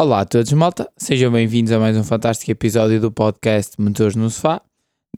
[0.00, 0.88] Olá a todos, malta.
[0.96, 4.62] Sejam bem-vindos a mais um fantástico episódio do podcast Motores no Sofá.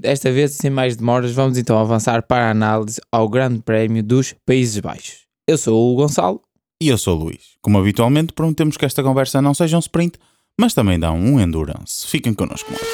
[0.01, 4.35] Desta vez, sem mais demoras, vamos então avançar para a análise ao Grande Prémio dos
[4.47, 5.27] Países Baixos.
[5.47, 6.41] Eu sou o Gonçalo.
[6.83, 7.59] E eu sou o Luís.
[7.61, 10.19] Como habitualmente, prometemos que esta conversa não seja um sprint,
[10.59, 12.07] mas também dá um endurance.
[12.07, 12.87] Fiquem connosco, malta.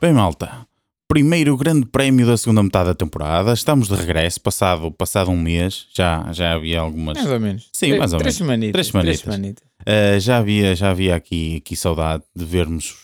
[0.00, 0.68] Bem, malta,
[1.14, 3.52] primeiro grande prémio da segunda metade da temporada.
[3.52, 5.86] Estamos de regresso, passado, passado um mês.
[5.94, 7.16] Já, já havia algumas.
[7.16, 7.68] Mais ou menos.
[7.72, 8.48] Sim, Três- mais ou três menos.
[8.48, 9.20] Semanitas, Três semanitas.
[9.20, 9.64] semanitas.
[9.82, 12.96] Uh, já havia, já havia aqui, aqui saudade de vermos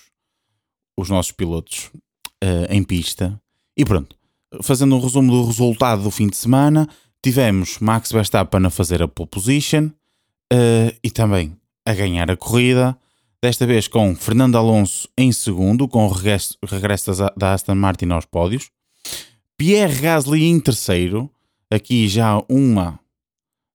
[0.99, 1.89] os nossos pilotos
[2.43, 3.41] uh, em pista.
[3.77, 4.17] E pronto,
[4.61, 6.89] fazendo um resumo do resultado do fim de semana,
[7.25, 9.85] tivemos Max Verstappen a fazer a pole position
[10.53, 11.57] uh, e também
[11.87, 12.99] a ganhar a corrida.
[13.43, 18.27] Desta vez com Fernando Alonso em segundo, com o regresso, regresso da- Aston Martin aos
[18.27, 18.71] pódios.
[19.57, 21.31] Pierre Gasly em terceiro.
[21.71, 22.99] Aqui já uma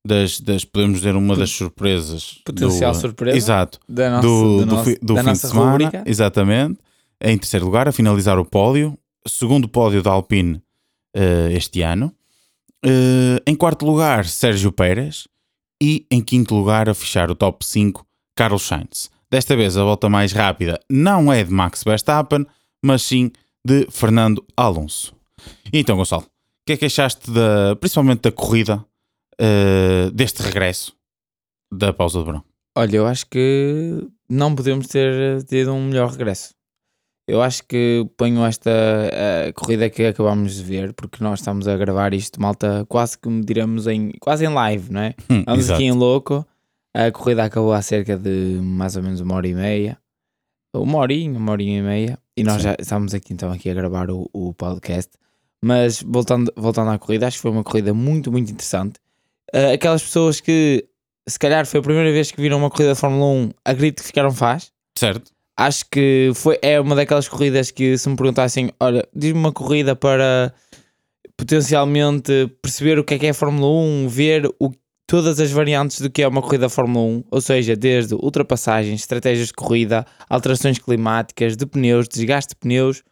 [0.05, 2.41] das, das podemos dizer, uma das surpresas.
[2.45, 5.71] Potencial do- surpresa Exato da nossa, do, do do, nosso- do fim de semana.
[5.71, 6.03] rubrica.
[6.05, 6.79] Exatamente.
[7.21, 8.97] Em terceiro lugar, a finalizar o pódio.
[9.27, 10.61] Segundo pódio da Alpine
[11.15, 12.13] eh, este ano.
[12.85, 15.27] Eh, em quarto lugar, Sérgio Pérez.
[15.81, 19.09] E em quinto lugar, a fechar o top 5, Carlos Sainz.
[19.35, 22.45] Desta vez, a volta mais rápida não é de Max Verstappen,
[22.81, 23.33] mas sim
[23.65, 25.13] de Fernando Alonso.
[25.73, 26.25] E então, Gonçalo, o
[26.65, 28.85] que é que achaste da, principalmente da corrida
[29.37, 30.95] eh, deste regresso
[31.69, 32.45] da pausa de verão?
[32.77, 36.53] Olha, eu acho que não podemos ter tido um melhor regresso.
[37.27, 38.71] Eu acho que ponho esta
[39.53, 43.85] corrida que acabámos de ver, porque nós estamos a gravar isto, malta, quase que diremos
[43.85, 45.13] em quase em live, não é?
[45.29, 46.47] Hum, Vamos aqui em louco.
[46.95, 49.97] A corrida acabou há cerca de mais ou menos uma hora e meia.
[50.73, 52.19] Uma horinha, uma horinha e meia.
[52.37, 52.69] E nós Sim.
[52.69, 55.11] já estamos aqui então aqui a gravar o, o podcast.
[55.61, 58.97] Mas voltando, voltando à corrida, acho que foi uma corrida muito, muito interessante.
[59.53, 60.87] Ah, aquelas pessoas que
[61.27, 64.07] se calhar foi a primeira vez que viram uma corrida de Fórmula 1, acredito que
[64.07, 64.71] ficaram faz.
[64.97, 65.31] Certo.
[65.57, 69.97] Acho que foi, é uma daquelas corridas que se me perguntassem, olha, diz-me uma corrida
[69.97, 70.53] para
[71.35, 74.71] potencialmente perceber o que é que é a Fórmula 1, ver o,
[75.07, 79.47] todas as variantes do que é uma corrida Fórmula 1, ou seja, desde ultrapassagens, estratégias
[79.47, 83.03] de corrida, alterações climáticas, de pneus, desgaste de pneus,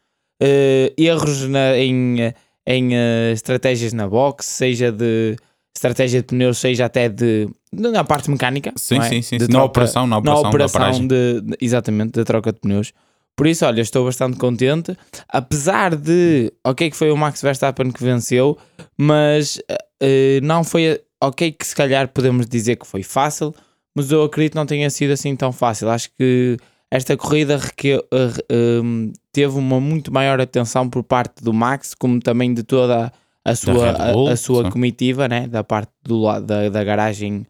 [0.42, 2.34] eh, erros na- em,
[2.66, 5.36] em eh, estratégias na box, seja de
[5.76, 9.10] estratégia de pneus, seja até de na parte mecânica, Sim, é?
[9.10, 9.38] sim, sim.
[9.38, 9.52] De sim.
[9.52, 12.94] Na troca- operação, na na operação, da operação de, de- exatamente da troca de pneus.
[13.36, 14.96] Por isso, olha, estou bastante contente.
[15.28, 18.56] Apesar de, ok, que foi o Max Verstappen que venceu,
[18.96, 19.60] mas
[20.00, 23.54] eh, não foi, ok, que se calhar podemos dizer que foi fácil,
[23.96, 25.90] mas eu acredito que não tenha sido assim tão fácil.
[25.90, 26.58] Acho que
[26.92, 32.20] esta corrida reque- eh, um, teve uma muito maior atenção por parte do Max, como
[32.20, 33.12] também de toda
[33.46, 33.92] a sua,
[34.30, 35.48] a, a sua comitiva, né?
[35.48, 37.46] da parte do lado da, da garagem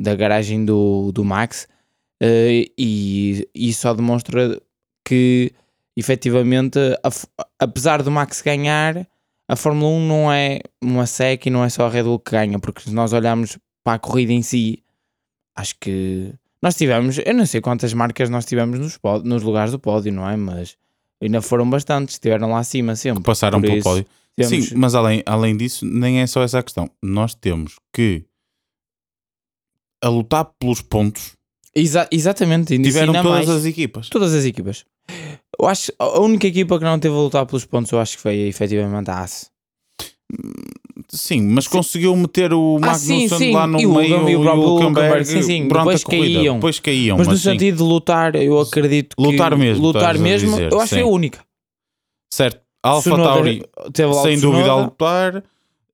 [0.00, 1.68] da garagem do, do Max
[2.22, 4.60] eh, e, e só demonstra
[5.06, 5.52] que
[5.96, 7.10] efetivamente a
[7.60, 9.06] apesar do Max ganhar
[9.48, 12.30] a Fórmula 1 não é uma SEC e não é só a Red Bull que
[12.30, 14.82] ganha porque se nós olharmos para a corrida em si
[15.56, 16.32] acho que
[16.62, 20.26] nós tivemos, eu não sei quantas marcas nós tivemos nos, nos lugares do pódio, não
[20.28, 20.34] é?
[20.34, 20.76] Mas
[21.20, 23.22] ainda foram bastantes, estiveram lá acima sempre.
[23.22, 24.06] passaram pelo isso, pódio.
[24.42, 26.90] Sim, mas além, além disso, nem é só essa a questão.
[27.02, 28.24] Nós temos que
[30.02, 31.36] a lutar pelos pontos
[31.74, 33.50] Exa- exatamente, tiveram ensina todas mais.
[33.50, 34.08] as equipas.
[34.08, 34.84] Todas as equipas.
[35.58, 38.22] Eu acho a única equipa que não teve a lutar pelos pontos, eu acho que
[38.22, 39.50] foi efetivamente a AS.
[41.08, 43.52] Sim, mas conseguiu meter o Ah, sim, Magnussen sim.
[43.52, 45.68] lá no E meio e o Hulkenberg Hulkenberg, sim, sim.
[45.68, 46.54] Depois caíam.
[46.56, 47.50] Depois caíam, Mas, mas, no sim.
[47.50, 51.02] sentido de lutar, eu acredito que Lutar mesmo, lutar mesmo, dizer, eu acho que foi
[51.02, 51.10] a sim.
[51.12, 51.40] única.
[52.32, 52.60] Certo.
[52.82, 53.62] Alfa Tauri,
[54.22, 55.36] sem dúvida a lutar.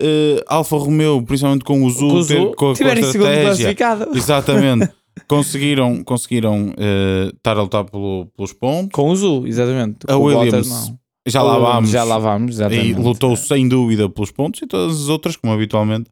[0.03, 3.77] Uh, Alfa Romeo, principalmente com o Zul, com com, a- com a estratégia.
[4.15, 4.91] Exatamente.
[5.29, 8.91] conseguiram conseguiram eh, estar a lutar pelo- pelos pontos.
[8.93, 9.99] Com o Zul, exatamente.
[10.09, 10.99] A Com o Williams, não.
[11.29, 11.91] Já lá vamos.
[11.91, 13.01] Já lá vamos, E exatamente.
[13.01, 16.11] lutou sem dúvida pelos pontos e todas as outras, como habitualmente,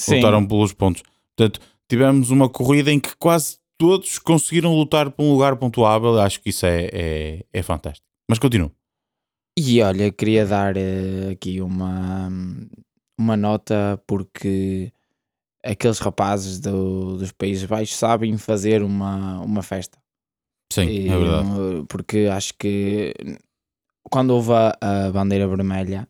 [0.00, 0.16] Sim.
[0.16, 1.02] lutaram pelos pontos.
[1.36, 6.18] Portanto, tivemos uma corrida em que quase todos conseguiram lutar por um lugar pontuável.
[6.18, 8.06] Acho que isso é, é, é fantástico.
[8.28, 8.72] Mas continuo.
[9.58, 12.30] E olha, queria dar eh, aqui uma,
[13.18, 14.90] uma nota porque
[15.66, 19.98] aqueles rapazes do- dos Países Baixos sabem fazer uma, uma festa.
[20.72, 21.48] Sim, E, é verdade.
[21.88, 23.14] Porque acho que
[24.10, 26.08] quando houve a, a bandeira vermelha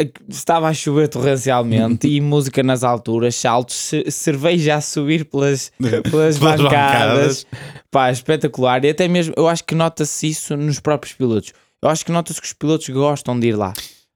[0.00, 5.70] eh, estava a chover torrencialmente e música nas alturas, saltos, ce- cerveja a subir pelas,
[5.78, 7.44] pelas Pelas bancadas.
[7.44, 7.46] bancadas.
[7.90, 8.84] Pá, espetacular.
[8.84, 11.52] E até mesmo, eu acho que nota-se isso nos próprios pilotos.
[11.82, 13.72] Eu acho que nota-se que os pilotos gostam de ir lá.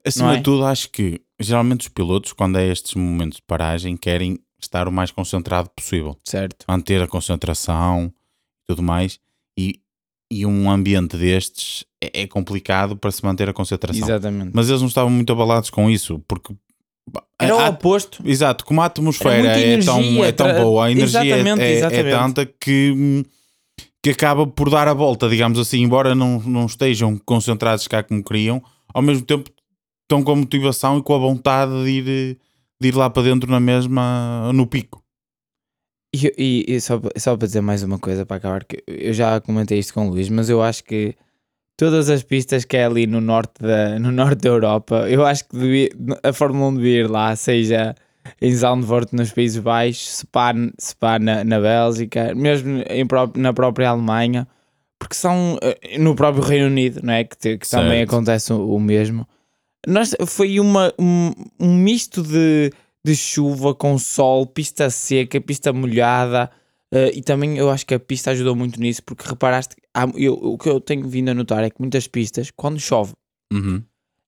[0.06, 0.36] Acima é?
[0.36, 4.88] de tudo, acho que geralmente os pilotos, quando é estes momentos de paragem, querem estar
[4.88, 6.16] o mais concentrado possível.
[6.24, 6.64] Certo.
[6.68, 9.18] Manter a concentração e tudo mais.
[9.58, 9.80] E,
[10.32, 14.02] e um ambiente destes é, é complicado para se manter a concentração.
[14.08, 14.50] Exatamente.
[14.54, 16.54] Mas eles não estavam muito abalados com isso, porque.
[17.40, 18.22] Era o a- oposto.
[18.24, 21.62] Exato, como a atmosfera é tão, energia, é tão tra- boa, a energia é- Exatamente,
[21.62, 23.24] é, é tanta que,
[24.02, 28.22] que acaba por dar a volta, digamos assim, embora não, não estejam concentrados cá como
[28.22, 28.62] queriam,
[28.92, 29.50] ao mesmo tempo
[30.08, 32.38] estão com a motivação e com a vontade de ir,
[32.80, 35.02] de ir lá para dentro na mesma, no pico.
[36.14, 39.38] E, e- e só, só para dizer mais uma coisa para acabar, que eu já
[39.40, 41.14] comentei isto com o Luís, mas eu acho que
[41.76, 45.46] todas as pistas que é ali no norte da, no norte da Europa, eu acho
[45.46, 45.90] que devia-
[46.22, 47.94] a Fórmula 1 devia ir lá, seja
[48.40, 53.06] em Zandvoort nos Países Baixos, Spa, Spa na, na Bélgica, mesmo em
[53.36, 54.48] na própria Alemanha,
[54.98, 57.24] porque são eh, no próprio Reino Unido, não é?
[57.24, 59.28] Que, que também acontece o, o mesmo.
[59.88, 62.70] Nós, foi uma, um, um misto de,
[63.04, 66.50] de chuva com sol, pista seca, pista molhada.
[66.92, 70.32] eh, e também eu acho que a pista ajudou muito nisso, porque reparaste, há- eu-
[70.34, 73.12] o que eu tenho vindo a notar é que muitas pistas, quando chove,
[73.52, 73.82] Uhum.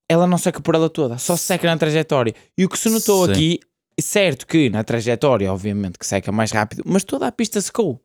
[0.09, 2.35] ela não seca por ela toda, só seca na trajetória.
[2.59, 3.33] E o que se notou Sim.
[3.33, 3.61] aqui,
[4.01, 7.99] certo que na trajetória, obviamente, que seca mais rápido, mas toda a pista secou.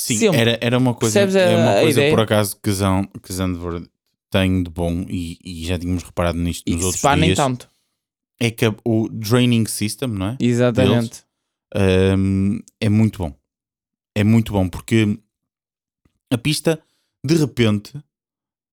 [0.00, 0.38] Sim, Sempre.
[0.40, 2.10] era, era uma coisa, Percebes é uma a coisa ideia?
[2.14, 2.70] por acaso que
[3.32, 3.88] Zandvoort
[4.30, 7.36] tem de bom e, e já tínhamos reparado nisto E nos outros nem dias.
[7.36, 7.70] tanto.
[8.40, 10.36] É que o draining system, não é?
[10.40, 11.24] Exatamente.
[12.16, 13.34] Hum, é muito bom.
[14.16, 15.18] É muito bom porque
[16.32, 16.80] a pista
[17.24, 17.92] de repente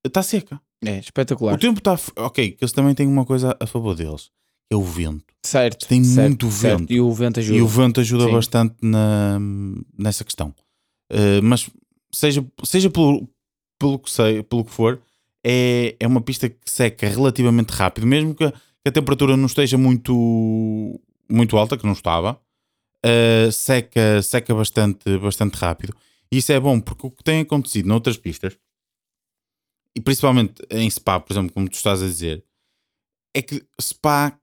[0.05, 0.61] está seca.
[0.83, 1.55] É espetacular.
[1.55, 1.97] O tempo está.
[2.17, 4.29] Ok, que eles também têm uma coisa a favor deles:
[4.71, 5.33] é o vento.
[5.43, 5.87] Certo.
[5.87, 6.79] Tem certo, muito certo.
[6.79, 6.93] vento.
[6.93, 7.57] E o vento ajuda.
[7.57, 8.31] E o vento ajuda Sim.
[8.31, 9.39] bastante na,
[9.97, 10.53] nessa questão.
[11.11, 11.69] Uh, mas
[12.11, 13.27] seja, seja pelo,
[13.79, 15.01] pelo, que sei, pelo que for,
[15.47, 19.45] é, é uma pista que seca relativamente rápido, mesmo que a, que a temperatura não
[19.45, 20.99] esteja muito,
[21.29, 22.39] muito alta, que não estava,
[23.05, 25.95] uh, seca, seca bastante, bastante rápido.
[26.31, 28.57] E isso é bom, porque o que tem acontecido noutras pistas,
[29.95, 32.43] e principalmente em Spa, por exemplo, como tu estás a dizer,
[33.35, 34.35] é que Spa,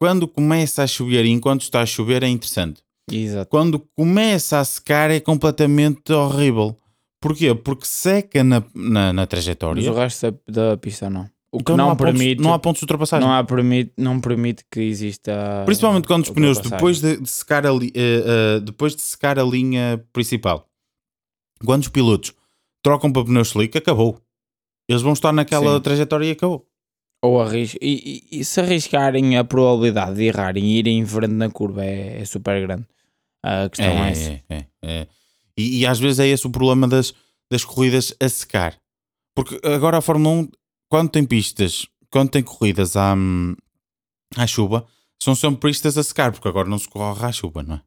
[0.00, 3.48] quando começa a chover e enquanto está a chover, é interessante Exato.
[3.48, 6.76] quando começa a secar é completamente horrível.
[7.22, 7.54] Porquê?
[7.54, 9.90] Porque seca na, na, na Mas trajetória.
[9.90, 11.30] o resto da, pista não.
[11.52, 12.42] O que Então não, há pontos- permite.
[12.42, 13.26] não há pontos de ultrapassagem.
[13.26, 15.62] não há permite, não permite que exista.
[15.64, 19.42] Principalmente quando os pneus, depois de, de secar a, eh, eh, depois de secar a
[19.44, 20.66] linha principal,
[21.64, 22.34] quando os pilotos
[22.82, 24.18] trocam para pneus slick, acabou.
[24.88, 25.80] Eles vão estar naquela Sim.
[25.82, 26.66] trajetória e acabou.
[27.24, 27.76] Ou arris...
[27.80, 31.84] e, e- e se arriscarem a probabilidade de errarem e irem em frente na curva
[31.84, 32.84] é, é super grande.
[33.44, 34.30] A questão é, essa.
[34.30, 35.06] É, é, é.
[35.58, 37.14] E, e às vezes é esse o problema das,
[37.50, 38.76] das corridas a secar.
[39.34, 40.48] Porque agora a Fórmula 1,
[40.90, 43.14] quando tem pistas, quando tem corridas à,
[44.36, 44.86] à chuva,
[45.22, 47.82] são sempre pistas a secar, porque agora não se corre à chuva, não é?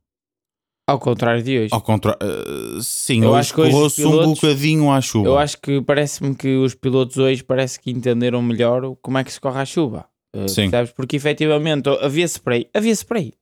[0.87, 1.69] Ao contrário de hoje.
[1.73, 5.27] Ao contrário, eh, sim, Eu hoje correu-se um bocadinho à chuva.
[5.27, 9.33] Eu acho que parece-me que os pilotos hoje parece que entenderam melhor como é que
[9.33, 10.07] se corre a chuva.
[10.35, 10.69] Uh, Sim.
[10.69, 10.91] percebes?
[10.91, 13.33] Porque efetivamente havia spray, havia spray.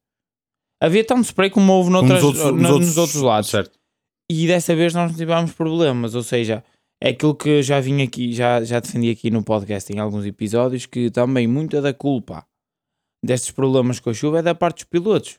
[0.82, 3.50] Havia tanto spray como houve Como noutras, nos outros, no- nos outros lados.
[3.50, 3.78] Certo.
[4.30, 6.64] E dessa vez nós não tivemos problemas, ou seja,
[7.02, 10.26] é aquilo que eu já vim aqui, já, já defendi aqui no podcast em alguns
[10.26, 12.46] episódios, que também muita da culpa
[13.24, 15.38] destes problemas com a chuva é da parte dos pilotos.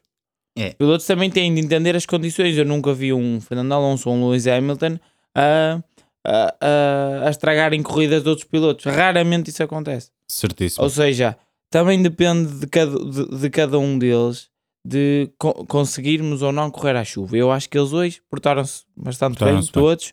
[0.57, 0.69] É.
[0.69, 2.57] Os pilotos também têm de entender as condições.
[2.57, 4.99] Eu nunca vi um Fernando Alonso ou um Lewis Hamilton
[5.35, 5.81] a,
[6.25, 8.85] a, a, a estragarem corridas de outros pilotos.
[8.85, 10.11] Raramente isso acontece.
[10.31, 10.85] Certíssimo.
[10.85, 11.37] Ou seja,
[11.71, 14.49] também depende de cada, de, de cada um deles
[14.87, 17.37] de co- conseguirmos ou não correr à chuva.
[17.37, 19.91] Eu acho que eles hoje portaram-se bastante Portaram-se bem, bem.
[19.91, 20.13] todos,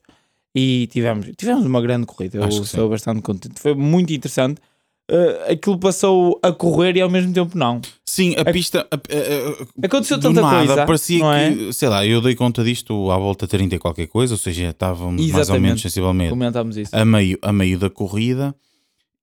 [0.55, 2.37] e tivemos, tivemos uma grande corrida.
[2.37, 3.59] Eu Acho estou bastante contente.
[3.59, 4.59] Foi muito interessante.
[5.09, 7.81] Uh, aquilo passou a correr e ao mesmo tempo não.
[8.05, 8.87] Sim, a pista.
[8.89, 10.85] a- a- Aconteceu tanta nada, coisa.
[10.85, 11.53] parecia é?
[11.53, 14.37] que, sei lá, eu dei conta disto à volta de 30 e qualquer coisa, ou
[14.37, 15.63] seja, estávamos mais ou Exatamente.
[15.63, 16.95] menos sensivelmente Comentámos isso.
[16.95, 18.55] a meio, a meio da corrida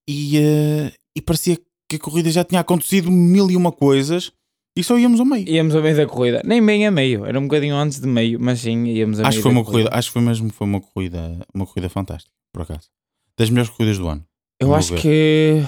[0.06, 4.30] e, eh, e parecia que a corrida já tinha acontecido mil e uma coisas
[4.76, 5.48] e só íamos ao meio.
[5.48, 6.40] Íamos a meio da corrida.
[6.44, 7.24] Nem bem a meio.
[7.26, 9.64] Era um bocadinho antes de meio, mas sim, íamos a Acho meio que foi uma
[9.64, 12.88] corrida, acho que foi mesmo foi uma corrida, uma corrida fantástica, por acaso.
[13.36, 14.24] Das melhores corridas do ano.
[14.60, 15.00] Eu acho ver.
[15.02, 15.62] que...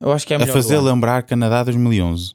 [0.00, 2.34] Eu acho que é a a fazer do lembrar Canadá 2011.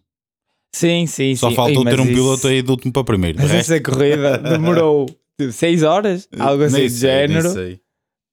[0.74, 1.56] Sim, sim, Só sim.
[1.56, 3.38] faltou Ei, ter um isso- piloto aí do último para primeiro.
[3.42, 5.06] Mas resto, essa corrida demorou
[5.51, 7.50] 6 horas, algo assim nem género.
[7.50, 7.80] sei.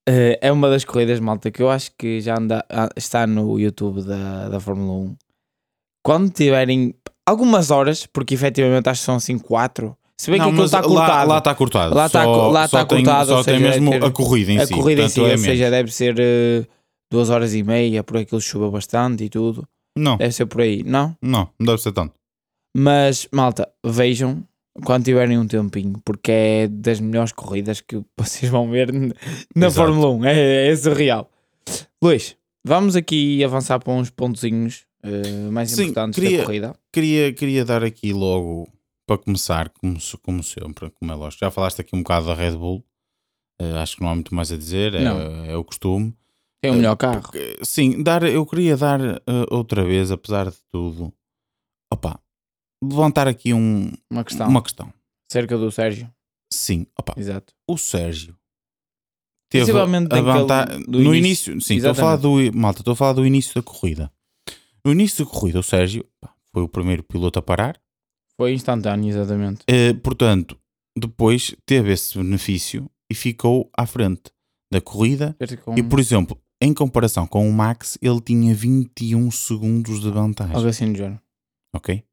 [0.08, 3.58] Eh, é uma das corridas, malta, que eu acho que já anda, ah, está no
[3.58, 5.16] YouTube da, da Fórmula 1.
[6.04, 6.94] Quando tiverem
[7.26, 9.96] algumas horas, porque efetivamente acho que são assim 4.
[10.18, 11.28] Se bem Não, que aquilo está cortado.
[11.28, 11.94] lá está cortado.
[11.94, 14.72] Lá está lá tem- cortado, Só tem seja, mesmo ter- a corrida em a si.
[14.72, 15.70] corrida em si, é ou seja, menos.
[15.70, 16.64] deve ser eh,
[17.12, 19.66] duas horas e meia, por aquilo chuva bastante e tudo.
[19.98, 21.14] Não, Deve ser por aí, não?
[21.22, 22.14] não, não deve ser tanto.
[22.76, 24.42] Mas, malta, vejam
[24.84, 29.74] quando tiverem um tempinho, porque é das melhores corridas que vocês vão ver na Exato.
[29.86, 30.24] Fórmula 1.
[30.26, 31.30] É, é surreal.
[32.02, 36.78] Luís, vamos aqui avançar para uns pontozinhos eh, mais Sim, importantes queria- da corrida.
[36.92, 38.68] Queria, queria dar aqui logo,
[39.06, 41.44] para começar, como, se- como sempre, como é lógico.
[41.44, 42.84] Já falaste aqui um bocado da Red Bull.
[43.60, 45.04] Eh, acho que não há muito mais a dizer, é,
[45.52, 46.14] é o costume.
[46.62, 47.20] Tem o Eh, melhor carro.
[47.22, 51.12] porque, sim, dar, eu queria dar eh, outra vez, apesar de tudo,
[51.92, 52.20] opa,
[52.82, 54.48] levantar aqui um, Uma questão.
[54.48, 54.92] uma questão.
[55.30, 56.10] Cerca do Sérgio.
[56.52, 57.52] Sim, opa, Exato.
[57.68, 58.36] o Sérgio
[59.50, 61.52] teve a vantagem no início.
[61.52, 64.12] início, sim, estou a falar do malta, estou a falar do início da corrida.
[64.86, 67.76] No início da corrida, o Sérgio pá, foi o primeiro piloto a parar.
[68.36, 69.64] Foi instantâneo, exatamente.
[69.66, 70.56] Eh, portanto,
[70.96, 74.30] depois teve esse benefício e ficou à frente
[74.70, 75.36] da corrida.
[75.76, 80.54] E, por exemplo, em comparação com o Max, ele tinha 21 segundos de vantagem.
[80.54, 81.20] algo assim do género.
[81.74, 82.04] Ok?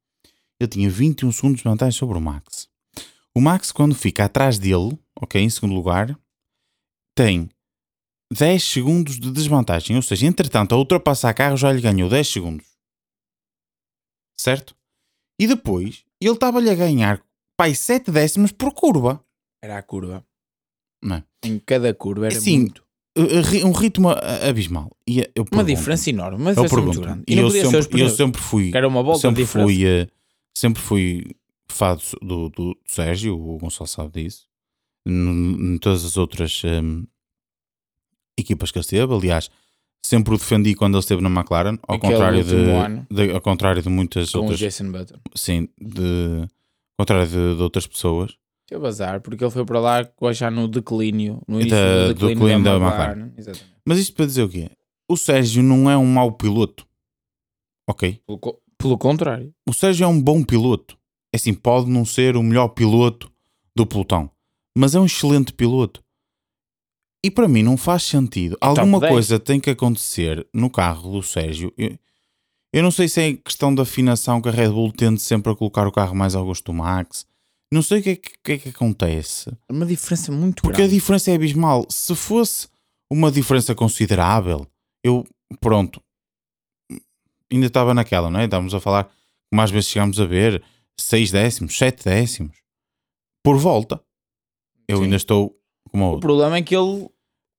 [0.59, 2.67] Ele tinha 21 segundos de vantagem sobre o Max.
[3.35, 6.17] O Max, quando fica atrás dele, ok, em segundo lugar,
[7.13, 7.51] tem
[8.33, 9.95] 10 segundos de desvantagem.
[9.95, 12.65] Ou seja, entretanto, a ultrapassar carro já lhe ganhou 10 segundos.
[14.39, 14.75] Certo?
[15.39, 17.23] E depois, ele estava-lhe a ganhar,
[17.57, 19.23] pai, 7 décimos por curva.
[19.63, 20.25] Era a curva.
[21.03, 21.23] Não é?
[21.45, 22.83] Em cada curva era Sim, muito.
[23.17, 24.91] Uh, uh, ri- Um ritmo abismal.
[25.07, 26.37] E eu Uma diferença enorme.
[26.37, 27.23] Uma Eu diferença muito grande.
[27.27, 28.71] E E eu sempre, eu sempre fui.
[28.73, 30.07] Era uma volta de sempre fui, eh,
[30.57, 31.35] sempre fui
[31.67, 34.47] fado do, do, do Sérgio, o Gonçalo sabe disso,
[35.07, 37.07] em, todas as outras em,
[38.37, 39.13] equipas que ele esteve.
[39.13, 39.49] Aliás,
[40.05, 43.07] sempre o defendi quando ele esteve na McLaren, ao Aquele contrário de, ano.
[43.09, 45.19] de- ao contrário de muitas Com o outras, Jason Button.
[45.35, 48.35] sim, de, ao contrário de, de outras pessoas.
[48.71, 51.41] Eu bazar, porque ele foi para lá já no declínio.
[51.47, 53.31] No início Da- do declínio declínio da, da McLaren.
[53.37, 53.73] Exatamente.
[53.85, 54.69] Mas isto para dizer o quê?
[55.07, 56.87] O Sérgio não é um mau piloto,
[57.87, 58.19] ok?
[58.25, 59.53] Pelo, co- pelo contrário.
[59.67, 60.97] O Sérgio é um bom piloto.
[61.31, 63.31] É assim, pode não ser o melhor piloto
[63.75, 64.29] do pelotão,
[64.77, 66.02] mas é um excelente piloto.
[67.23, 68.57] E para mim não faz sentido.
[68.59, 69.11] Alguma 10.
[69.13, 71.73] coisa tem que acontecer no carro do Sérgio.
[71.77, 71.97] Eu,
[72.73, 75.55] eu não sei se é questão da afinação que a Red Bull tende sempre a
[75.55, 77.25] colocar o carro mais ao gosto do Max.
[77.71, 79.49] Não sei o que é que, o que, é que acontece.
[79.69, 80.93] É uma diferença muito Porque a grande.
[80.95, 81.85] diferença é abismal.
[81.89, 82.67] Se fosse
[83.11, 84.67] uma diferença considerável,
[85.03, 85.25] eu,
[85.61, 86.01] pronto,
[87.51, 88.45] ainda estava naquela, não é?
[88.45, 89.09] Estávamos a falar,
[89.53, 90.63] mais vezes chegámos a ver,
[90.99, 92.57] 6 décimos, 7 décimos
[93.43, 94.01] por volta.
[94.87, 95.03] Eu Sim.
[95.05, 95.57] ainda estou
[95.89, 96.27] como a O outra.
[96.27, 97.09] problema é que ele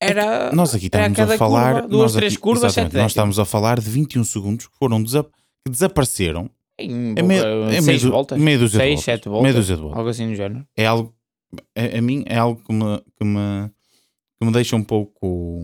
[0.04, 0.52] era.
[0.52, 1.72] Nós aqui estamos a falar.
[1.74, 4.76] curva, duas, nós três aqui- curvas, exatamente, Nós estamos a falar de 21 segundos que
[4.78, 5.24] foram desa-
[5.64, 6.50] que desapareceram.
[6.78, 8.38] Em É meio, pouca- é seis meio, voltas.
[8.40, 9.04] meio dúzia de Seis, voltas.
[9.04, 9.42] sete voltas.
[9.44, 9.98] Meio dúzia de voltas.
[9.98, 10.66] Algo assim do género.
[10.76, 11.14] É algo,
[11.76, 13.70] a, a mim, é algo que me, que me,
[14.40, 15.62] que me deixa um pouco.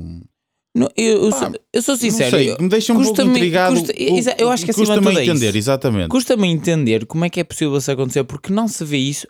[0.73, 2.30] Não, eu, Pá, sou, eu sou sincero.
[2.37, 3.75] sei, me deixa um pouco intrigado.
[3.75, 6.09] custa- exa- eu acho que acima de tudo é entender, exatamente.
[6.09, 9.26] Custa-me entender como é que é possível isso acontecer, porque não se vê isso.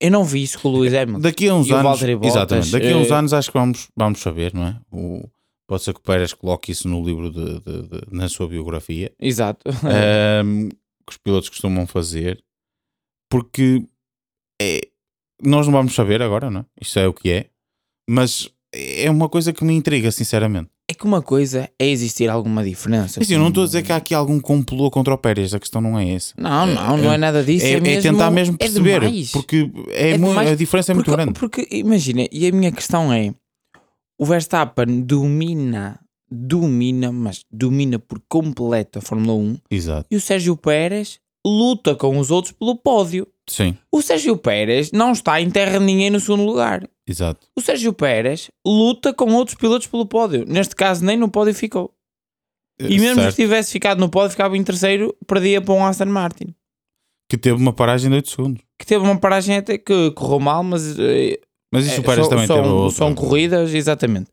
[0.00, 1.20] Eu não vi isso com o Luís Hamilton.
[1.20, 4.54] Daqui a uns anos, exatamente, daqui a uns eh, anos acho que vamos, vamos saber,
[4.54, 4.80] não é?
[4.92, 5.28] O,
[5.66, 9.12] pode ser que o Pérez coloque isso no livro de, de- de- na sua biografia,
[9.18, 9.68] Exato.
[9.84, 12.42] ahm, que os pilotos costumam fazer,
[13.30, 13.84] porque
[14.62, 14.80] é,
[15.42, 16.64] nós não vamos saber agora, não é?
[16.80, 17.50] Isto é o que é,
[18.08, 20.70] mas é uma coisa que me intriga, sinceramente.
[20.90, 23.20] É que uma coisa é existir alguma diferença.
[23.20, 25.60] Assim, eu não estou a dizer que há aqui algum complô contra o Pérez, a
[25.60, 26.32] questão não é essa.
[26.38, 27.66] Não, não, não é nada disso.
[27.66, 29.30] É, É, é mesmo, tentar mesmo é perceber, demais.
[29.30, 31.38] porque é É demais, a diferença é muito porque, grande.
[31.38, 33.34] Porque, imagina, e a minha questão é:
[34.18, 40.56] o Verstappen domina, domina, mas domina por completo a Fórmula 1 Exato, e o Sérgio
[40.56, 43.26] Pérez luta com os outros pelo pódio.
[43.52, 46.88] Sim, O Sérgio Pérez não está em terra de ninguém no segundo lugar.
[47.06, 47.46] exato.
[47.56, 50.44] O Sérgio Pérez luta com outros pilotos pelo pódio.
[50.46, 51.92] Neste caso, nem no pódio ficou.
[52.80, 53.30] E mesmo Certo.
[53.34, 56.54] se tivesse ficado no pódio, ficava em terceiro, perdia para um Aston Martin.
[57.28, 58.62] Que teve uma paragem de 8 segundos.
[58.78, 61.40] Que teve uma paragem até que correu mal, mas eh,
[61.72, 62.96] Mas isso É, o Pérez são, também são, teve outra.
[62.96, 64.30] são corridas, exatamente.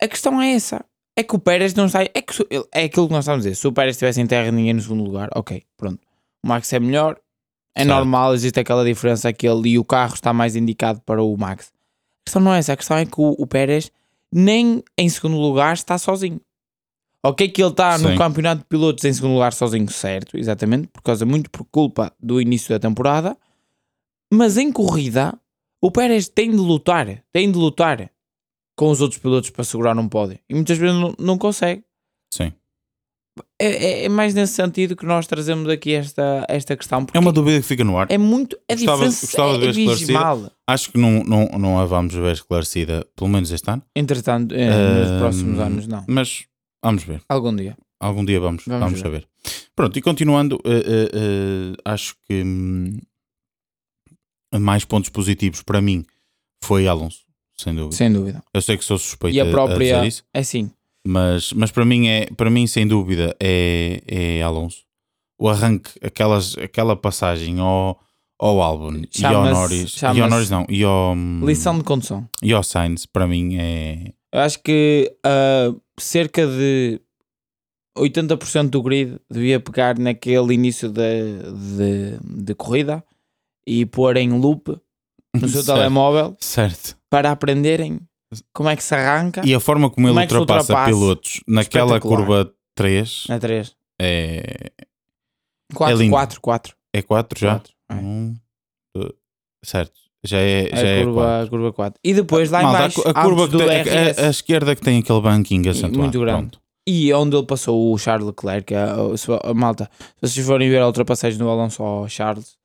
[0.00, 0.84] A questão é essa.
[1.16, 2.02] É que o Pérez não está.
[2.02, 2.32] É, que,
[2.72, 3.60] é aquilo que nós estamos a dizer.
[3.60, 6.00] Se o Pérez estivesse em terra ninguém no segundo lugar, ok, pronto.
[6.44, 7.18] O Max é melhor.
[7.74, 7.96] É Certo.
[7.96, 11.68] normal, existe aquela diferença que ele e o carro está mais indicado para o Max.
[11.68, 12.72] A questão não é essa.
[12.74, 13.90] A questão é que o, o Pérez
[14.32, 16.40] nem em segundo lugar está sozinho.
[17.24, 21.02] Ok, que ele está no campeonato de pilotos em segundo lugar sozinho, certo, exatamente, por
[21.02, 23.36] causa muito por culpa do início da temporada,
[24.32, 25.38] mas em corrida
[25.80, 28.10] o Pérez tem de lutar, tem de lutar
[28.74, 31.84] com os outros pilotos para segurar um pódio e muitas vezes não, não consegue.
[32.34, 32.52] Sim.
[33.58, 37.06] É, é- é mais nesse sentido que nós trazemos aqui esta, esta questão.
[37.14, 38.06] É uma dúvida que fica no ar.
[38.10, 38.56] é muito.
[38.68, 40.52] A Gostava- diferença gostava de ver é esclarecida.
[40.68, 43.82] Acho que não, não, não a vamos ver esclarecida, pelo menos este ano.
[43.96, 44.68] Entretanto, é,
[45.00, 46.04] nos Ahm, próximos anos, não.
[46.08, 46.44] Mas
[46.84, 47.22] vamos ver.
[47.28, 47.76] Algum dia.
[48.00, 49.26] Algum dia vamos, Vamos vamos, saber.
[49.76, 50.82] Pronto, e continuando, eh,
[51.14, 52.98] eh, acho que hum,
[54.58, 56.04] mais pontos positivos para mim
[56.62, 57.20] foi Alonso,
[57.56, 57.96] sem dúvida.
[57.96, 58.42] Sem dúvida.
[58.52, 59.78] Eu sei que sou suspeito E a a- a própria.
[59.78, 60.70] dizer isso, É assim.
[61.06, 64.82] Mas, mas para mim é para mim sem dúvida é, é Alonso.
[65.38, 67.98] O arranque, aquelas, aquela passagem ao,
[68.40, 72.28] ao Albon e ao Norris, e ao Norris não, e ao, Lição de condução.
[72.40, 77.00] e ao Sainz, para mim é Eu acho que ah, cerca de
[77.98, 81.42] 80% do grid devia pegar naquele início de,
[81.76, 83.04] de, de corrida
[83.66, 84.68] e pôr em loop
[85.34, 85.76] no seu Certo.
[85.76, 86.96] telemóvel certo.
[87.10, 87.98] para aprenderem
[88.52, 90.90] como é que se arranca E a forma como Como ele é ultrapassa ultrapassa?
[90.90, 93.74] pilotos naquela curva 3 na 3.
[94.00, 94.70] é,
[95.74, 96.10] 4, lindo.
[96.12, 96.74] 4, 4.
[96.94, 97.50] é 4 já?
[97.54, 97.72] 4.
[97.90, 97.94] É.
[97.94, 98.34] Um,
[98.94, 99.12] dois-
[99.64, 99.92] certo,
[100.24, 101.46] já é, já a, é curva, quatro.
[101.46, 102.00] a curva 4.
[102.04, 104.76] E depois lá Malta, a embaixo, a, curva que do tem, DRS, a, a esquerda
[104.76, 105.98] que tem aquele banquinho acentuado.
[105.98, 106.38] muito grande.
[106.40, 106.60] Pronto.
[106.88, 109.90] e onde ele passou o Charles Leclerc, a, a- a malta,
[110.22, 112.56] se vocês forem ver a ultrapassagem do Alonso ao Charles,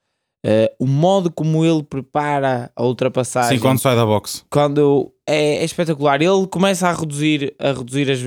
[0.45, 4.45] eh, o modo como ele prepara a ultrapassagem Sim, quando sai da box.
[4.49, 6.21] quando é, é espetacular.
[6.21, 8.21] Ele começa a reduzir, a, reduzir as-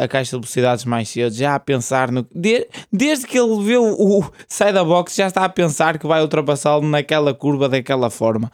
[0.00, 2.26] a, a caixa de velocidades mais cedo, já a pensar no.
[2.34, 6.06] de- desde que ele vê o, o sai da box, já está a pensar que
[6.06, 8.52] vai ultrapassá-lo naquela curva daquela forma.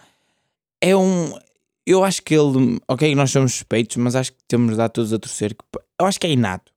[0.80, 1.32] É um.
[1.86, 2.78] Eu acho que ele.
[2.88, 5.54] Ok, nós somos suspeitos, mas acho que temos de dar todos a torcer.
[6.00, 6.70] Eu acho que é inato.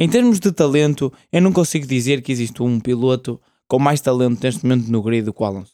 [0.00, 4.42] Em termos de talento, eu não consigo dizer que existe um piloto com mais talento
[4.42, 5.73] neste momento no grid do que o Alonso.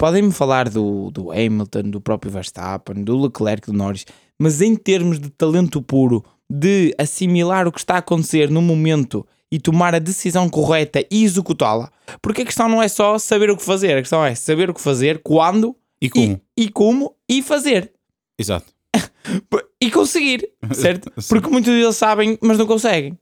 [0.00, 4.06] Podem-me falar do, do Hamilton, do próprio Verstappen, do Leclerc, do Norris,
[4.38, 9.26] mas em termos de talento puro, de assimilar o que está a acontecer no momento
[9.52, 11.90] e tomar a decisão correta e executá-la,
[12.22, 14.74] porque a questão não é só saber o que fazer, a questão é saber o
[14.74, 16.40] que fazer, quando E como?
[16.56, 17.92] e, e como e fazer
[18.38, 18.72] Exato.
[19.82, 21.12] e conseguir, certo?
[21.28, 23.18] Porque muitos deles sabem, mas não conseguem.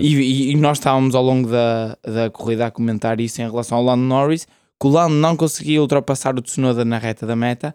[0.00, 3.78] E, e- e nós estávamos ao longo da, da corrida a comentar isso em relação
[3.78, 4.44] ao Lando Norris,
[4.84, 7.74] Lando não conseguia ultrapassar o Tsunoda na reta da meta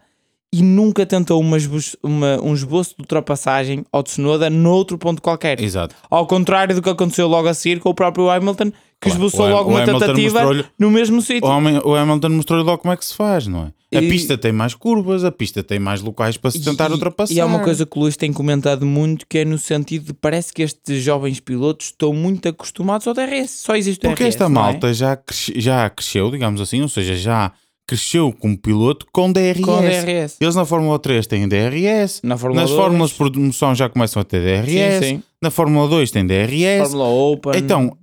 [0.54, 1.58] e nunca tentou uma
[2.04, 5.62] uma- um esboço de ultrapassagem ao Tsunoda noutro ponto qualquer.
[5.62, 5.96] Exato.
[6.10, 9.48] Ao contrário do que aconteceu logo a seguir com o próprio Hamilton, que Claro, esboçou
[9.50, 11.48] logo uma Hamilton tentativa no mesmo sítio.
[11.50, 13.98] o Hamilton mostrou logo como é que se faz, não é?
[13.98, 16.94] A E- pista tem mais curvas, a pista tem mais locais para se tentar E-
[16.94, 17.34] ultrapassar.
[17.34, 20.14] E há uma coisa que o Luís tem comentado muito que é no sentido de
[20.14, 23.50] parece que estes jovens pilotos estão muito acostumados ao DRS.
[23.52, 24.36] Só existe o Porque DRS.
[24.36, 24.64] esta não é?
[24.66, 27.52] malta já, cresce- já cresceu, digamos assim, ou seja, já
[27.88, 29.62] cresceu como piloto com DRS.
[29.62, 30.38] Com DRS.
[30.40, 34.22] Eles na Fórmula 3 têm DRS, Na Fórmula nas 2, fórmulas de promoção já começam
[34.22, 35.24] a ter DRS, Sim, sim.
[35.42, 36.90] na Fórmula 2 tem DRS.
[36.90, 37.52] Fórmula Open.
[37.58, 37.98] Então,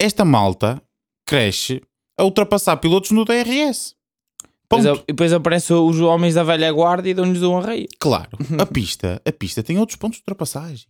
[0.00, 0.80] esta malta
[1.26, 1.82] cresce
[2.18, 3.94] a ultrapassar pilotos no DRS.
[4.66, 4.88] Ponto.
[4.88, 7.86] a- depois aparecem os homens da velha guarda e dão-lhes um arreio.
[8.00, 10.86] Claro, a pista, a pista tem outros pontos de ultrapassagem.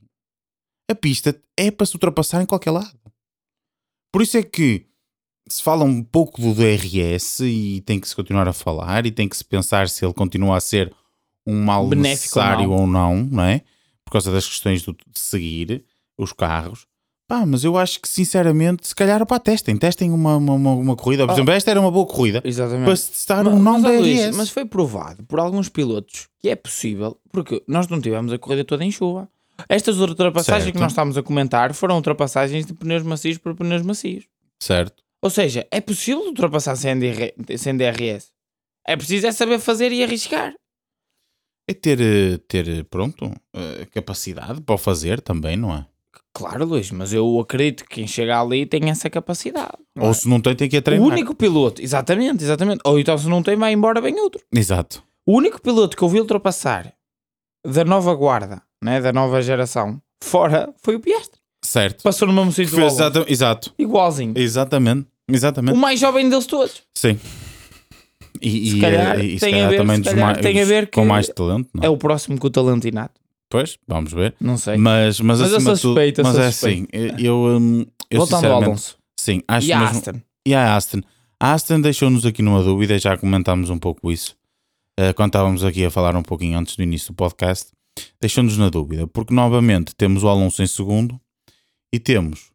[0.88, 2.96] A pista é para se ultrapassar em qualquer lado.
[4.12, 4.86] Por isso é que
[5.48, 9.28] se fala um pouco do DRS e tem que se continuar a falar e tem
[9.28, 10.92] que se pensar se ele continua a ser
[11.46, 12.76] um mal Benéfico ou necessário não.
[12.76, 13.60] ou não, não é?
[14.04, 15.84] Por causa das questões do- de seguir
[16.16, 16.86] os carros.
[17.26, 21.24] Pá, mas eu acho que sinceramente, se calhar, pá, testem, testem uma, uma, uma, corrida.
[21.26, 21.34] Por Oh.
[21.34, 22.84] exemplo, esta era uma boa corrida Exatamente.
[22.84, 24.36] para se testar Mas- um não mas, Luís, DRS.
[24.36, 28.64] mas foi provado por alguns pilotos que é possível, porque nós não tivemos a corrida
[28.64, 29.28] toda em chuva.
[29.68, 30.74] Estas ultrapassagens Certo.
[30.74, 34.24] que nós estamos a comentar foram ultrapassagens de pneus macios por pneus macios.
[34.58, 35.03] Certo.
[35.24, 38.28] Ou seja, é possível ultrapassar sem, DR sem DRS.
[38.86, 40.52] É preciso é saber fazer e arriscar.
[41.66, 45.86] É ter, eh, ter eh, pronto, eh, capacidade para o fazer também, não é?
[46.34, 49.78] Claro, Luís, mas eu acredito que quem chega ali tem essa capacidade.
[49.98, 50.12] Ou é?
[50.12, 51.08] se não tem, tem que ir a O treinar.
[51.08, 52.80] único piloto, exatamente, exatamente.
[52.84, 54.42] Ou então se não tem, vai embora bem outro.
[54.54, 55.02] Exato.
[55.24, 56.92] O único piloto que eu vi ultrapassar
[57.66, 61.40] da nova guarda, né, da nova geração, fora, foi o Piastri.
[61.64, 62.02] Certo.
[62.02, 62.78] Passou no mesmo sítio.
[62.84, 63.72] exata- exato.
[63.78, 64.34] Igualzinho.
[64.36, 65.08] Exatamente.
[65.28, 65.74] Exatamente.
[65.74, 66.82] O mais jovem deles todos.
[66.94, 67.18] Sim.
[68.40, 70.60] E, Se e, calhar eh, e se calhar ver- também se dos calhar mais, tem
[70.60, 73.20] a ver com mais talento, não É o próximo com o talento inato.
[73.48, 74.34] Pois, vamos ver.
[74.40, 74.76] Não sei.
[74.76, 76.86] Mas, mas, Mas eu acima tudo, suspeito, eu mas é assim,
[77.18, 78.98] eu, hum, eu Voltando ao Alonso.
[79.18, 80.20] sim, acho E a mesmo- Aston.
[80.46, 81.00] E a Aston.
[81.40, 84.36] A Aston deixou-nos aqui numa dúvida, já comentámos um pouco isso,
[84.98, 87.68] eh, quando estávamos aqui a falar um pouquinho antes do início do podcast.
[88.20, 91.18] Deixou-nos na dúvida, porque novamente temos o Alonso em segundo
[91.94, 92.50] e temos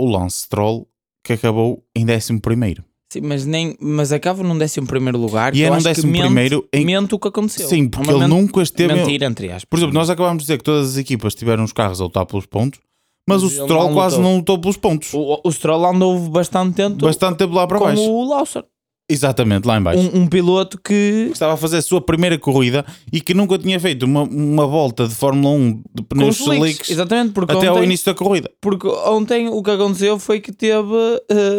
[0.00, 0.86] o Lance Stroll
[1.26, 2.84] que acabou em décimo primeiro.
[3.12, 5.54] Sim, mas, nem, mas acaba num décimo primeiro lugar.
[5.54, 7.68] E é num acho que décimo mente- primeiro em- mente o que aconteceu.
[7.68, 8.94] Sim, porque Uma ele nunca esteve.
[8.94, 9.64] Mentira, entre aspas.
[9.64, 12.26] Por exemplo, nós acabámos de dizer que todas as equipas tiveram os carros a lutar
[12.26, 12.80] pelos pontos,
[13.28, 15.12] Mas o Ele Stroll não quase não lutou pelos pontos.
[15.12, 18.02] O, o Stroll andou bastante tempo Bastante tempo lá para com baixo.
[18.02, 18.62] o Lawson.
[19.08, 20.00] Exatamente, lá em baixo.
[20.00, 23.78] Um, um piloto que Estava a fazer a sua primeira corrida e que nunca tinha
[23.78, 26.90] feito uma, uma volta de Fórmula 1 de pneus slicks.
[26.90, 28.50] Exatamente, porque até ao ontem, início da corrida.
[28.60, 30.82] porque ontem o que aconteceu foi que teve.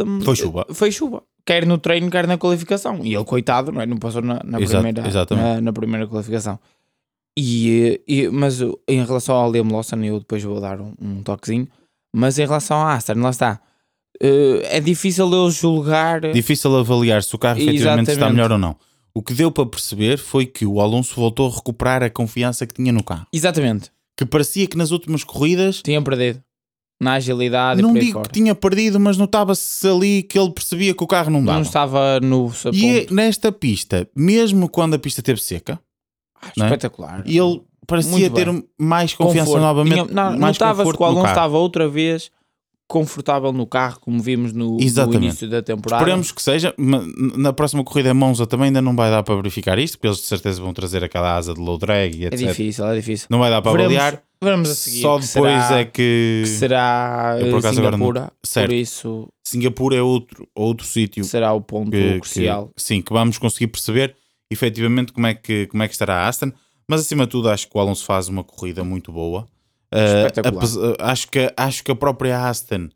[0.05, 0.65] hum, Foi chuva.
[0.73, 1.23] Foi chuva.
[1.45, 2.99] Quer no treino, quer na qualificação.
[3.01, 3.85] E ele, coitado, não, é?
[3.85, 6.59] não passou na, na Exato, primeira, na, na primeira qualificação.
[7.39, 11.67] E, e- mas em relação ao Liam Lawson, eu depois vou dar um, um toquezinho.
[12.13, 13.61] Mas em relação à Aston, lá está.
[14.21, 16.21] Uh, é difícil eu julgar.
[16.31, 18.35] Difícil avaliar se o carro efetivamente está Exatamente.
[18.35, 18.75] melhor ou não.
[19.13, 22.73] O que deu para perceber foi que o Alonso voltou a recuperar a confiança que
[22.73, 23.27] tinha no carro.
[23.33, 23.91] Exatamente.
[24.15, 26.41] Que parecia que nas últimas corridas, Tinham perdido.
[26.99, 28.27] Na agilidade não e digo fora.
[28.27, 31.57] que tinha perdido, mas notava-se ali que ele percebia que o carro não dava.
[31.59, 33.13] Não estava no seu E é ponto.
[33.13, 35.79] nesta pista, mesmo quando a pista esteve seca,
[36.41, 36.63] Ah, é?
[36.63, 37.23] espetacular.
[37.27, 38.47] ele parecia ter
[38.79, 39.61] mais confiança Conforto.
[39.63, 39.93] novamente.
[39.93, 42.31] Tinha- não, mais Notava-se que o Alonso estava outra vez
[42.87, 46.01] confortável no carro, como vimos no, no início da temporada.
[46.03, 46.73] Esperemos que seja.
[46.77, 50.25] Na próxima corrida Monza também ainda não vai dar para verificar isto, porque eles de
[50.25, 52.47] certeza vão trazer aquela asa de low drag e É etc.
[52.47, 53.27] difícil, é difícil.
[53.29, 54.23] Não vai dar para Veremos- avaliar.
[54.41, 55.01] Veremos a seguir.
[55.01, 58.31] Só depois será, é que, que será Eu, por acaso, agora não- Singapura.
[58.43, 58.67] certo.
[58.69, 62.67] Por isso Singapura é outro, outro sítio será o ponto que, crucial.
[62.75, 64.15] que- sim, que vamos conseguir perceber
[64.51, 66.51] efetivamente como é, que, como é que estará a Aston.
[66.89, 69.45] Mas acima de tudo, acho que o Alonso faz uma corrida muito boa.
[69.93, 72.89] Uh, acho, que, acho que a própria Aston,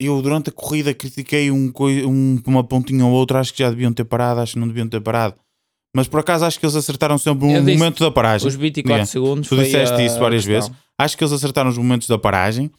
[0.00, 1.72] eu durante a corrida critiquei um,
[2.06, 4.88] um- uma pontinha ou outra, acho que já deviam ter parado, acho que não deviam
[4.88, 5.34] ter parado.
[5.94, 8.46] Mas por acaso acho que eles acertaram sempre Eu um momento da paragem.
[8.46, 9.06] Os 24 Yeah.
[9.06, 9.48] segundos.
[9.48, 10.70] Tu disseste a isso várias vezes.
[10.98, 12.70] Acho que eles acertaram os momentos da paragem.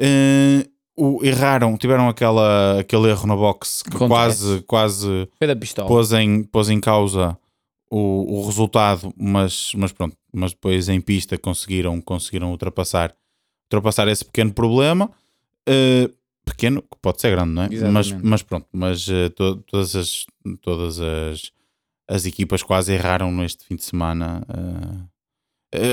[0.00, 0.64] Uh,
[0.96, 4.08] o- erraram, tiveram aquela, aquele erro na box que Acontece.
[4.08, 5.28] quase, quase
[5.88, 7.36] pôs em, pôs em causa
[7.90, 13.14] o, o resultado, mas, mas pronto, mas depois em pista conseguiram, conseguiram ultrapassar,
[13.64, 15.10] ultrapassar esse pequeno problema.
[15.68, 16.12] Uh,
[16.44, 17.68] pequeno, que pode ser grande, não é?
[17.68, 18.26] Mas, Exatamente.
[18.26, 20.26] mas pronto, mas uh, to- todas, as,
[20.60, 21.52] todas as,
[22.08, 24.42] as equipas quase erraram neste fim de semana.
[24.48, 25.12] uh.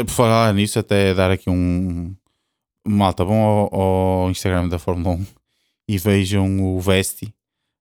[0.06, 2.14] Por falar nisso, até dar aqui um
[2.86, 3.82] malta bom ao,
[4.26, 5.26] ao Instagram da Fórmula 1
[5.88, 7.34] e vejam o Vesti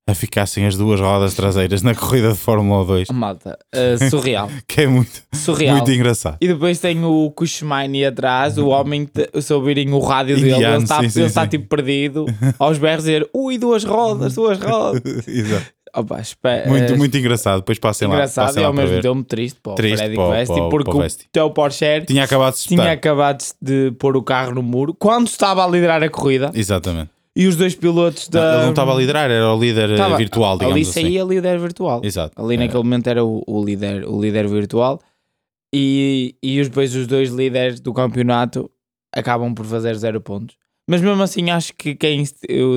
[0.08, 4.48] a ficar sem as duas rodas traseiras na corrida de Fórmula 2, Malta, eh, surreal.
[4.66, 5.76] que é muito, surreal.
[5.76, 6.38] muito engraçado.
[6.40, 10.76] E depois tem o Kushmani atrás, o homem, te- se ouvirem o rádio dele, Indiano,
[10.76, 11.48] ele está, sim, sim, ele está sim.
[11.50, 12.24] tipo perdido,
[12.58, 15.02] aos berros dizer, ui, duas rodas, duas rodas.
[15.28, 15.66] Exato.
[15.94, 17.60] Opa, espe- Muito, eh, muito engraçado.
[17.60, 20.30] Depois passem lá, engraçado e ao mesmo tempo triste para o Triste Freddy para o-
[20.30, 21.24] Vesti, para o- porque para o o Vesti.
[21.32, 25.64] teu Porsche Tinha acabado de tinha acabado de pôr o carro no muro quando estava
[25.64, 27.10] a liderar a corrida Exatamente.
[27.38, 28.54] E os dois pilotos da.
[28.54, 30.92] Ele não estava a liderar, era o líder eh, Estava- virtual, digamos Ali assim.
[31.02, 32.00] saía líder virtual.
[32.04, 32.32] Exato.
[32.42, 35.00] Ali É, naquele momento era o, o líder, o líder virtual
[35.74, 38.70] e, e depois os dois líderes do campeonato
[39.14, 40.56] acabam por fazer zero pontos.
[40.90, 42.24] Mas mesmo assim acho que quem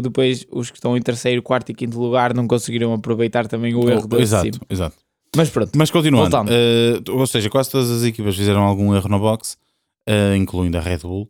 [0.04, 3.90] depois os que estão em terceiro, quarto e quinto lugar não conseguiram aproveitar também o
[3.90, 4.66] erro do Exato, cima.
[4.70, 4.96] exato.
[5.36, 9.18] Mas pronto, Mas continuando, eh, ou seja, quase todas as equipas fizeram algum erro na
[9.18, 9.56] box,
[10.06, 11.30] eh, incluindo a Red Bull,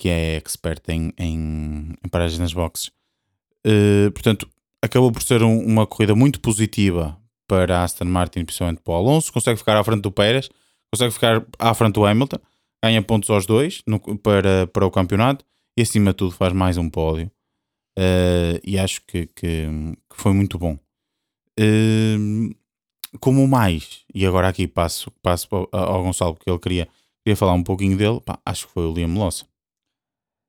[0.00, 2.90] que é expert em, em, em paragens nas boxes.
[3.66, 4.48] Eh, portanto,
[4.82, 9.30] acabou por ser um- uma corrida muito positiva para Aston Martin, principalmente para o Alonso.
[9.30, 10.48] Consegue ficar à frente do Pérez,
[10.90, 12.38] consegue ficar à frente do Hamilton,
[12.82, 15.44] ganha pontos aos dois no- para, para o campeonato
[15.78, 17.30] e, acima de tudo, faz mais um pódio.
[17.98, 19.66] Eh, e acho que, que,
[20.08, 20.78] que foi muito bom.
[21.58, 22.16] Eh,
[23.20, 26.88] como mais, e agora aqui passo, passo ao Gonçalo porque ele queria,
[27.22, 29.44] queria falar um pouquinho dele, pá, acho que foi o Liam Lawson.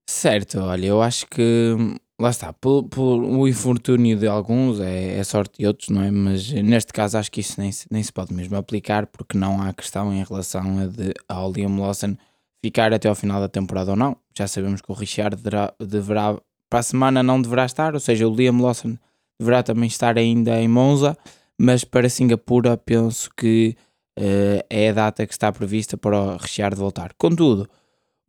[0.10, 1.76] Certo, olha, eu acho que
[2.20, 6.12] lá está, por, por o infortúnio de alguns é, é sorte de outros, não é?
[6.12, 9.62] Mas neste caso acho que isso nem, se- nem se pode mesmo aplicar porque não
[9.62, 12.16] há questão em relação a de, ao Liam Lawson
[12.64, 14.16] ficar até ao final da temporada ou não.
[14.38, 16.38] Já sabemos que o Richard deverá, deverá
[16.70, 18.98] para a semana não deverá estar, ou seja, o Liam Lawson
[19.40, 21.18] deverá também estar ainda em Monza,
[21.60, 23.76] mas para Singapura penso que
[24.18, 27.14] eh, é a data que está prevista para o Richard voltar.
[27.18, 27.68] Contudo,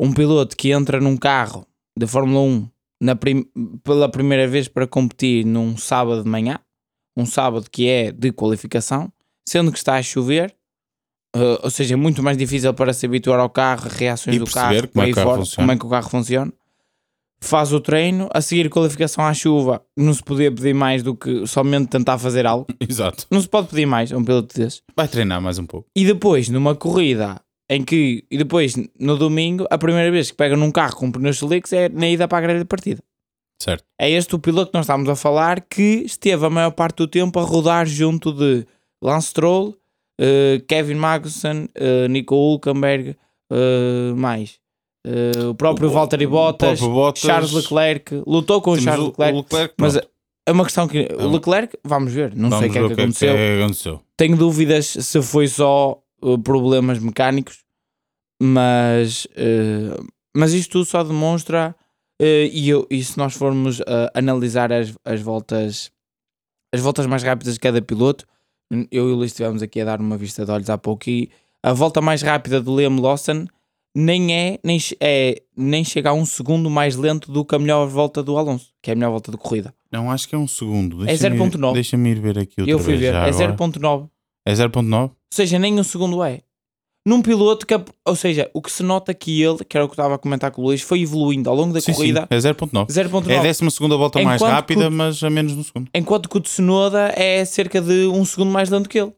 [0.03, 1.67] um piloto que entra num carro
[1.99, 2.69] de Fórmula 1
[3.01, 3.47] na prim-
[3.83, 6.59] pela primeira vez para competir num sábado de manhã,
[7.17, 9.13] um sábado que é de qualificação,
[9.49, 10.55] sendo que está a chover,
[11.37, 14.47] eh, ou seja, é muito mais difícil para se habituar ao carro, reações E do
[14.47, 15.57] carro, como é que aí o carro fora, funciona.
[15.67, 16.53] como é que o carro funciona.
[17.45, 21.45] Faz o treino, a seguir qualificação à chuva, não se podia pedir mais do que
[21.45, 22.67] somente tentar fazer algo.
[22.81, 23.27] Exato.
[23.29, 24.81] Não se pode pedir mais a um piloto desses.
[24.95, 25.89] Vai treinar mais um pouco.
[25.97, 30.57] E depois, numa corrida em que, e depois no domingo, a primeira vez que pega
[30.57, 33.03] num carro com pneus slicks é na ida para a grelha de partida.
[33.61, 33.85] Certo.
[34.01, 37.07] É este o piloto que nós estamos a falar que esteve a maior parte do
[37.07, 38.67] tempo a rodar junto de
[39.03, 39.77] Lance Stroll,
[40.21, 43.17] eh, Kevin Magnussen, eh, Nico Hulkenberg,
[43.53, 44.61] eh, mais
[45.05, 49.35] Uh, o próprio O- Valtteri Bottas, próprio Bottas- Charles Leclerc, lutou com o Charles Leclerc,
[49.35, 52.67] o Leclerc, mas é uma questão que o um- Leclerc, vamos ver, não sei Vamos
[52.69, 53.35] o que é que, que é aconteceu.
[53.35, 54.01] que aconteceu.
[54.17, 56.02] Tenho dúvidas se foi só uh,
[56.43, 57.59] problemas mecânicos,
[58.41, 60.05] mas, uh,
[60.37, 61.75] mas isto tudo só demonstra,
[62.21, 65.91] uh, e, eu- e se nós formos uh, analisar as, as voltas
[66.75, 68.27] as voltas mais rápidas de cada piloto,
[68.91, 71.29] eu e o Luís estivemos aqui a dar uma vista de olhos há pouco e
[71.63, 73.45] a volta mais rápida do Liam Lawson
[73.95, 77.87] nem é, nem, é, nem chega a um segundo mais lento do que a melhor
[77.87, 79.75] volta do Alonso, que é a melhor volta de corrida.
[79.93, 81.03] Não, acho que é um segundo.
[81.03, 81.73] É Deixa-me ir- 0.9.
[81.75, 83.01] Deixa-me ir ver aqui outra eu fui vez.
[83.01, 83.55] ver, é agora.
[83.55, 84.09] 0.9.
[84.47, 85.03] É 0.9?
[85.11, 86.43] Ou seja, nem um segundo é.
[87.07, 87.75] Num piloto que,
[88.07, 90.19] ou seja, o que se nota que ele, que era o que eu estava a
[90.19, 92.29] comentar com o Luís, foi evoluindo ao longo da Sim, sim, corrida.
[92.31, 92.87] é 0.9.
[92.87, 93.29] 0.9.
[93.29, 95.65] É a décima segunda volta mais Enquanto rápida, que o- mas a menos de um
[95.65, 95.91] segundo.
[95.93, 99.13] Enquanto que o Tsunoda é cerca de um segundo mais lento que ele.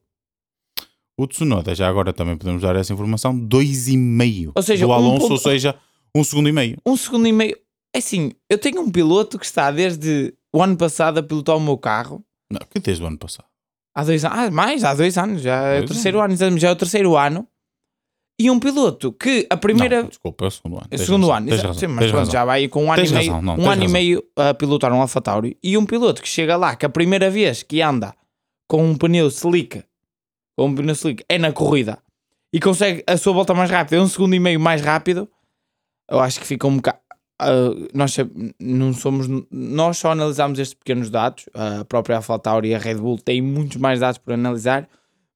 [1.19, 5.21] O Tsunoda, já agora também podemos dar essa informação, 2,5 Ou seja, do um Alonso,
[5.21, 5.75] ponto- ou seja,
[6.17, 6.79] um segundo e meio.
[6.87, 7.57] Um segundo e meio.
[7.95, 11.61] É assim, eu tenho um piloto que está desde o ano passado a pilotar o
[11.61, 12.25] meu carro.
[12.51, 13.47] Não, que desde o ano passado.
[13.95, 14.39] Há dois anos.
[14.39, 15.41] Ah, mais, há dois anos.
[15.43, 16.33] Já é o Dois terceiro ano.
[16.33, 17.49] exatamente, Já é o terceiro ano.
[18.41, 20.03] E um piloto que a primeira.
[20.03, 20.87] Não, desculpa, é o segundo ano.
[20.91, 22.97] É o segundo razão, ano, exato, razão, sim, mas pronto, já vai com um ano
[22.97, 23.93] Tens e meio, razão, não, um ano e razão.
[23.93, 27.31] meio a pilotar um Alfa Tauri e um piloto que chega lá que a primeira
[27.31, 28.13] vez que anda
[28.69, 29.85] com um pneu slick,
[30.59, 31.99] com um pneu slick é na corrida
[32.53, 35.29] e consegue a sua volta mais rápida, é um segundo e meio mais rápido,
[36.11, 36.99] eu acho que fica um bocado.
[37.41, 38.17] Ah, nós
[38.61, 43.19] não somos nós só analisamos estes pequenos dados a própria AlphaTauri e a Red Bull
[43.19, 44.89] têm muitos mais dados para analisar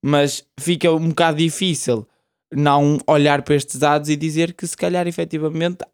[0.03, 2.07] mas fica um bocado difícil
[2.53, 5.85] não olhar para estes dados e dizer que se calhar efetivamente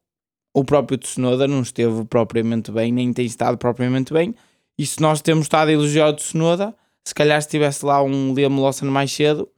[0.55, 4.35] o próprio Tsunoda não esteve propriamente bem, nem tem estado propriamente bem.
[4.79, 8.33] E se nós temos estado a elogiar o Tsunoda, se calhar se tivesse lá um
[8.33, 9.49] Liam Lawson mais cedo,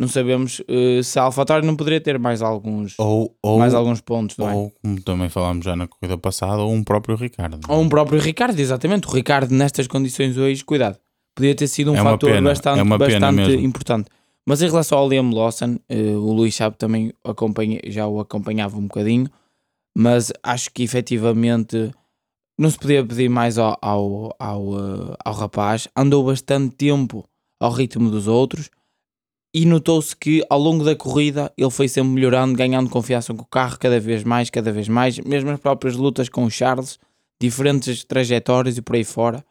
[0.00, 4.00] não sabemos eh, se a AlphaTauri não poderia ter mais alguns, Ou, ou, mais alguns
[4.00, 4.54] pontos, não é?
[4.54, 7.60] ou, como também falámos já na corrida passada, ou um próprio Ricardo.
[7.68, 9.06] Ou um próprio Ricardo, exatamente.
[9.06, 10.98] O Ricardo, nestas condições hoje, cuidado,
[11.34, 14.08] podia ter sido um É fator pena, bastante, é bastante importante.
[14.48, 18.78] Mas em relação ao Liam Lawson, eh, o Luís sabe também acompanha, já o acompanhava
[18.78, 19.28] um bocadinho,
[19.94, 21.90] mas acho que efetivamente
[22.58, 25.88] não se podia pedir mais ao, ao, ao, eh, ao rapaz.
[25.94, 27.28] Andou bastante tempo
[27.60, 28.70] ao ritmo dos outros
[29.52, 33.46] e notou-se que ao longo da corrida ele foi sempre melhorando, ganhando confiança com o
[33.46, 36.98] carro cada vez mais, cada vez mais, mesmo as próprias lutas com o Charles,
[37.40, 39.44] diferentes trajetórias e por aí fora.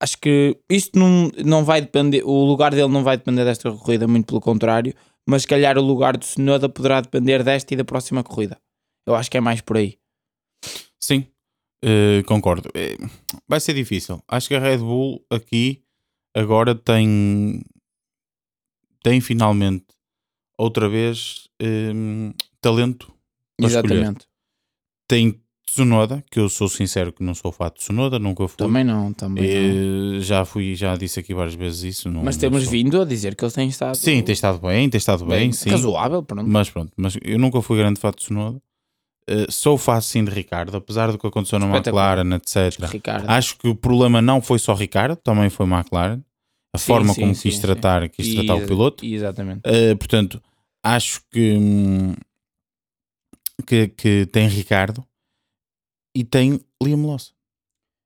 [0.00, 4.06] Acho que isto não, não vai depender, o lugar dele não vai depender desta corrida,
[4.06, 4.94] muito pelo contrário,
[5.26, 8.58] mas se calhar o lugar do Sonoda poderá depender desta e da próxima corrida.
[9.06, 9.98] Eu acho que é mais por aí.
[11.00, 11.26] Sim,
[11.82, 12.68] eh, concordo.
[12.74, 12.96] Eh,
[13.48, 14.22] vai ser difícil.
[14.28, 15.82] Acho que a Red Bull aqui
[16.34, 17.62] agora tem
[19.06, 19.84] tem finalmente
[20.58, 21.92] outra vez eh,
[22.60, 23.06] talento
[23.56, 23.94] para escolher.
[23.98, 24.26] Exatamente.
[25.08, 28.56] Tem Tsunoda, que eu sou sincero que não sou fã de Tsunoda, nunca fui.
[28.56, 30.16] Também não, também não.
[30.16, 32.10] Eh, já fui, já disse aqui várias vezes isso.
[32.10, 34.58] Não, Mas não temos sou- vindo a dizer que ele tem estado Sim, tem estado
[34.58, 35.70] bem, tem estado bem, sim.
[35.70, 36.48] razoável, pronto.
[36.48, 38.60] Mas pronto, mas eu nunca fui grande fã de Tsunoda.
[39.28, 41.66] Eh, sou fã sim de Ricardo, apesar do que aconteceu na.
[41.76, 42.90] McLaren, etc.
[42.90, 43.30] Ricardo.
[43.30, 46.20] Acho que o problema não foi só Ricardo, também foi McLaren.
[46.76, 49.02] A Sim, forma sim, como quis tratar, quis tratar o piloto.
[49.02, 49.62] Exatamente.
[49.64, 50.42] Eh, portanto,
[50.82, 52.14] acho que, hum,
[53.66, 55.02] que, que tem Ricardo
[56.14, 57.32] e tem Liam Lawson.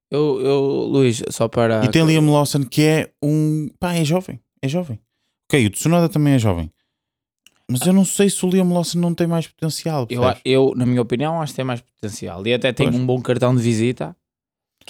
[0.09, 1.85] Eu, eu, Luís, só para.
[1.85, 3.69] E tem Liam Lawson que é um.
[3.81, 4.41] pá, é jovem.
[4.63, 5.01] É jovem.
[5.49, 6.73] Ok, o Tsunoda também é jovem.
[7.69, 10.07] Mas eu não sei se o Liam Lawson não tem mais potencial.
[10.09, 12.47] Eu, eu, na minha opinião, acho que tem mais potencial.
[12.47, 13.01] E até tem Pois.
[13.01, 14.17] um bom cartão de visita.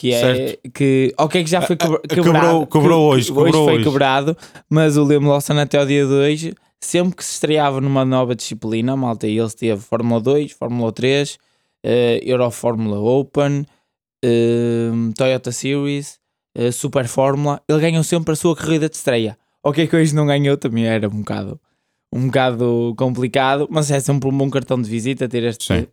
[0.01, 0.71] Que é Certo.
[0.73, 2.01] que, ok, que já foi quebrado.
[2.67, 3.85] que- hoje, que quebrou foi hoje.
[3.85, 4.35] quebrado,
[4.71, 8.35] mas o Liam Lawson até ao dia de hoje, sempre que se estreava numa nova
[8.35, 11.37] disciplina, malta, e ele esteve Fórmula 2, Fórmula 3,
[11.85, 13.67] eh, Euro Fórmula Open,
[14.25, 16.19] eh, Toyota Series,
[16.57, 19.37] eh, Super Fórmula, ele ganhou sempre a sua corrida de estreia.
[19.63, 21.61] Ok, que hoje não ganhou também era um bocado,
[22.11, 25.87] um bocado complicado, mas é sempre um bom cartão de visita ter este, Sim.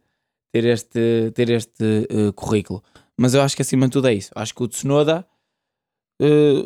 [0.54, 2.82] ter este, ter este currículo.
[3.20, 4.32] Mas eu acho que acima de tudo é isso.
[4.36, 5.26] Acho que o Tsunoda
[6.22, 6.64] eh,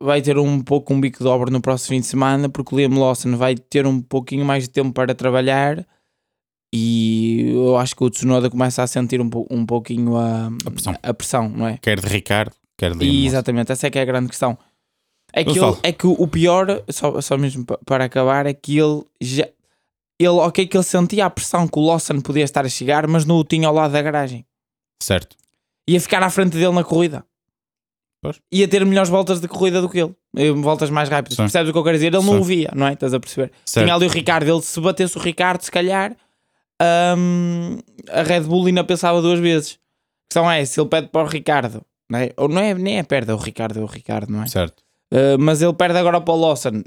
[0.00, 2.78] vai ter um pouco um bico de obra no próximo fim de semana, porque o
[2.78, 5.86] Liam Lawson vai ter um pouquinho mais de tempo para trabalhar
[6.74, 10.94] e eu acho que o Tsunoda começa a sentir um, um pouquinho a, A pressão.
[11.02, 11.78] a pressão, não é?
[11.78, 14.58] Quer de Ricardo, quer de Liam E, exatamente, essa é que é a grande questão.
[15.32, 18.78] É que, ele- é que o pior, só, só mesmo pa- para acabar, é que
[18.78, 19.48] ele já.
[20.18, 23.24] Ele, ok, que ele sentia a pressão que o Lawson podia estar a chegar, mas
[23.24, 24.46] não o tinha ao lado da garagem.
[25.02, 25.36] Certo.
[25.88, 27.24] Ia ficar à frente dele na corrida.
[28.22, 28.40] Pois.
[28.50, 30.14] Ia ter melhores voltas de corrida do que ele.
[30.54, 31.36] Voltas mais rápidas.
[31.36, 31.42] Sim.
[31.42, 32.06] Percebes o que eu quero dizer?
[32.06, 32.38] Ele não Sim.
[32.38, 32.94] o via, não é?
[32.94, 33.52] Estás a perceber?
[33.66, 33.84] certo.
[33.84, 34.48] Tinha ali o Ricardo.
[34.48, 36.16] Ele, se batesse o Ricardo, se calhar,
[37.18, 37.78] hum,
[38.10, 39.72] a Red Bull ainda pensava duas vezes.
[39.72, 42.30] A questão é, se ele pede para o Ricardo, não é?
[42.36, 44.46] ou não é, nem é perde é o Ricardo, é o Ricardo, não é?
[44.46, 44.82] Certo.
[45.12, 46.82] Uh, mas ele perde agora para o Lawson,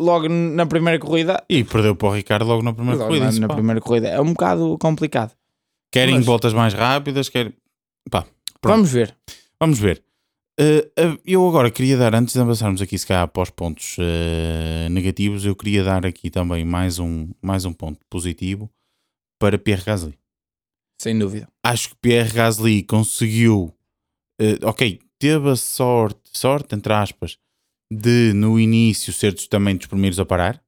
[0.00, 1.42] logo na primeira corrida.
[1.48, 3.32] E perdeu para o Ricardo logo na primeira logo corrida.
[3.32, 4.08] na, na primeira corrida.
[4.08, 5.32] É um bocado complicado.
[5.90, 7.54] Querem Mas- voltas mais rápidas, querem.
[8.10, 8.26] Pá,
[8.60, 8.76] Pronto.
[8.76, 9.16] Vamos ver.
[9.60, 10.02] Vamos ver.
[10.58, 14.88] Uh, eu agora queria dar, antes de avançarmos aqui, se calhar, para os pontos uh,
[14.90, 18.70] negativos, eu queria dar aqui também mais um, mais um ponto positivo
[19.38, 20.18] para Pierre Gasly.
[21.00, 21.46] Sem dúvida.
[21.62, 23.74] Acho que Pierre Gasly conseguiu,
[24.40, 27.38] uh, ok, teve a sorte, sorte entre aspas,
[27.92, 30.62] de no início ser também dos primeiros a parar.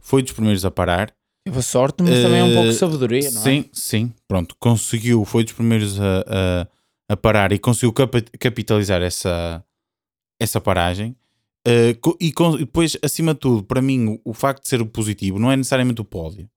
[0.00, 1.12] Foi dos primeiros a parar.
[1.44, 3.44] Teve a sorte, mas também é um pouco de Eh, sabedoria, não é?
[3.44, 6.68] Sim, sim, pronto, conseguiu, foi dos primeiros a, a,
[7.14, 7.92] a parar e conseguiu
[8.38, 9.64] capitalizar essa,
[10.40, 11.16] essa paragem.
[11.66, 15.38] Uh, e, e depois, acima de tudo, para mim, o, o facto de ser positivo
[15.38, 16.48] não é necessariamente o pódio.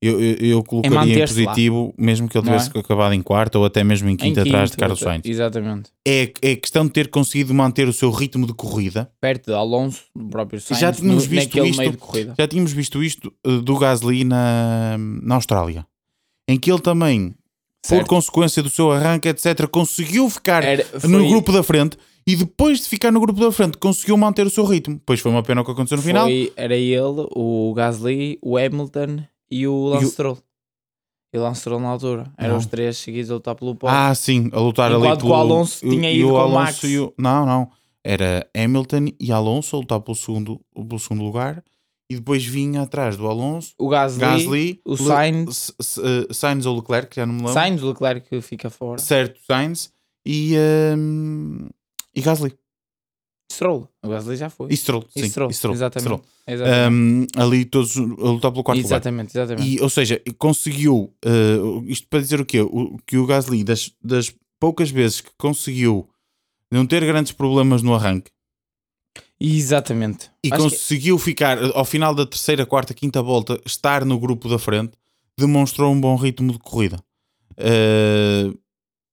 [0.00, 1.50] Eu, eu, eu colocaria em manter-se lá.
[1.50, 2.78] positivo, mesmo que ele tivesse é?
[2.78, 5.22] acabado em quarto ou até mesmo em Em quinto atrás de Carlos Sainz.
[5.24, 5.90] Exatamente.
[6.06, 9.10] É, é questão de ter conseguido manter o seu ritmo de corrida.
[9.20, 11.98] Perto de Alonso, do próprio Sainz, Já tínhamos no- visto isto.
[12.38, 15.84] Já tínhamos visto isto uh, do Gasly na, na Austrália,
[16.46, 17.30] em que ele também
[17.82, 18.06] por Certo.
[18.08, 22.78] consequência do seu arranque, etc., conseguiu ficar Era- no foi- grupo da frente e depois
[22.80, 25.00] de ficar no grupo da frente conseguiu manter o seu ritmo.
[25.04, 26.26] Pois foi uma pena o que aconteceu no final.
[26.26, 30.38] Foi, era ele, o Gasly, o Hamilton e o Lance E o- Stroll.
[31.34, 32.32] E o Lance Stroll na altura.
[32.38, 33.94] Eram os três seguidos a lutar pelo pódio.
[33.96, 35.30] Ah, sim, a lutar ali Enquanto pelo...
[35.30, 36.84] que o Alonso e- tinha ido o com o Alonso Max.
[36.84, 37.70] e o- Não, não.
[38.04, 41.62] Era Hamilton e Alonso a lutar pelo segundo, pelo segundo lugar
[42.10, 46.64] e depois vinha atrás do Alonso, o Gasly, Gasly, o Le- Sainz, S- eh, Sainz
[46.64, 47.52] ou Leclerc, já não me lembro.
[47.52, 48.98] Sainz, o Leclerc que fica fora.
[48.98, 49.92] Certo, Sainz
[50.24, 51.66] e, ehm,
[52.14, 52.54] e Gasly.
[53.50, 53.88] Stroll.
[54.04, 54.68] O Gasly já foi.
[54.70, 55.28] E Stroll, sim.
[55.28, 56.04] Stroll, e Stroll, exatamente.
[56.04, 56.24] Stroll.
[56.46, 56.94] Exatamente.
[56.94, 58.96] Um, ali todos a lutar pelo quarto lugar.
[58.96, 59.82] exatamente, exatamente.
[59.82, 62.60] Ou seja, conseguiu, uh, isto para dizer o quê?
[62.60, 66.08] O, que o Gasly, das, das poucas vezes que conseguiu
[66.70, 68.30] não ter grandes problemas no arranque
[69.40, 70.30] Exatamente.
[70.44, 74.48] e Acho que- conseguiu ficar ao final da terceira, quarta, quinta volta, estar no grupo
[74.48, 74.92] da frente,
[75.38, 77.02] demonstrou um bom ritmo de corrida.
[77.52, 78.58] Uh,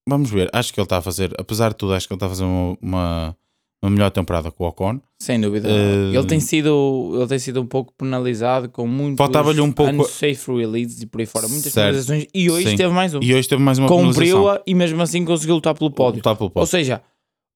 [0.08, 2.26] vamos ver, acho que ele está a fazer, apesar de tudo, acho que ele está
[2.26, 3.38] a fazer uma, uma,
[3.86, 5.00] uma melhor temporada com o Ocon.
[5.20, 5.70] Sem dúvida.
[5.70, 9.92] Eh, ele, tem sido, ele tem sido um pouco penalizado com muitos Faltava-lhe um pouco-
[9.94, 11.48] unsafe releases e por aí fora.
[11.48, 11.86] Muitas Certo.
[11.86, 12.26] penalizações.
[12.34, 12.76] E hoje Sim.
[12.76, 13.20] teve mais um.
[13.22, 13.88] E hoje teve mais uma.
[13.88, 16.18] Cumpriu-a e mesmo assim conseguiu lutar pelo pódio.
[16.18, 16.68] Lutar pelo Ou pódio.
[16.68, 17.02] seja,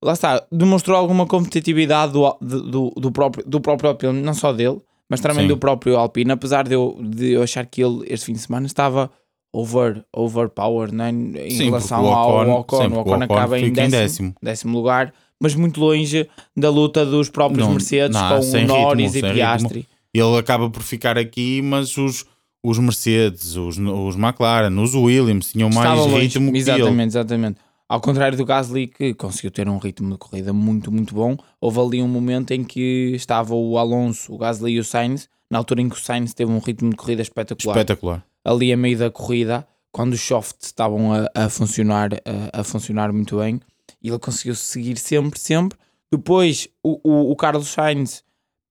[0.04, 4.80] lá está, demonstrou alguma competitividade do, do, do- próprio, do próprio Alpine, não só dele,
[5.10, 5.48] mas também Sim.
[5.50, 8.66] do próprio Alpine, apesar de eu, de eu achar que ele este fim de semana
[8.66, 9.10] estava
[9.54, 11.10] over, overpowered né?
[11.10, 12.78] em Sim, relação porque o ao Ocon- Ocon.
[12.78, 14.36] sim, o Ocon o Ocon acaba em fica em décimo, décimo.
[14.42, 19.14] décimo lugar, mas muito longe da luta dos próprios Não, Mercedes não, com o Norris
[19.14, 19.88] ritmo, e Piastri.
[20.14, 22.26] Ele acaba por ficar aqui, mas os,
[22.64, 26.22] os Mercedes, os, os McLaren, os Williams tinham mais Estava longe.
[26.24, 26.60] ritmo que ele.
[26.60, 27.60] exatamente, exatamente.
[27.88, 31.80] Ao contrário do Gasly, que conseguiu ter um ritmo de corrida muito, muito bom, houve
[31.80, 35.82] ali um momento em que estava o Alonso, o Gasly e o Sainz, na altura
[35.82, 37.76] em que o Sainz teve um ritmo de corrida espetacular.
[37.76, 38.24] Espetacular.
[38.46, 42.12] ali a meio da corrida, quando os softs estavam a, a funcionar,
[42.54, 43.60] a, a funcionar muito bem,
[44.02, 45.78] e ele conseguiu seguir sempre, sempre.
[46.12, 48.24] Depois o, o, o Carlos Sainz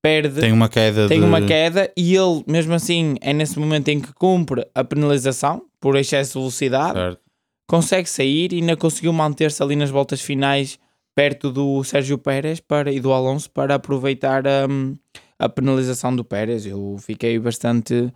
[0.02, 1.26] perde, Tem uma queda tem de...
[1.26, 5.96] uma queda, e ele, mesmo assim, é nesse momento em que cumpre a penalização por
[5.96, 7.20] excesso de velocidade, Certo.
[7.68, 10.78] consegue sair e ainda conseguiu manter-se ali nas voltas finais
[11.14, 14.96] perto do Sérgio Pérez para, e do Alonso para aproveitar hum,
[15.38, 16.64] a penalização do Pérez.
[16.64, 18.12] Eu fiquei bastante,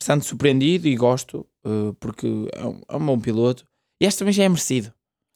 [0.00, 3.64] bastante surpreendido e gosto uh, porque é um, é um bom piloto
[4.00, 4.92] e este também já é merecido.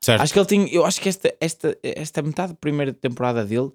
[0.06, 0.20] Certo.
[0.22, 3.70] Acho que ele tem, eu acho que esta, esta, esta metade da primeira temporada dele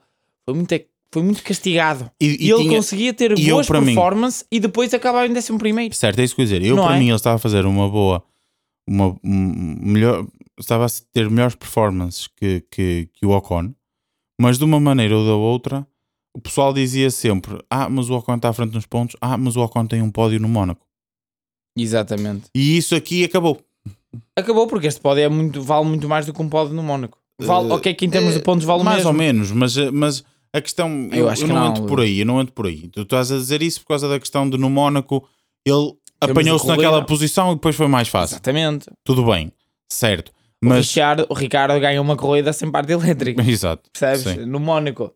[0.46, 0.74] foi muito,
[1.12, 2.10] foi muito castigado.
[2.22, 5.60] E, E, e ele tinha- conseguia ter e boas performances e depois acabava em décimo
[5.60, 5.94] primeiro.
[5.94, 6.66] Certo, é isso que eu ia dizer.
[6.66, 7.00] Eu, Não para é?
[7.00, 8.24] mim, ele estava a fazer uma boa...
[8.88, 10.26] Uma, um, melhor,
[10.60, 13.74] estava a ter melhores performances que, que, que o Ocon,
[14.40, 15.86] mas de uma maneira ou da outra,
[16.34, 19.56] o pessoal dizia sempre: Ah, mas o Ocon está à frente nos pontos, ah, mas
[19.56, 20.86] o Ocon tem um pódio no Mónaco.
[21.78, 22.46] Exatamente.
[22.56, 23.62] E isso aqui acabou.
[24.36, 27.18] Acabou porque este pódio é muito, vale muito mais do que um pódio no Mónaco.
[27.40, 29.10] Vale, Eh, ok, que em termos de pontos vale o mais mesmo.
[29.12, 31.86] ou menos, mas, eh, mas a questão eu, Eu acho eu que não, não, Luís.
[31.88, 32.88] por aí, eu não entro por aí.
[32.90, 35.28] Tu estás a dizer isso por causa da questão de no Mónaco
[35.66, 38.36] ele apanhou-se naquela posição e depois foi mais fácil.
[38.36, 38.86] Exatamente.
[39.04, 39.52] Tudo bem,
[39.92, 40.30] certo.
[40.64, 43.42] O, Mas Ricardo, o Ricardo ganha uma corrida sem parte elétrica.
[43.50, 43.90] exato.
[43.98, 44.42] Percebes?
[44.42, 44.46] sim.
[44.46, 45.14] No Mónaco.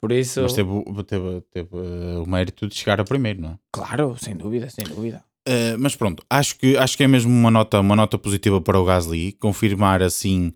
[0.00, 3.48] Por isso, Mas teve, o- teve, teve, eh, o mérito de chegar a primeiro, não
[3.52, 3.58] é?
[3.72, 5.24] claro, sem dúvida, sem dúvida.
[5.46, 8.78] Eh, mas pronto, acho que, acho que é mesmo uma nota, uma nota positiva para
[8.80, 10.52] o Gasly confirmar assim,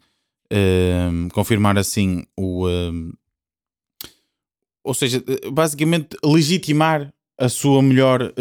[0.50, 3.10] ehm, confirmar assim o, ehm,
[4.84, 5.22] ou seja,
[5.52, 8.32] basicamente legitimar a sua melhor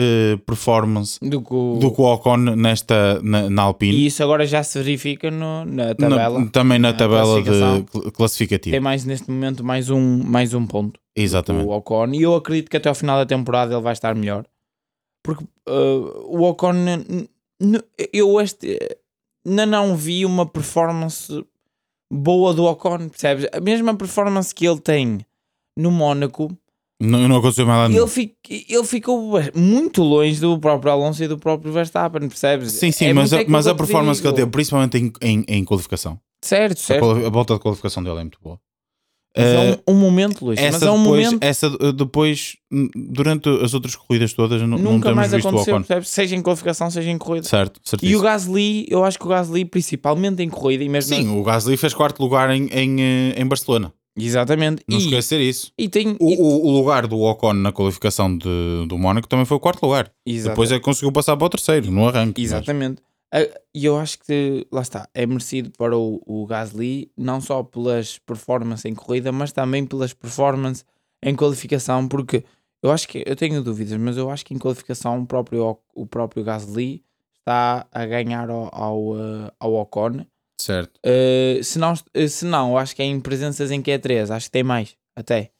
[0.46, 3.96] performance Do que o- do que o Ocon nesta, na, na Alpine.
[3.96, 6.40] E isso agora já se verifica no- na tabela.
[6.40, 8.74] Na- também na na tabela de classificativa.
[8.74, 11.00] Tem mais neste momento mais um, mais um ponto.
[11.16, 11.68] Exatamente.
[11.68, 12.08] O Ocon.
[12.14, 14.46] E eu acredito que até ao final da temporada ele vai estar melhor.
[15.24, 16.74] Porque uh, o Ocon.
[18.14, 18.78] Eu este.
[19.46, 21.44] Ainda não vi uma performance
[22.12, 23.48] boa do Ocon, percebes?
[23.54, 25.26] A mesma performance que ele tem
[25.78, 26.50] no Mónaco,
[27.02, 28.02] Não, não aconteceu mais lá nenhum.
[28.02, 28.36] ele, fi-
[28.68, 32.74] ele ficou muito longe do próprio Alonso e do próprio Verstappen, percebes?
[32.74, 35.46] Sim, sim, É mas, a, aquilo mas a performance que ele teve, principalmente em, em,
[35.48, 37.00] em qualificação, Certo, a, certo.
[37.06, 38.60] quali- a volta de qualificação dele é muito boa.
[39.38, 39.56] Mas Eh,
[39.88, 40.60] é um, um momento, Luís.
[40.60, 41.44] essa Mas é um depois, momento.
[41.44, 42.58] essa eh, depois,
[42.96, 46.02] durante as outras corridas todas, não Nunca temos mais visto o aconteceu, Ocon.
[46.04, 47.48] Seja em qualificação, seja em corrida.
[47.48, 48.22] Certo, E o certíssimo.
[48.22, 51.16] Gasly, eu acho que o Gasly, principalmente em corrida, e mesmo.
[51.16, 53.94] Sim, o Gasly fez quarto lugar em, em, eh, em Barcelona.
[54.20, 54.82] Exatamente.
[54.88, 55.72] Não e, esquecer isso.
[55.78, 56.16] e tem.
[56.20, 58.50] O, e- o, lugar do Ocon na qualificação de,
[58.88, 60.12] do Mónaco também foi o quarto lugar.
[60.26, 62.42] Exata- Depois é que conseguiu passar para o terceiro, no arranque.
[62.42, 63.00] Exatamente.
[63.32, 63.40] Ah,
[63.74, 68.18] E eu acho que, lá está, é merecido para o, o Gasly, não só pelas
[68.20, 70.86] performances em corrida, mas também pelas performances
[71.22, 72.44] em qualificação, porque
[72.82, 76.06] eu acho que, eu tenho dúvidas, mas eu acho que em qualificação o próprio, o
[76.06, 77.04] próprio Gasly
[77.40, 80.26] está a ganhar ao, ao, ah, ao Ocon.
[80.60, 81.00] Certo.
[81.06, 84.48] Uh, se, não, uh, se não, eu acho que é em presenças em Q3, acho
[84.48, 85.52] que tem mais, até.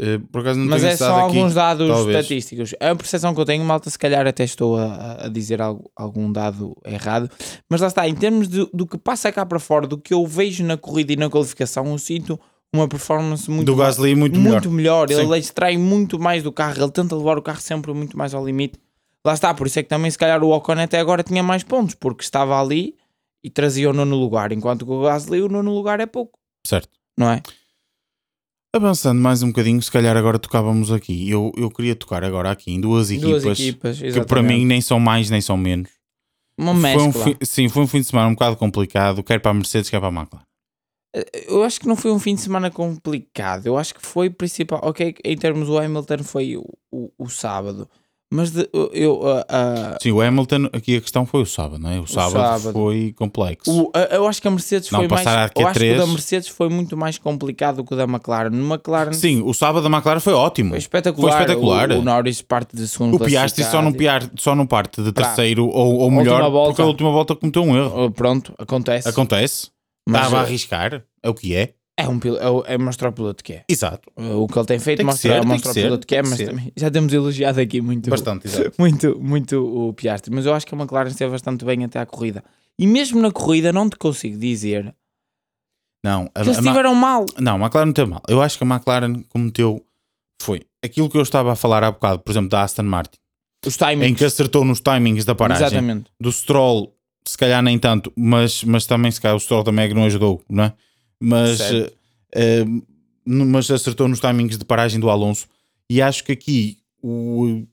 [0.00, 1.20] Eh, por acaso não Mas tenho é só aqui.
[1.38, 2.16] alguns dados talvez.
[2.18, 2.74] estatísticos.
[2.78, 6.30] A percepção que eu tenho, malta, se calhar até estou a, a dizer algo, algum
[6.30, 7.28] dado errado.
[7.68, 10.24] Mas lá está, em termos de- do que passa cá para fora, do que eu
[10.26, 12.38] vejo na corrida e na qualificação, eu sinto
[12.72, 15.08] uma performance muito Do Gasly muito, muito melhor.
[15.08, 15.24] melhor.
[15.32, 18.46] Ele extrai muito mais do carro, ele tenta levar o carro sempre muito mais ao
[18.46, 18.78] limite.
[19.26, 21.64] Lá está, por isso é que também, se calhar, o Ocon até agora tinha mais
[21.64, 22.94] pontos, porque estava ali
[23.42, 26.88] e trazia o nono lugar, enquanto que o Gasly, o nono lugar é pouco, Certo.
[27.16, 27.42] não é?
[28.74, 31.28] Avançando mais um bocadinho, se calhar agora tocávamos aqui.
[31.30, 34.80] Eu, eu queria tocar agora aqui em duas equipas, Duas equipas, que para mim nem
[34.80, 35.88] são mais nem são menos.
[36.58, 37.34] uma Foi um mescla.
[37.42, 40.08] sim, foi um fim de semana um bocado complicado, quer para a Mercedes, quer para
[40.08, 40.44] a McLaren.
[41.46, 43.66] Eu acho que não foi um fim de semana complicado.
[43.66, 44.80] Eu acho que foi principal.
[44.82, 47.88] Ok, em termos do Hamilton foi o, o, o sábado.
[48.30, 49.26] Mas de- eu.
[49.26, 51.98] ah, ah, Sim, o Hamilton, aqui a questão foi o sábado, não é?
[51.98, 52.72] O sábado, sábado.
[52.74, 53.70] foi complexo.
[53.72, 55.26] o- eu acho que a Mercedes Não, foi mais.
[55.26, 56.12] Eu acho que o da Q3.
[56.12, 58.50] Mercedes foi muito mais complicado do que o da McLaren.
[58.50, 60.70] No McLaren Sim, o sábado da McLaren foi ótimo.
[60.70, 61.32] foi espetacular.
[61.32, 61.90] Foi espetacular.
[61.92, 65.10] O, o Norris parte de segundo O Piastri só não, piar, só não parte de
[65.10, 68.04] terceiro ou, ou melhor porque a última volta cometeu um erro.
[68.04, 69.08] Oh, Pronto, acontece.
[69.08, 69.70] Acontece.
[70.06, 71.02] Mas, Estava a ah, arriscar.
[71.22, 71.74] É o que é.
[71.98, 73.64] É, um, pil- é, é mostrar o piloto que é.
[73.68, 74.08] Exato.
[74.16, 76.14] O que ele tem feito Tem mostra, ser, tem mostra o que ser, piloto que
[76.16, 76.46] é, tem mas ser.
[76.48, 78.08] também já temos elogiado aqui muito.
[78.08, 78.72] Bastante, exato.
[78.78, 82.06] muito, muito o Piastri, mas eu acho que a McLaren esteve bastante bem até à
[82.06, 82.42] corrida.
[82.78, 84.94] E mesmo na corrida não te consigo dizer
[86.04, 87.26] Não, a, que eles estiveram mal.
[87.38, 88.22] não, a McLaren não teve mal.
[88.28, 89.84] Eu acho que a McLaren cometeu
[90.40, 93.18] foi aquilo que eu estava a falar há bocado, por exemplo, da Aston Martin,
[93.66, 94.08] Os timings.
[94.10, 95.66] em que acertou nos timings da paragem.
[95.66, 96.10] Exatamente.
[96.20, 96.94] Do Stroll,
[97.26, 100.04] se calhar nem tanto, mas, mas também se calhar o Stroll também é que não
[100.04, 100.72] ajudou, não é?
[101.20, 101.60] Mas,
[102.34, 102.64] eh,
[103.24, 105.46] mas acertou nos timings de paragem do Alonso.
[105.90, 107.64] E acho que aqui o,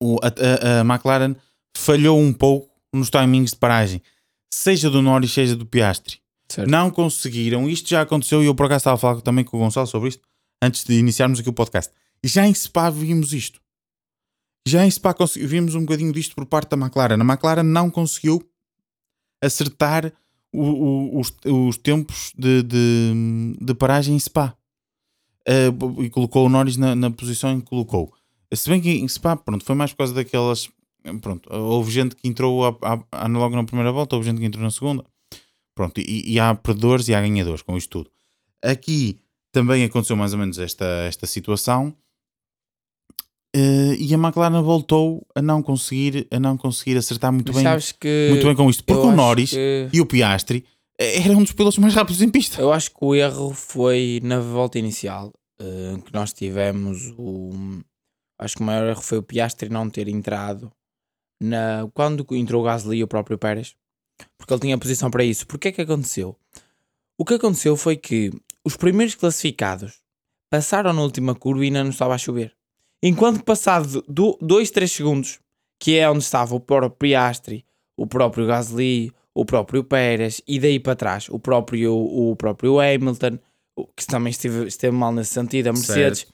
[0.00, 1.34] o- a, a- a McLaren
[1.76, 4.00] falhou um pouco nos timings de paragem,
[4.52, 6.18] seja do Norris, seja do Piastri.
[6.48, 6.70] Certo.
[6.70, 9.60] Não conseguiram, isto já aconteceu e eu por acaso estava a falar também com o
[9.60, 10.22] Gonçalo sobre isto
[10.62, 11.92] antes de iniciarmos aqui o podcast.
[12.22, 13.60] Já em Spa vimos isto.
[14.66, 17.14] Já em Spa vimos um bocadinho disto por parte da McLaren.
[17.20, 18.46] A McLaren não conseguiu
[19.42, 20.12] acertar
[20.60, 23.12] o- os, os tempos de, de,
[23.60, 24.56] de paragem em Spa.
[25.46, 28.12] Eh, e colocou o Norris na, na posição em que colocou.
[28.52, 30.70] Se bem que em Spa, pronto, foi mais por causa daquelas.
[31.20, 34.62] Pronto, houve gente que entrou a- a- logo na primeira volta, houve gente que entrou
[34.64, 35.04] na segunda.
[35.74, 38.10] Pronto, e, e há perdedores e há ganhadores com isto tudo.
[38.62, 39.18] Aqui
[39.52, 41.94] também aconteceu mais ou menos esta, esta situação.
[43.56, 48.28] Eh, e a McLaren voltou a não conseguir, a não conseguir acertar muito Mas bem,
[48.30, 48.82] muito bem com isto.
[48.82, 50.64] Porque o Norris que- e o Piastri
[50.98, 52.60] eh, eram um dos pilotos mais rápidos em pista.
[52.60, 57.52] Eu acho que o erro foi na volta inicial eh, que nós tivemos o.
[58.40, 60.72] Acho que o maior erro foi o Piastri não ter entrado
[61.40, 63.76] na, quando entrou o Gasly e o próprio Pérez,
[64.36, 65.46] porque ele tinha posição para isso.
[65.46, 66.36] Porque é que aconteceu?
[67.16, 68.32] O que aconteceu foi que
[68.64, 70.00] os primeiros classificados
[70.50, 72.52] passaram na última curva e ainda não estava a chover.
[73.06, 75.38] Enquanto que passado 2, 3 segundos,
[75.78, 77.62] que é onde estava o próprio Piastri,
[77.98, 83.38] o próprio Gasly, o próprio Pérez e daí para trás o próprio, o próprio Hamilton,
[83.94, 86.26] que também esteve, esteve mal nesse sentido, a Mercedes,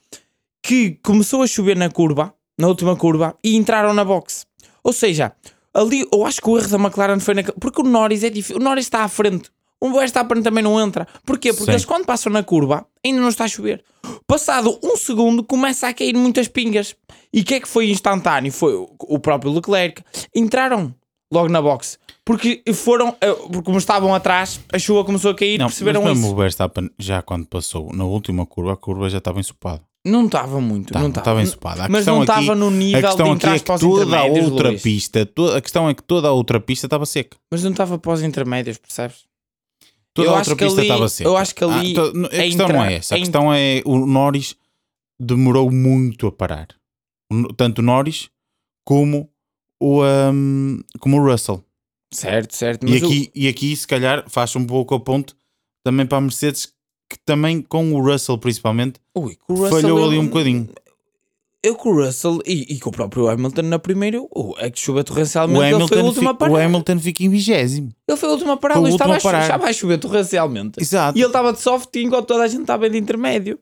[0.63, 4.47] que começou a chover na curva, na última curva, e entraram na box.
[4.85, 5.33] Ou seja,
[5.75, 7.59] ali eu acho que o erro da McLaren foi naquele.
[7.59, 8.61] Porque o Norris é difícil.
[8.61, 9.51] O Norris está à frente.
[9.81, 11.07] O Verstappen também não entra.
[11.25, 11.51] Porquê?
[11.53, 11.71] Porque Sim.
[11.73, 13.83] eles quando passam na curva ainda não está a chover.
[14.27, 16.95] Passado um segundo, começa a cair muitas pingas.
[17.33, 18.53] E o que é que foi instantâneo?
[18.53, 20.03] Foi o- próprio Leclerc.
[20.35, 20.95] Entraram
[21.33, 21.99] logo na box.
[22.25, 26.11] Porque foram, eh, porque como estavam atrás, a chuva começou a cair, Não, perceberam mas
[26.13, 26.35] mesmo isso.
[26.35, 29.81] o Verstappen, já quando passou na última curva, a curva já estava ensopada.
[30.07, 31.85] Não estava muito, Tá, não estava ensopada.
[31.85, 34.19] A Mas não aqui- estava no A nível de questão aqui entrar é que toda
[34.19, 34.83] a outra Luís.
[34.83, 37.37] pista, a questão é que toda a outra pista estava seca.
[37.51, 39.30] Mas não estava os intermédios, percebes?
[40.15, 41.29] Toda Eu a outra pista ali- estava seca.
[41.31, 43.15] eu acho que ali to- a é questão não entrar- é essa.
[43.15, 44.57] A questão é o Norris
[45.19, 46.69] demorou muito a parar.
[47.57, 48.29] Tanto o Norris
[48.85, 49.31] como
[49.79, 51.65] o, um, como o Russell.
[52.13, 52.87] Certo, certo.
[52.87, 55.37] E Mas o- aqui, e aqui, se calhar, faz um pouco a ponto
[55.85, 56.73] também para a Mercedes,
[57.09, 60.69] que também com o Russell principalmente, Ui, o Russell falhou ali um bocadinho.
[61.63, 64.19] Eu com o Russell e, e com o próprio Hamilton na primeira,
[64.59, 66.53] é que chuva torrencialmente, O ele foi Hamilton, último a fi- parar.
[66.53, 67.93] o Hamilton fica em vigésimo.
[68.09, 70.81] Ele foi a parar, Foi o Luís, último estava a chover torrencialmente.
[70.81, 71.19] Exato.
[71.19, 73.59] E ele estava de soft enquanto toda a gente estava de intermédio.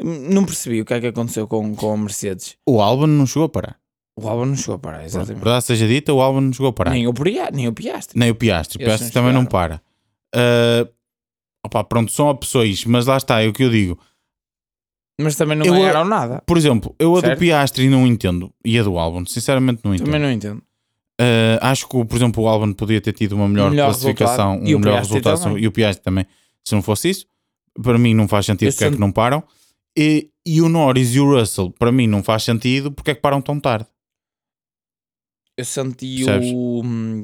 [0.00, 2.56] Hum, Não percebi o que é que aconteceu com, com a Mercedes.
[2.68, 3.76] O Albon não chegou a parar.
[4.16, 5.34] O Albon não chegou a parar, exatamente.
[5.42, 6.92] Verdade seja dita, o Albon não chegou a parar.
[6.92, 7.12] Nem o,
[7.52, 8.16] nem o Piastri.
[8.16, 8.76] Nem o Piastri.
[8.80, 9.50] O Piastri não também não chegaram.
[9.50, 9.82] para.
[10.36, 10.88] Ah,
[11.66, 13.98] opá, pronto, são opções, mas lá está, é o que eu digo.
[15.20, 16.42] Mas também não Eu- ganharam nada.
[16.46, 17.36] Por exemplo, eu a do.
[17.36, 20.06] Piastri não entendo e a do Albon, sinceramente não entendo.
[20.06, 20.62] Também não entendo.
[21.60, 24.62] Ah, acho que, por exemplo, o Albon podia ter tido uma melhor, Melhor classificação, um
[24.64, 25.62] melhor Piastri resultado também.
[25.62, 26.26] e o Piastri também.
[26.64, 27.26] Se não fosse isso,
[27.80, 29.44] para mim não faz sentido porque é que não param.
[29.96, 33.20] E, e o Norris e o Russell, para mim não faz sentido porque é que
[33.20, 33.86] param tão tarde.
[35.56, 36.50] Eu senti Percebes?
[36.52, 36.82] o.
[36.84, 37.22] hum,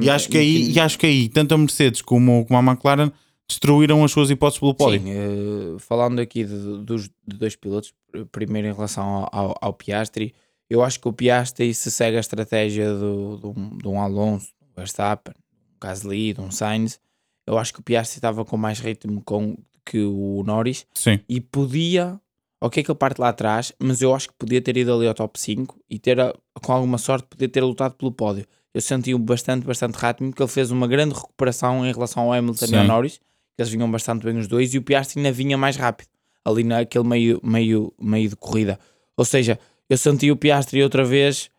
[0.00, 3.10] E acho que aí, e acho que aí tanto a Mercedes como, como a McLaren
[3.48, 5.00] destruíram as suas hipóteses pelo pódio.
[5.00, 7.94] Sim, eh, falando aqui de, dos de dois pilotos,
[8.32, 10.34] primeiro em relação ao, ao, Piastri,
[10.68, 14.66] eu acho que o Piastri se segue a estratégia do, do, de um Alonso, do
[14.76, 16.98] Verstappen, um Gasly, de um Sainz,
[17.46, 21.20] eu acho que o Piastri estava com mais ritmo com, que o Norris Sim.
[21.28, 22.20] e podia,
[22.60, 25.14] ok que ele parte lá atrás, mas eu acho que podia ter ido ali ao
[25.14, 26.18] top 5 e ter,
[26.60, 28.44] com alguma sorte, podia ter lutado pelo pódio.
[28.74, 32.66] Eu senti-o bastante, bastante rápido, porque ele fez uma grande recuperação em relação ao Hamilton
[32.66, 32.88] e ao Sim.
[32.88, 33.20] Norris,
[33.58, 36.08] eles vinham bastante bem os dois, e o Piastri ainda vinha mais rápido,
[36.44, 38.78] ali naquele meio, meio, meio de corrida.
[39.16, 41.50] Ou seja, eu senti o Piastri outra vez,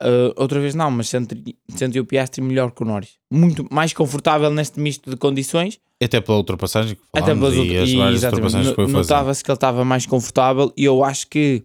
[0.00, 3.14] ah, outra vez não, mas senti, senti o Piastri melhor que o Norris.
[3.30, 7.78] Muito mais confortável neste misto de condições, Até pela ultrapassagem que até falámos pelas e
[7.78, 8.86] as várias ultrapassagens que foi.
[8.88, 11.62] Notava-se que ele estava mais confortável e eu acho que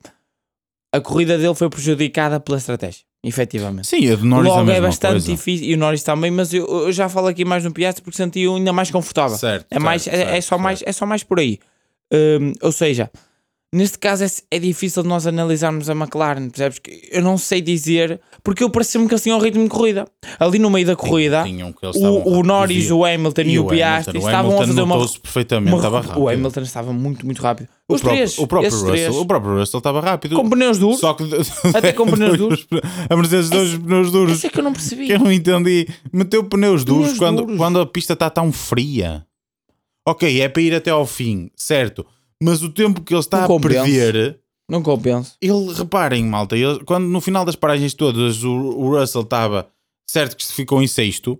[0.93, 3.87] a corrida dele foi prejudicada pela estratégia, efetivamente.
[3.87, 5.31] Sim, a Norris Logo é mesma bastante coisa.
[5.31, 8.17] difícil, e o Norris também, mas eu, eu já falo aqui mais no Piastri porque
[8.17, 9.37] senti-o ainda mais confortável.
[9.37, 10.89] Certo, É, mais, certo, é, é certo, só mais, certo.
[10.89, 11.59] é só mais por aí.
[12.13, 13.09] Hum, ou seja,
[13.73, 16.79] neste caso é, é difícil de nós analisarmos a McLaren, percebes?
[17.11, 20.05] Eu não sei dizer, porque eu parecia-me que eles tinham um ritmo de corrida.
[20.39, 24.17] Ali no meio da corrida, Tinham estavam o, o Norris, o Hamilton e, o Piastri.
[24.17, 26.21] O estavam Hamilton a fazer uma, perfeitamente, uma- estava rápido.
[26.21, 27.67] O Hamilton estava muito, muito rápido.
[27.87, 30.35] O Os próprio, três, o próprio Russell, três, o próprio Russell estava rápido.
[30.35, 30.99] com pneus duros.
[30.99, 31.23] Só que
[31.75, 32.65] Até com pneus duros.
[33.09, 34.37] A Mercedes os pneus duros.
[34.37, 35.05] Isso é que eu não percebi.
[35.07, 35.87] Que eu não entendi.
[36.13, 37.57] Meteu pneus duros, Pneus quando, duros.
[37.57, 39.25] quando a pista está tão fria.
[40.07, 42.05] Ok, é para ir até ao fim, certo.
[42.41, 44.39] Mas o tempo que ele está Não a perder,
[44.69, 45.35] Não compensa.
[45.41, 49.69] ele, reparem, malta, ele- quando no final das paragens todas o, o Russell estava
[50.09, 51.39] certo que se ficou em sexto,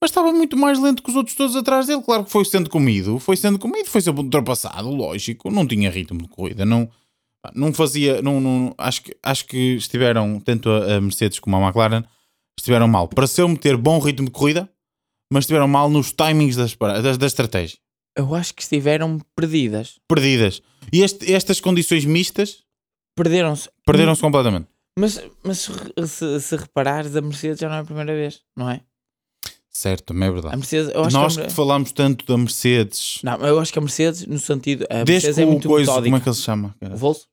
[0.00, 2.02] mas estava muito mais lento que os outros todos atrás dele.
[2.02, 5.50] Claro que foi sendo comido, foi sendo comido, foi sempre ultrapassado, lógico.
[5.50, 6.88] Não tinha ritmo de corrida, não,
[7.54, 8.22] não fazia.
[8.22, 12.04] Não, não- acho, que, acho que estiveram, tanto a Mercedes como a McLaren,
[12.58, 13.08] estiveram mal.
[13.08, 14.70] Pareceu-me ter bom ritmo de corrida,
[15.32, 17.78] mas estiveram mal nos timings das, das, da estratégia.
[18.16, 19.98] Eu acho que estiveram perdidas.
[20.08, 20.62] Perdidas.
[20.92, 22.64] E este- estas condições mistas
[23.16, 23.68] Perderam-se.
[23.84, 24.66] perderam-se completamente.
[24.98, 25.68] Mas, mas
[26.10, 28.80] se, se, reparares, a Mercedes já não é a primeira vez, não é?
[29.70, 30.54] Certo, também é verdade.
[30.54, 33.78] A Mercedes, acho Nós que, a, que falamos tanto da Mercedes, Não, eu acho que
[33.78, 34.86] a Mercedes, no sentido.
[34.88, 36.04] A desde Mercedes que é o muito coisa, metódica.
[36.10, 36.74] como é que ele se chama?
[36.80, 37.28] O Volso?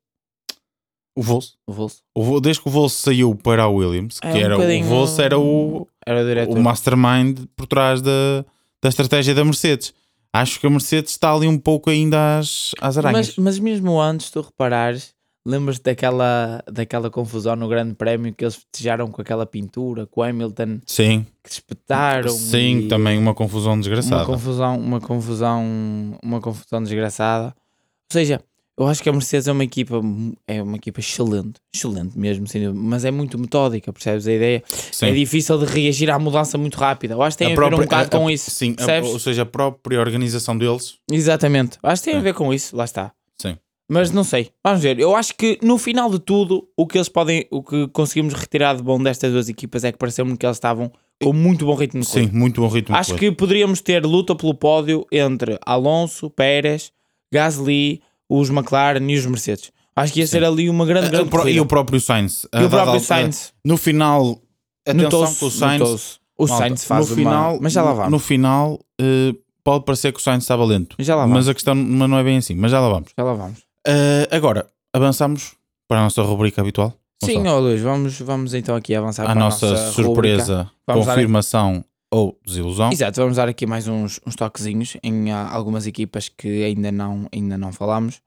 [1.15, 1.57] O Volso.
[1.65, 2.01] O Volso.
[2.13, 4.83] O Vol- desde que o Volso saiu para a Williams, que É um era o
[4.83, 8.43] Volso era o, Era o o mastermind por trás da,
[8.81, 9.93] da estratégia da Mercedes.
[10.35, 13.35] Acho que a Mercedes está ali um pouco ainda às, às aranhas.
[13.35, 15.13] mas, mas mesmo antes, tu reparares,
[15.45, 20.23] lembras-te daquela, daquela confusão no Grande Prémio que eles festejaram com aquela pintura, com o
[20.23, 22.29] Hamilton Sim, que espetaram.
[22.29, 24.23] sim, e também uma confusão desgraçada.
[24.23, 27.47] Uma confusão, uma confusão, uma confusão desgraçada.
[27.47, 28.41] Ou seja,
[28.77, 30.01] eu acho que a Mercedes é uma equipa,
[30.47, 34.63] é uma equipa excelente, excelente mesmo, dúvida, mas é muito metódica, percebes a ideia?
[34.67, 35.07] Sim.
[35.07, 37.13] É difícil de reagir à mudança muito rápida.
[37.13, 38.49] Eu acho que tem a, ver um bocado com isso.
[38.51, 40.95] Sim, a- ou seja, a própria organização deles.
[41.11, 41.77] Exatamente.
[41.83, 42.23] Acho que tem a Sim.
[42.23, 43.11] ver com isso, lá está.
[43.39, 43.57] Sim.
[43.89, 44.49] Mas não sei.
[44.63, 44.97] Vamos ver.
[44.99, 48.75] Eu acho que no final de tudo, o que eles podem, o que conseguimos retirar
[48.75, 52.01] de bom destas duas equipas é que pareceu-me que eles estavam com muito bom ritmo
[52.01, 52.95] de Sim, muito bom ritmo.
[52.95, 56.91] Acho que poderíamos ter luta pelo pódio entre Alonso, Pérez,
[57.31, 58.01] Gasly,
[58.39, 59.71] os McLaren e os Mercedes.
[59.95, 61.51] Acho que ia ser ali uma grande, grande corrida.
[61.51, 62.47] e o próprio Sainz.
[62.51, 64.39] E o próprio Sainz No final,
[64.87, 66.19] atenção que o Sainz.
[66.35, 67.15] O malta, Sainz faz no uma...
[67.15, 68.11] final, Mas já lá vamos.
[68.11, 70.95] No final, eh, pode parecer que o Sainz estava lento.
[70.97, 71.37] Já lá vamos.
[71.37, 72.55] Mas a questão mas não é bem assim.
[72.55, 73.11] Mas já lá vamos.
[73.15, 73.59] Já lá vamos.
[73.87, 75.51] Eh, agora, avançamos
[75.87, 76.91] para a nossa rubrica habitual.
[77.23, 81.85] Sim, ó Luís, vamos, vamos então aqui avançar a para nossa, a nossa surpresa, confirmação
[82.13, 82.91] ou desilusão.
[82.91, 87.27] Exato, vamos dar aqui mais uns, uns toquezinhos em ah, algumas equipas que ainda não,
[87.33, 88.21] ainda não falámos.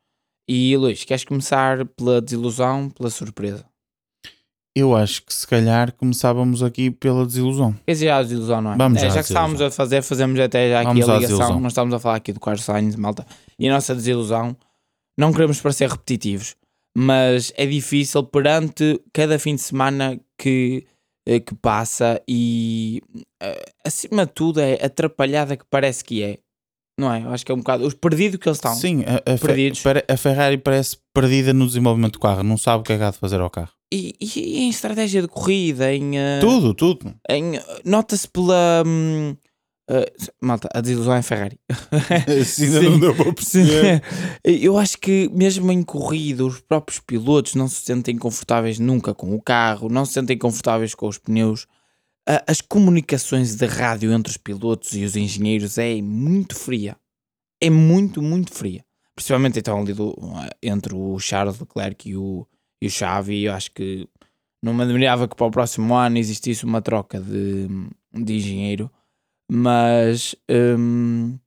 [0.49, 3.65] E Luís, queres começar pela desilusão, pela surpresa?
[4.75, 7.75] Eu acho que se calhar começávamos aqui pela desilusão.
[7.87, 8.77] Quer dizer, a desilusão, não é?
[8.77, 11.61] Vamos é já que estávamos a fazer, fazemos até já aqui Vamos a ligação.
[11.61, 13.25] Nós estamos a falar aqui do Carlos Sainz, malta.
[13.59, 14.57] E a nossa desilusão,
[15.17, 16.57] não queremos parecer repetitivos,
[16.97, 20.85] mas é difícil perante cada fim de semana que,
[21.41, 23.03] que passa e
[23.43, 26.39] eh, acima de tudo é atrapalhada que parece que é.
[26.99, 27.23] Não é?
[27.23, 27.85] Eu acho que é um bocado.
[27.87, 28.75] Os perdidos que eles estão.
[28.75, 29.83] Sim, a, a Perdidos.
[29.83, 32.43] pare- a Ferrari parece perdida no desenvolvimento do carro.
[32.43, 33.71] Não sabe o que é que há de fazer ao carro.
[33.93, 36.17] E, e- em estratégia de corrida, em.
[36.19, 37.15] eh, Tudo, tudo.
[37.29, 38.83] em Nota-se pela.
[38.87, 39.37] hum,
[39.89, 41.59] eh, malta, a desilusão é Ferrari.
[42.45, 43.67] Sim, não deu para Sim.
[44.45, 49.35] Eu acho que mesmo em corrida, os próprios pilotos não se sentem confortáveis nunca com
[49.35, 51.67] o carro, não se sentem confortáveis com os pneus.
[52.29, 56.97] A- As comunicações de rádio entre os pilotos e os engenheiros é muito fria.
[57.63, 58.85] É muito, muito fria.
[59.15, 60.15] Principalmente então ali do,
[60.63, 62.47] entre o Charles Leclerc e o,
[62.83, 63.45] e o Xavi.
[63.45, 64.07] Eu acho que
[64.63, 67.67] não me admirava que para o próximo ano existisse uma troca de,
[68.13, 68.91] de engenheiro.
[69.51, 71.39] Mas hum,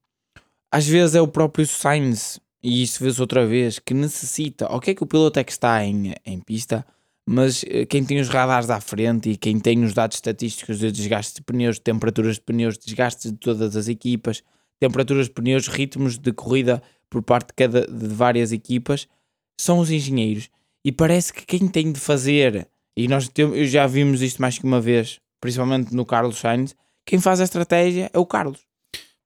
[0.71, 4.67] às vezes é o próprio Sainz, e isso vê-se outra vez, que necessita.
[4.67, 6.85] Ok, que o piloto é que está em, em pista,
[7.27, 10.91] mas eh, quem tem os radares à frente e quem tem os dados estatísticos de
[10.91, 14.43] desgaste de pneus, temperaturas de pneus, desgastes de todas as equipas,
[14.79, 19.07] temperaturas de pneus, ritmos de corrida por parte de, cada, de várias equipas,
[19.59, 20.49] são os engenheiros.
[20.83, 24.65] E parece que quem tem de fazer, e nós temos, já vimos isto mais que
[24.65, 26.75] uma vez, principalmente no Carlos Sainz,
[27.09, 28.59] quem faz a estratégia é o Carlos.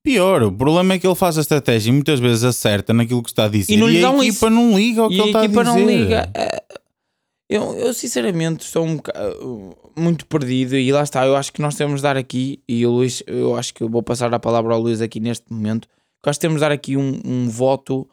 [0.04, 3.30] Pior, o problema é que ele faz a estratégia e muitas vezes acerta naquilo que
[3.30, 3.74] está a dizer.
[3.74, 4.50] E não lhe a equipa isso.
[4.50, 5.60] não liga ao que e ele a está a dizer.
[5.60, 6.30] equipa não liga.
[6.36, 6.64] Eh,
[7.50, 9.14] Eu, eu sinceramente estou um boca-
[9.96, 11.26] muito perdido e lá está.
[11.26, 13.90] Eu acho que nós temos de dar aqui, e o Luís, eu acho que eu
[13.90, 15.88] vou passar a palavra ao Luís aqui neste momento.
[16.22, 18.08] Que nós temos de dar aqui um, um voto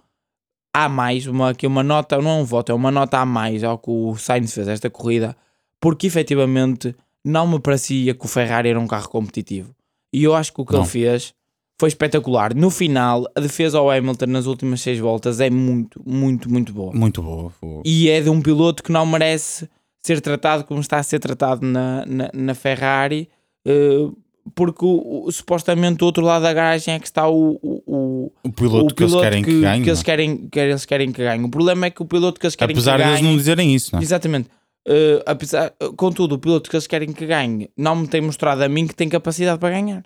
[0.74, 3.64] a mais, uma, aqui uma nota, não é um voto, é uma nota a mais
[3.64, 5.36] ao que o Sainz fez esta corrida,
[5.80, 6.94] porque efetivamente
[7.24, 9.74] não me parecia que o Ferrari era um carro competitivo.
[10.12, 10.80] E eu acho que o que Não.
[10.80, 11.32] ele fez
[11.80, 12.54] foi espetacular.
[12.54, 16.92] No final, a defesa ao Hamilton nas últimas seis voltas é muito, muito, muito boa.
[16.94, 17.52] Muito boa.
[17.84, 19.68] E é de um piloto que não merece
[20.02, 23.28] ser tratado como está a ser tratado na, na, na Ferrari,
[23.66, 24.08] eh,
[24.54, 28.50] porque o, o- supostamente do outro lado da garagem é que está o, o, o,
[28.52, 29.86] piloto, o que eles querem que, ganhe.
[29.86, 31.44] eles querem, que eles querem que ganhe.
[31.44, 33.30] O problema é que o piloto que eles querem Apesar que de eles ganhe.
[33.30, 34.02] não dizerem isso, não é?
[34.02, 34.48] Exatamente.
[34.86, 38.68] Eh, apesar, contudo, o piloto que eles querem que ganhe não me tem mostrado a
[38.68, 40.04] mim que tem capacidade para ganhar.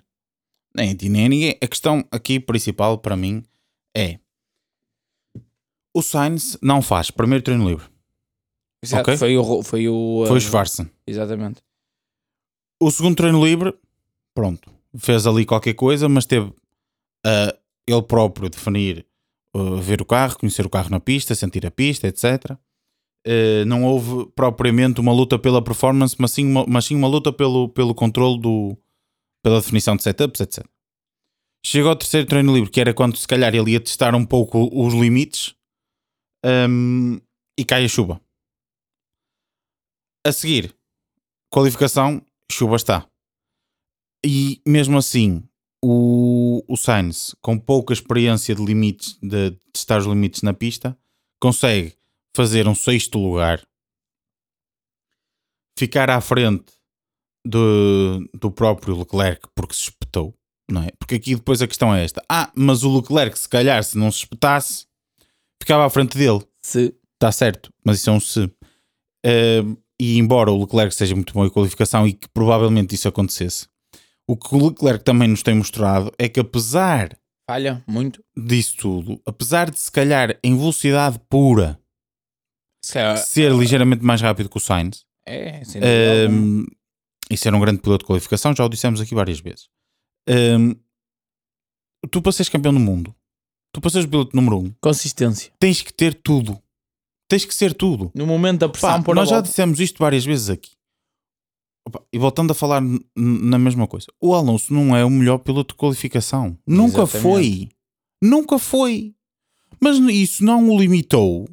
[0.75, 1.57] Nem a ti, nem a ninguém.
[1.61, 3.43] A questão aqui principal para mim
[3.95, 4.19] é
[5.95, 7.87] o Sainz não faz primeiro treino livre.
[8.83, 9.17] Exato, Ok.
[9.17, 9.63] Foi o.
[9.63, 10.91] Foi o, Foi o Schwarzen.
[11.07, 11.63] Exatamente.
[12.81, 13.73] O segundo treino livre,
[14.33, 16.53] pronto, fez ali qualquer coisa, mas teve
[17.25, 17.55] a
[17.87, 19.07] ele próprio definir,
[19.55, 22.57] uh, ver o carro, conhecer o carro na pista, sentir a pista, etc.
[23.27, 27.33] Uh, não houve propriamente uma luta pela performance, mas sim uma, mas sim uma luta
[27.33, 28.77] pelo, pelo controle do,
[29.43, 30.65] pela definição de setups, etc.
[31.65, 34.69] Chegou ao terceiro treino livre, que era quando se calhar ele ia testar um pouco
[34.71, 35.55] os limites,
[36.45, 37.19] um,
[37.57, 38.21] e cai a chuva.
[40.23, 40.75] A seguir,
[41.51, 43.07] qualificação, chuva está.
[44.23, 45.43] E mesmo assim,
[45.83, 50.97] o, o Sainz, com pouca experiência de limites, de testar os limites na pista,
[51.39, 51.95] consegue
[52.35, 53.61] fazer um sexto lugar,
[55.77, 56.73] ficar à frente
[57.45, 60.33] do, do próprio Leclerc, porque se espetou,
[60.69, 60.89] não é?
[60.99, 64.11] Porque aqui depois a questão é esta: ah, mas o Leclerc, se calhar, se não
[64.11, 64.85] se espetasse,
[65.61, 66.43] ficava à frente dele.
[66.61, 68.51] Se Está certo, mas isso é um se.
[69.25, 73.67] Ahm, e embora o Leclerc seja muito bom em qualificação e que provavelmente isso acontecesse,
[74.27, 77.17] o que o Leclerc também nos tem mostrado é que apesar
[77.49, 78.21] falha muito.
[78.37, 81.79] disso tudo, apesar de se calhar em velocidade pura
[82.87, 86.71] Se calhar- ser ligeiramente mais rápido que o Sainz, É, sem dúvida
[87.31, 89.67] e ser um grande piloto de qualificação, já o dissemos aqui várias vezes.
[90.29, 90.73] Ahm,
[92.11, 93.15] tu para seres campeão do mundo,
[93.73, 95.51] tu para seres piloto número um, Consistência.
[95.59, 96.61] tens que ter tudo.
[97.27, 98.11] Tens que ser tudo.
[98.13, 99.49] No momento da Pá, pressão por a nós já volta.
[99.49, 100.71] dissemos isto várias vezes aqui.
[101.87, 102.81] Opa, e voltando a falar
[103.15, 106.55] na mesma coisa, o Alonso não é o melhor piloto de qualificação.
[106.67, 107.21] Nunca Exatamente.
[107.23, 107.69] foi.
[108.21, 109.15] Nunca foi.
[109.81, 111.49] Mas isso não o limitou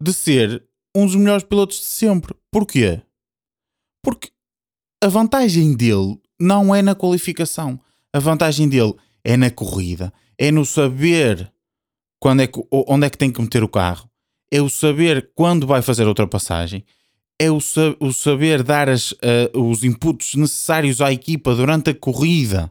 [0.00, 2.34] de ser um dos melhores pilotos de sempre.
[2.50, 3.02] Porquê?
[4.02, 4.30] Porque
[5.02, 7.78] a vantagem dele não é na qualificação.
[8.12, 10.12] A vantagem dele é na corrida.
[10.38, 11.52] É no saber
[12.18, 14.10] quando é que, onde é que tem que meter o carro.
[14.50, 16.84] É o saber quando vai fazer a ultrapassagem.
[17.38, 17.58] É o,
[18.00, 19.18] o saber dar as, uh,
[19.54, 22.70] os inputs necessários à equipa durante a corrida.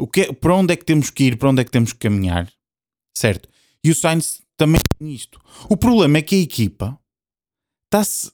[0.00, 1.92] O que é, para onde é que temos que ir, para onde é que temos
[1.92, 2.50] que caminhar.
[3.14, 3.48] Certo?
[3.84, 5.40] E o Sainz também tem isto.
[5.68, 6.98] O problema é que a equipa
[7.86, 8.30] está-se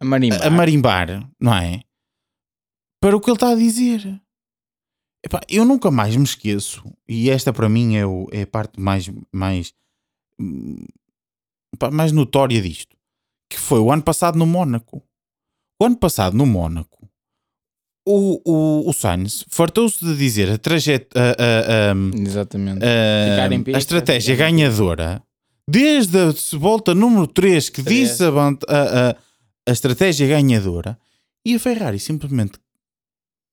[0.00, 0.46] A marimbar.
[0.46, 1.80] a marimbar, não é?
[3.00, 4.20] Para o que ele está a dizer.
[5.24, 8.80] Epá, eu nunca mais me esqueço, e esta para mim é, o- é a parte
[8.80, 9.72] mais, mais,
[10.40, 10.84] hum,
[11.92, 12.96] mais notória disto,
[13.50, 15.02] que foi o ano passado no Mónaco.
[15.80, 17.08] O ano passado no Mónaco,
[18.06, 21.34] o, o, o Sainz fartou-se de dizer a trajetória.
[21.38, 21.94] Ah,
[23.30, 25.22] Ficar em pista, a estratégia ganhadora,
[25.68, 29.16] desde a volta número 3 que disse a, a, a-
[29.72, 30.98] estratégia ganhadora,
[31.46, 32.58] e a Ferrari simplesmente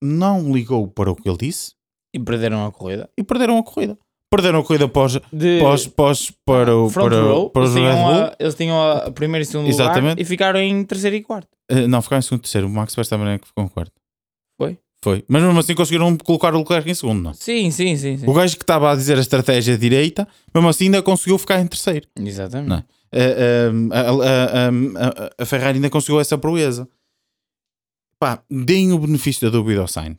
[0.02, 1.74] não ligou para o que ele disse
[2.14, 3.10] E perderam a corrida.
[3.18, 3.98] e perderam a corrida.
[4.32, 8.10] Perderam a corrida pós, De pós, pós para, o, front para, row, para eles, tinham
[8.10, 10.22] a, eles tinham a primeiro e segundo lugar Exatamente.
[10.22, 11.48] e ficaram em terceiro e quarto.
[11.68, 12.68] Eh, não, ficaram em segundo e terceiro.
[12.68, 13.92] O Max Verstappen é que ficou em quarto.
[15.04, 15.24] Foi?
[15.30, 17.34] Mas mesmo assim conseguiram colocar o Leclerc em segundo, não?
[17.34, 18.18] Sim, sim, sim.
[18.18, 18.26] sim.
[18.28, 21.68] O gajo que estava a dizer a estratégia direita, mesmo assim ainda conseguiu ficar em
[21.68, 22.08] terceiro.
[22.18, 22.68] Exatamente.
[22.70, 22.84] Não.
[23.92, 26.88] A, a- a- a Ferrari ainda conseguiu essa proeza.
[28.20, 30.18] Pá, deem o benefício da dúvida ao Sainz.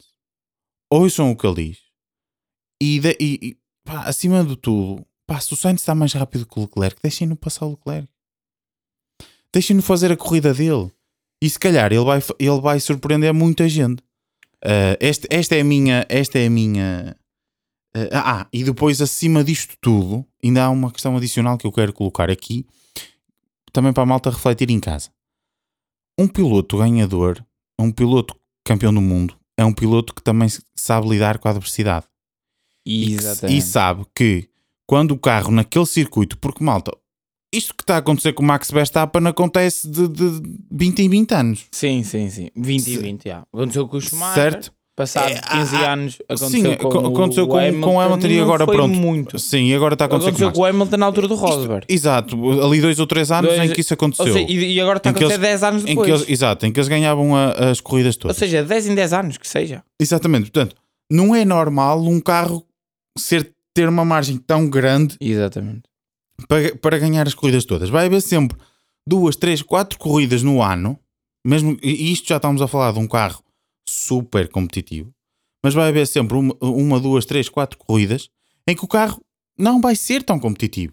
[0.90, 1.78] Ouçam o que ele diz.
[2.82, 6.46] E, de- e- e, pá, acima de tudo, pá, se o Sainz está mais rápido
[6.46, 8.08] que o Leclerc, deixem-no passar o Leclerc.
[9.52, 10.90] Deixem-no fazer a corrida dele.
[11.42, 14.02] E se calhar ele vai, ele vai surpreender muita gente.
[14.64, 16.06] Eh, este- esta é a minha.
[16.08, 17.16] Esta é a minha.
[17.94, 21.92] eh, ah, e depois acima disto tudo, ainda há uma questão adicional que eu quero
[21.92, 22.64] colocar aqui,
[23.72, 25.10] também para a malta refletir em casa.
[26.18, 27.44] Um piloto ganhador,
[27.78, 32.06] um piloto campeão do mundo, é um piloto que também sabe lidar com a adversidade.
[32.86, 33.16] E,
[33.50, 34.48] e sabe que
[34.86, 36.92] quando o carro naquele circuito, porque malta,
[37.52, 41.32] isto que está a acontecer com o Max Verstappen acontece de, de 20 em 20
[41.34, 41.64] anos.
[41.72, 42.48] Sim, sim, sim.
[42.56, 43.42] 20 e Se- 20, já.
[43.52, 44.34] Aconteceu com o Schumacher.
[44.52, 44.72] Certo?
[44.96, 47.60] Passado É, 15 ah, ah, anos, aconteceu sim, com, co- aconteceu o com- com o
[47.68, 48.94] Hamilton, Hamilton e agora pronto.
[48.94, 49.38] muito.
[49.38, 50.64] Sim, agora está a acontecer Aconteceu com com o.
[50.66, 51.86] Hamilton na altura do Rosberg.
[51.88, 54.26] Exato, ali dois ou três anos Dois- em que isso Ou aconteceu.
[54.30, 56.08] seja, e, agora está a Em acontecer eles- 10 anos em que depois.
[56.10, 58.36] eles, exato, em que eles ganhavam a- as corridas Ou todas.
[58.36, 59.82] seja, 10 em 10 anos, que seja.
[59.98, 60.76] Exatamente, portanto,
[61.10, 62.62] não é normal um carro
[63.16, 65.82] ser, ter uma margem tão grande Exatamente.
[66.48, 67.88] Para, para ganhar as corridas todas.
[67.88, 68.56] Vai haver sempre
[69.06, 70.98] duas, três, quatro corridas no ano,
[71.46, 73.42] mesmo, e isto já estamos a falar de um carro
[73.88, 75.12] super competitivo,
[75.64, 78.28] mas vai haver sempre uma, uma, duas, três, quatro corridas
[78.68, 79.20] em que o carro
[79.58, 80.92] não vai ser tão competitivo.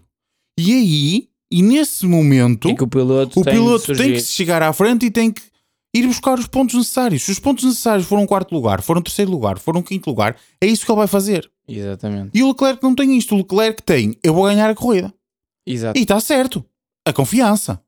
[0.58, 5.06] E aí, e nesse momento, o piloto, o tem, piloto tem que chegar à frente
[5.06, 5.42] e tem que
[5.94, 7.22] ir buscar os pontos necessários.
[7.22, 10.84] Se os pontos necessários foram quarto lugar, foram terceiro lugar, foram quinto lugar, é isso
[10.84, 11.48] que ele vai fazer.
[11.68, 12.30] Exatamente.
[12.34, 13.34] E o Leclerc não tem isto.
[13.34, 15.12] O Leclerc tem, eu vou ganhar a corrida.
[15.70, 15.98] Exato.
[15.98, 16.64] E está certo.
[17.06, 17.80] A confiança.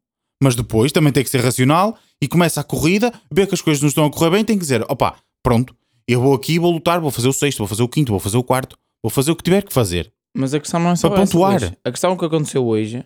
[0.43, 3.83] Mas depois também tem que ser racional e começa a corrida, vê que as coisas
[3.83, 5.75] não estão a correr bem, tem que dizer: opá, pronto,
[6.09, 8.37] eu vou aqui, vou lutar, vou fazer o sexto, vou fazer o quinto, vou fazer
[8.39, 10.11] o quarto, vou fazer o que tiver que fazer.
[10.37, 11.77] Mas a questão não é só Para pontuar.
[11.85, 13.05] A questão que aconteceu hoje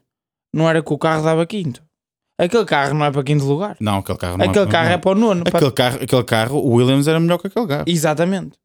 [0.55, 1.83] não era que o carro dava quinto.
[2.39, 3.77] Aquele carro não é para quinto lugar.
[3.81, 4.99] Não, aquele carro não Aquele carro é não.
[5.01, 5.45] para o nono.
[5.45, 7.85] para- Aquele carro, aquele carro, o Williams era melhor que aquele carro.
[7.87, 8.57] Exatamente.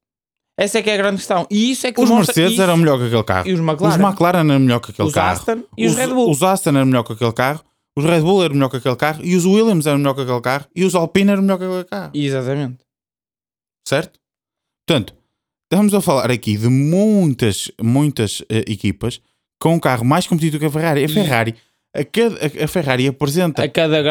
[0.61, 1.47] Essa é que é a grande questão.
[1.49, 3.47] E isso é que Os demonstra- Mercedes isso- eram melhor que aquele carro.
[3.47, 3.95] E os McLaren.
[3.95, 5.31] Os McLaren eram melhor que aquele Os carro.
[5.39, 6.29] Aston e os Red Bull.
[6.31, 7.63] Os Aston eram melhor que aquele carro.
[7.97, 9.21] Os Red Bull eram melhor que aquele carro.
[9.25, 10.65] E os Williams eram melhor que aquele carro.
[10.75, 12.11] E os Alpine eram melhor que aquele carro.
[12.13, 12.77] Exatamente.
[13.87, 14.19] Certo?
[14.87, 15.13] Portanto,
[15.71, 19.21] estamos a falar aqui de muitas, muitas eh, equipas
[19.61, 21.01] com um carro mais competitivo que a Ferrari.
[21.01, 21.55] A E- Ferrari,
[21.95, 23.63] a, cada- a- Ferrari apresenta,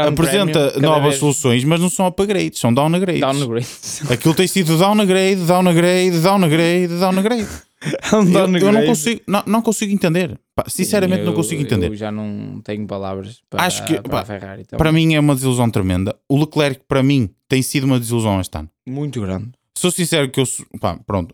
[0.08, 3.20] apresenta novas vez soluções, mas não são upgrades, são downgrades.
[3.20, 3.66] Downgrade.
[4.10, 7.48] Aquilo tem sido downgrade, downgrade, downgrade, downgrade.
[7.80, 8.86] É um Eu, eu não downgrade.
[8.88, 10.36] consigo, não, não consigo entender.
[10.54, 11.86] Pá, sinceramente, não Eu- consigo entender.
[11.86, 14.62] Eu já não tenho palavras para, Acho que, para pá, a Ferrari.
[14.62, 16.16] Então, Para mim é uma desilusão tremenda.
[16.28, 18.68] O Leclerc, para mim, tem sido uma desilusão este ano.
[18.88, 19.50] Muito grande.
[19.76, 20.44] Sou sincero que eu,
[20.80, 21.32] pá, pronto.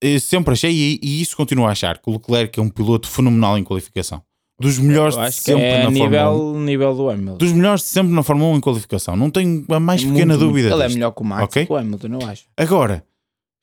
[0.00, 3.08] Eu sempre achei, e, e isso continuo a achar, que o Leclerc é um piloto
[3.08, 4.22] fenomenal em qualificação.
[4.60, 6.04] Dos melhores de sempre é na Fórmula 1.
[6.04, 7.36] nível, nível do Hamilton.
[7.38, 9.16] Dos melhores de sempre na Fórmula 1 em qualificação.
[9.16, 10.46] Não tenho a mais Muito, pequena muito.
[10.46, 10.96] dúvida Ele é disto.
[10.96, 11.66] melhor que o Max Ok?
[11.66, 12.44] que o Hamilton, eu acho.
[12.56, 13.04] Agora,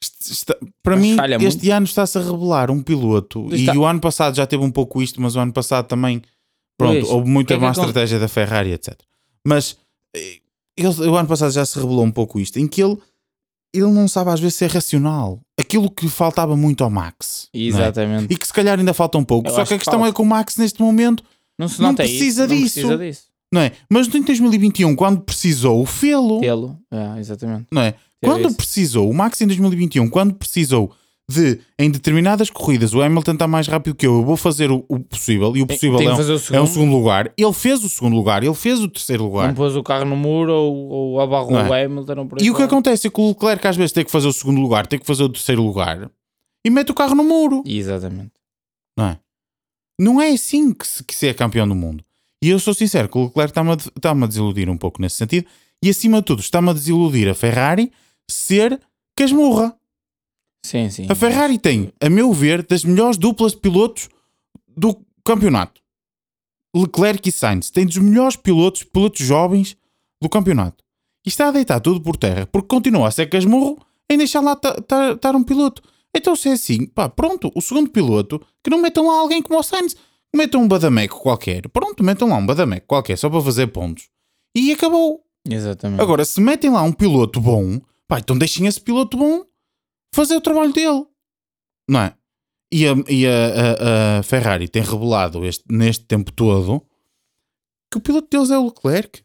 [0.04, 1.16] est- está- para Mas mim,
[1.48, 3.48] este ano está-se a revelar um piloto.
[3.54, 6.22] Está- E o ano passado já teve um pouco isto, mas o ano passado também,
[6.78, 9.00] pronto, Luís, houve muita é má estratégia da Ferrari, etc.
[9.46, 9.78] Mas
[10.16, 10.38] eh,
[10.76, 12.98] ele, o ano passado já se revelou um pouco isto, em que ele,
[13.74, 15.40] ele não sabe às vezes ser racional.
[15.68, 17.50] Aquilo que faltava muito ao Max.
[17.54, 17.66] não é?
[17.66, 18.34] Exatamente.
[18.34, 19.50] E que se calhar ainda falta um pouco.
[19.50, 20.10] Eu Só que a que questão falta.
[20.10, 21.24] é que o Max neste momento
[21.60, 22.54] Não se não precisa isso.
[22.54, 22.74] Não disso.
[22.88, 23.22] precisa disso.
[23.54, 23.72] não é?
[23.90, 26.40] Mas em 2021, quando precisou, fê-lo.
[26.40, 26.78] Tê-lo.
[26.90, 27.68] É, exatamente.
[27.72, 27.94] Não é?
[28.24, 30.92] Quando precisou, o Max em 2021, quando precisou
[31.30, 34.86] de, em determinadas corridas, o Hamilton está mais rápido que eu, eu vou fazer o,
[34.88, 36.62] o possível, e o possível é, um, o é segundo.
[36.62, 37.34] um segundo lugar.
[37.38, 39.50] Ele fez o segundo lugar, ele fez o terceiro lugar.
[39.50, 41.86] Não pôs o carro no muro ou, ou abarrou Não é?
[41.86, 42.30] o Hamilton.
[42.42, 44.62] E o que acontece é que o Leclerc às vezes tem que fazer o segundo
[44.62, 46.10] lugar, tem que fazer o terceiro lugar
[46.66, 47.62] e mete o carro no muro.
[47.66, 48.32] Exatamente.
[48.98, 49.20] Não é?
[50.00, 52.04] Não é assim que se, que se é campeão do mundo.
[52.42, 55.16] E eu sou sincero que o Leclerc está-me a, está-me a desiludir um pouco nesse
[55.16, 55.48] sentido.
[55.84, 57.92] E acima de tudo, está-me a desiludir a Ferrari
[58.30, 58.80] ser
[59.16, 59.76] casmurra.
[60.68, 61.08] Sim, sim.
[61.10, 64.10] A Ferrari tem, a meu ver, das melhores duplas de pilotos
[64.76, 65.82] do campeonato.
[66.76, 69.78] Leclerc e Sainz têm dos melhores pilotos, pilotos jovens
[70.22, 70.84] do campeonato.
[71.26, 74.54] E está a deitar tudo por terra porque continua a ser casmurro em deixar lá
[74.54, 75.82] estar um piloto.
[76.14, 79.60] Então, se é assim, pá, pronto, o segundo piloto, que não metam lá alguém como
[79.60, 79.96] o Sainz,
[80.36, 81.68] metam um badameco qualquer.
[81.70, 84.10] Pronto, metam lá um badameco qualquer só para fazer pontos.
[84.54, 85.24] E acabou.
[85.50, 86.02] Exatamente.
[86.02, 89.46] Agora, se metem lá um piloto bom, pá, então deixem esse piloto bom
[90.14, 91.06] fazer o trabalho dele.
[91.90, 92.14] Não é?
[92.72, 96.84] E a, e a- a- a Ferrari tem revelado este- neste tempo todo
[97.92, 99.22] que o piloto deles é o Leclerc.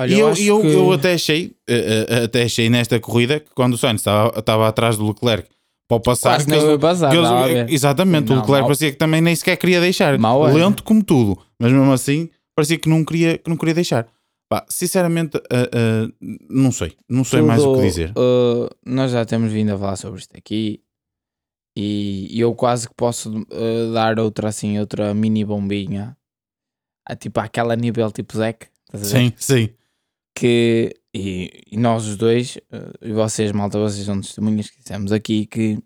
[0.00, 3.40] Olha, e eu, acho eu, que- eu até achei, eh, eh, até achei nesta corrida
[3.40, 5.48] que quando o Sainz estava, estava atrás do Leclerc
[5.88, 6.78] para o passar, Quase que não eles-
[7.10, 7.28] que eles-
[7.68, 10.16] exatamente, o Não, Leclerc mal- parecia que também nem sequer queria deixar.
[10.16, 10.52] Mal é.
[10.52, 14.06] Lento como tudo, mas mesmo assim parecia que não queria, que não queria deixar.
[14.48, 16.08] Pá, sinceramente, eh, eh,
[16.48, 18.10] não sei, não sei mais o que Tudo, dizer.
[18.12, 20.82] uh, nós já temos vindo a falar sobre isto aqui
[21.76, 26.16] e e eu quase que posso uh, dar outra assim, outra mini bombinha,
[27.06, 28.56] a, tipo aquela nível tipo ver?
[28.94, 29.68] Sim, sim.
[30.34, 35.12] que e, e nós os dois, uh, e vocês, malta, vocês são testemunhas que dissemos
[35.12, 35.78] aqui que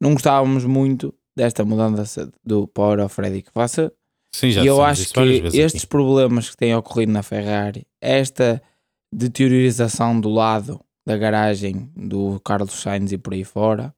[0.00, 3.90] não gostávamos muito desta mudança do Power of Frederick Vassar
[4.34, 5.20] Sim, já e eu acho que
[5.56, 5.86] estes aqui.
[5.86, 8.60] problemas que têm ocorrido na Ferrari, esta
[9.14, 13.94] deteriorização do lado da garagem do Carlos Sainz e por aí fora,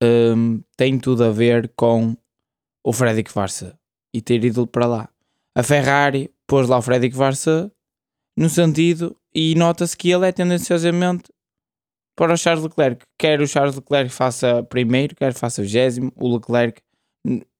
[0.00, 2.16] hum, tem tudo a ver com
[2.86, 3.76] o Frederick Vassar
[4.14, 5.08] e ter ido para lá.
[5.52, 7.68] A Ferrari pôs lá o Frederick Vassar
[8.38, 11.24] no sentido e nota-se que ele é tendenciosamente
[12.14, 13.04] para o Charles Leclerc.
[13.18, 16.80] Quer o Charles Leclerc faça primeiro, quer faça vigésimo, o Leclerc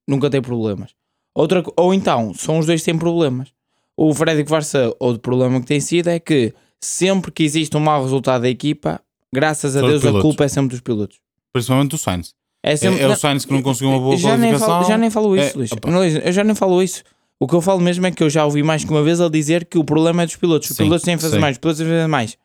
[0.07, 0.95] nunca tem problemas.
[1.33, 3.49] Outra, ou então, são os dois que têm problemas.
[3.95, 8.01] O Frederic Varsa, outro problema que tem sido é que sempre que existe um mau
[8.01, 9.01] resultado da equipa,
[9.33, 11.19] graças a Deus a culpa é sempre dos pilotos.
[11.53, 12.33] Principalmente o Sainz.
[12.63, 14.87] É, É, sempre, é o não, Sainz que não conseguiu uma boa já nem, falo,
[14.87, 16.15] já nem falo isso, É, Luís.
[16.23, 17.03] Eu já nem falo isso.
[17.39, 19.29] O que eu falo mesmo é que eu já ouvi mais que uma vez ele
[19.29, 20.69] dizer que o problema é dos pilotos.
[20.69, 22.37] Os Sim, pilotos têm que fazer mais, os pilotos têm que fazer mais.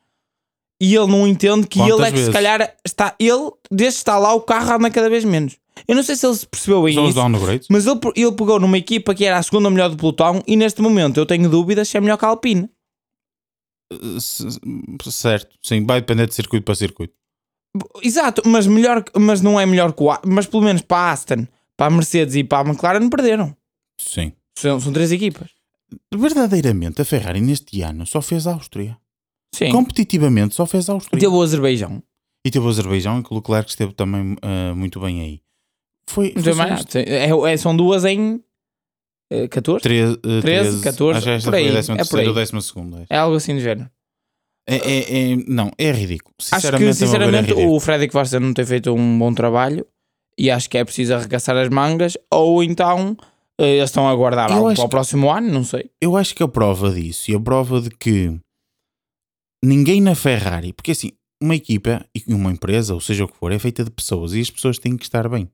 [0.81, 2.33] E ele não entende que Quantas ele é que se vezes?
[2.35, 3.15] calhar está.
[3.19, 5.57] Ele, desde que está lá, o carro anda cada vez menos.
[5.89, 7.67] Eu não sei se ele se percebeu bem São isso.
[7.71, 10.81] Mas ele, ele pegou numa equipa que era a segunda melhor do pelotão e neste
[10.83, 12.69] momento eu tenho dúvidas se é melhor que a Alpine.
[14.17, 14.59] S-
[15.11, 17.15] Certo, sim, vai depender de circuito para circuito.
[18.03, 21.47] Exato, mas, melhor, mas não é melhor que o Mas pelo menos para a Aston,
[21.77, 23.55] para a Mercedes e para a McLaren perderam.
[24.01, 24.33] Sim.
[24.59, 25.51] São, são três equipas.
[26.15, 28.97] Verdadeiramente, a Ferrari neste ano só fez a Áustria.
[29.57, 29.71] Sim.
[29.73, 31.19] Competitivamente, só fez a Áustria.
[31.19, 32.03] Teve o Azerbaijão.
[32.47, 35.41] E teve o Azerbaijão, em que o Leclerc esteve também uh, muito bem aí.
[36.09, 36.97] Foi, foi só isto.
[36.99, 38.41] É- é- são duas em
[39.33, 39.83] eh, 14?
[39.83, 41.97] Tre- uh, 13, 13, 14, acho que esta por aí, foi a é 13 por
[41.97, 42.29] terceira aí.
[42.29, 43.07] ou 12 segunda.
[43.11, 43.91] É algo assim do género.
[44.69, 46.35] É, é, é- não, é ridículo.
[46.41, 47.75] Acho que, Sinceramente, é sinceramente, ridículo.
[47.75, 49.85] o Frederic Varsa não tem feito um bom trabalho
[50.39, 53.17] e acho que é preciso arregaçar as mangas ou então
[53.61, 55.91] eh, eles estão a guardar Eu algo acho para o que- próximo ano, não sei.
[56.01, 58.39] eu acho que a prova disso e a prova de que
[59.65, 61.11] ninguém na Ferrari, porque assim,
[61.43, 64.41] uma equipa e uma empresa, ou seja o que for, é feita de pessoas e
[64.41, 65.49] as pessoas têm que estar bem.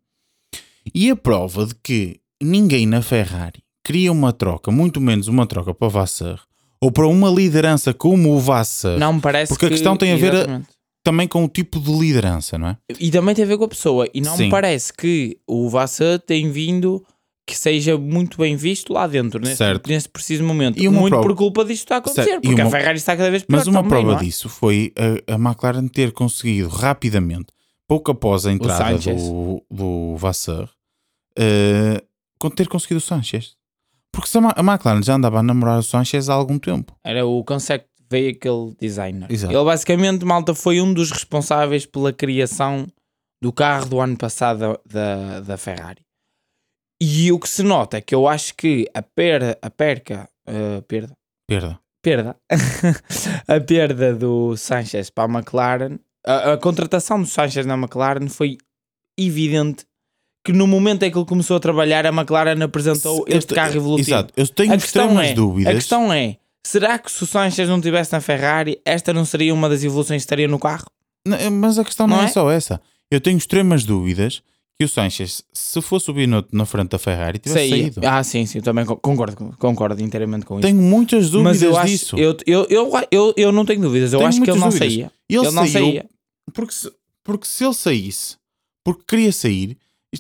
[0.95, 5.73] E a prova de que ninguém na Ferrari queria uma troca, muito menos uma troca
[5.75, 6.41] para o Vassar,
[6.81, 10.13] ou para uma liderança como o Vassar, Não me parece Porque a que- questão tem
[10.13, 10.63] a ver a-
[11.05, 12.77] também com o tipo de liderança, não é?
[13.01, 14.09] E também tem a ver com a pessoa.
[14.15, 14.45] E não Sim.
[14.45, 17.05] me parece que o Vassa tem vindo
[17.47, 19.89] que seja muito bem visto lá dentro, neste, Certo.
[20.13, 20.81] preciso momento.
[20.81, 22.43] E muito prova- por culpa disto está a acontecer, Certo.
[22.43, 24.19] Porque uma- a Ferrari está cada vez pior Mas uma prova é?
[24.25, 24.93] disso foi
[25.29, 27.47] a, a McLaren ter conseguido rapidamente,
[27.89, 30.69] pouco após a entrada do, do Vassar,
[31.37, 32.03] eh,
[32.39, 33.55] con- ter conseguido o Sanchez.
[34.13, 36.95] Porque se a, McLaren já andava a namorar o Sanchez há algum tempo.
[37.03, 39.27] Era o Concept Vehicle Designer.
[39.31, 39.53] Exato.
[39.55, 42.87] Ele basicamente, malta, foi um dos responsáveis pela criação
[43.41, 46.03] do carro do ano passado da, da Ferrari.
[47.05, 50.81] E o que se nota é que eu acho que a perda, a perca, eh,
[50.87, 51.13] perda,
[51.49, 51.81] Perda.
[52.03, 52.37] perda,
[53.49, 58.57] a perda do Sanchez para a McLaren a, a contratação do Sanchez na McLaren foi
[59.19, 59.85] evidente
[60.45, 63.55] que no momento em que ele começou a trabalhar, a McLaren apresentou Eu este te-
[63.55, 64.09] carro evolutivo.
[64.11, 65.73] Exato, eu tenho A questão, é, dúvidas.
[65.73, 66.37] a questão é:
[66.67, 70.21] será que se o Sanchez não estivesse na Ferrari, esta não seria uma das evoluções
[70.23, 70.87] que estaria no carro?
[71.27, 72.27] Não, Mas a questão não, Não é?
[72.27, 72.29] é?
[72.29, 72.81] só essa.
[73.11, 74.43] Eu tenho extremas dúvidas
[74.79, 77.83] que o Sanchez, se fosse o Binotto na frente da Ferrari, tivesse Saía.
[77.85, 78.01] saído.
[78.05, 80.63] Ah, sim, sim, eu também co- concordo, concordo inteiramente com isso.
[80.67, 82.17] Tenho muitas dúvidas Mas eu acho, disso.
[82.19, 84.89] eu, eu, eu, eu, eu não tenho dúvidas, eu Tenho acho que ele não dúvidas.
[84.93, 85.13] saía.
[85.29, 86.07] Ele, Ele, não saía.
[86.53, 86.93] Porque se,
[87.23, 88.37] porque se ele saísse,
[88.85, 89.77] porque queria sair,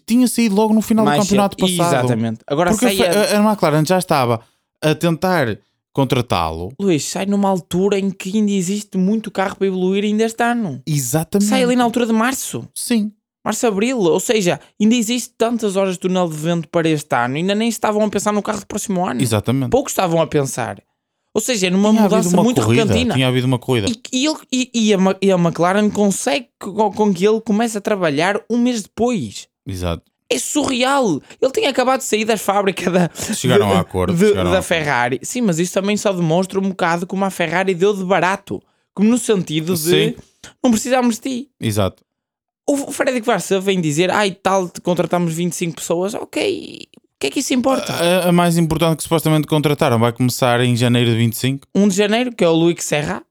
[0.06, 1.76] tinha saído logo no final do Mais campeonato cedo.
[1.78, 1.98] passado.
[2.04, 2.40] Exatamente.
[2.46, 3.10] Agora Porque saia.
[3.36, 4.40] A, a McLaren já estava
[4.80, 5.58] a tentar
[5.92, 6.72] contratá-lo.
[6.80, 10.80] Luís, sai numa altura em que ainda existe muito carro para evoluir ainda este ano.
[10.86, 11.48] Exatamente.
[11.48, 12.66] Sai ali na altura de março.
[12.74, 13.12] Sim.
[13.44, 13.98] Março, abril.
[13.98, 17.36] Ou seja, ainda existe tantas horas de túnel de vento para este ano.
[17.36, 19.20] Ainda nem estavam a pensar no carro do próximo ano.
[19.20, 19.70] Exatamente.
[19.70, 20.80] Poucos estavam a pensar.
[21.34, 22.84] Ou seja, é numa tinha mudança muito corrida.
[22.84, 23.14] repentina.
[23.14, 23.88] Tinha havido uma corrida.
[24.12, 28.38] E, e, e, a, e a McLaren consegue com, com que ele comece a trabalhar
[28.50, 29.48] um mês depois.
[29.66, 30.02] Exato.
[30.30, 31.20] É surreal.
[31.40, 34.52] Ele tinha acabado de sair das fábricas da, Chegaram de- a acordo, de- chegaram a
[34.52, 34.68] da acordo.
[34.68, 35.20] Ferrari.
[35.22, 38.62] Sim, mas isso também só demonstra um bocado como a Ferrari deu de barato.
[38.94, 40.14] Como no sentido de Sim.
[40.62, 41.48] não precisamos de ti.
[41.58, 42.02] Exato.
[42.72, 46.14] O Frederic Varsa vem dizer, ai tal, contratamos 25 pessoas.
[46.14, 47.92] Ok, o que é que isso importa?
[47.92, 51.68] A, a mais importante que supostamente contrataram vai começar em janeiro de 25.
[51.74, 53.22] 1 de janeiro, que é o Luís Serra.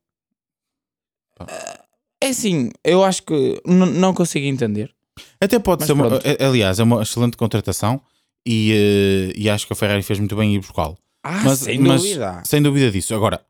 [2.22, 4.94] É assim, eu acho que não consigo entender.
[5.40, 6.08] Até pode Mas ser, uma,
[6.40, 8.00] aliás, é uma excelente contratação
[8.48, 8.72] e,
[9.34, 10.98] eh, e acho que a Ferrari fez muito bem em ir buscá-lo.
[11.24, 12.44] Ah, Mas- sem mas- dúvida.
[12.46, 13.14] Sem dúvida disso.
[13.16, 13.44] Agora,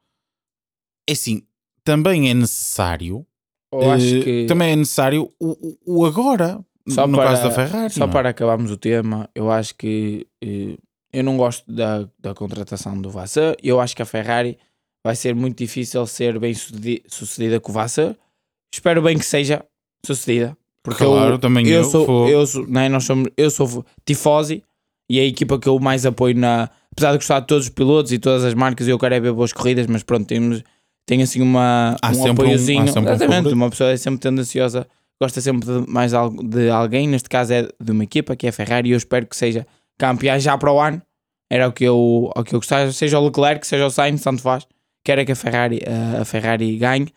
[1.08, 1.44] é assim,
[1.84, 3.26] também é necessário.
[3.72, 6.60] Eu acho eh, que Também é necessário o, o- agora.
[6.90, 7.94] Só no para- caso da Ferrari.
[7.94, 8.12] Só não é?
[8.12, 10.78] para acabarmos o tema, eu acho que eh,
[11.14, 13.56] eu não gosto da, da contratação do Vasseur.
[13.64, 14.58] Eu acho que a Ferrari
[15.06, 18.16] vai ser muito difícil ser bem sucedi- sucedida com o Vasseur.
[18.74, 19.64] Espero bem que seja
[20.06, 20.58] sucedida.
[20.84, 22.28] Porque Claro, eu, também eu, sou, fogo.
[22.30, 22.90] eu sou, não é?
[22.90, 24.64] Nós somos, eu sou tifosi
[25.10, 26.70] e é a equipa que eu mais apoio na.
[26.92, 29.32] Apesar de gostar de todos os pilotos e todas as marcas, eu quero é ver
[29.32, 30.64] boas corridas, mas pronto, temos,
[31.12, 32.82] tem assim uma, Há um um- apoiozinho.
[32.82, 33.54] um Exatamente, favorito.
[33.54, 34.88] uma pessoa é sempre tendenciosa
[35.22, 38.54] gosta sempre de mais de alguém, neste caso é de uma equipa que é a
[38.54, 39.68] Ferrari e eu espero que seja
[40.00, 41.00] campeã já para o ano.
[41.52, 44.42] Era o que eu, o que eu gostava, seja o Leclerc, seja o Sainz, tanto
[44.42, 44.66] faz.
[45.06, 47.08] Quero é que a Ferrari, a, a Ferrari ganhe,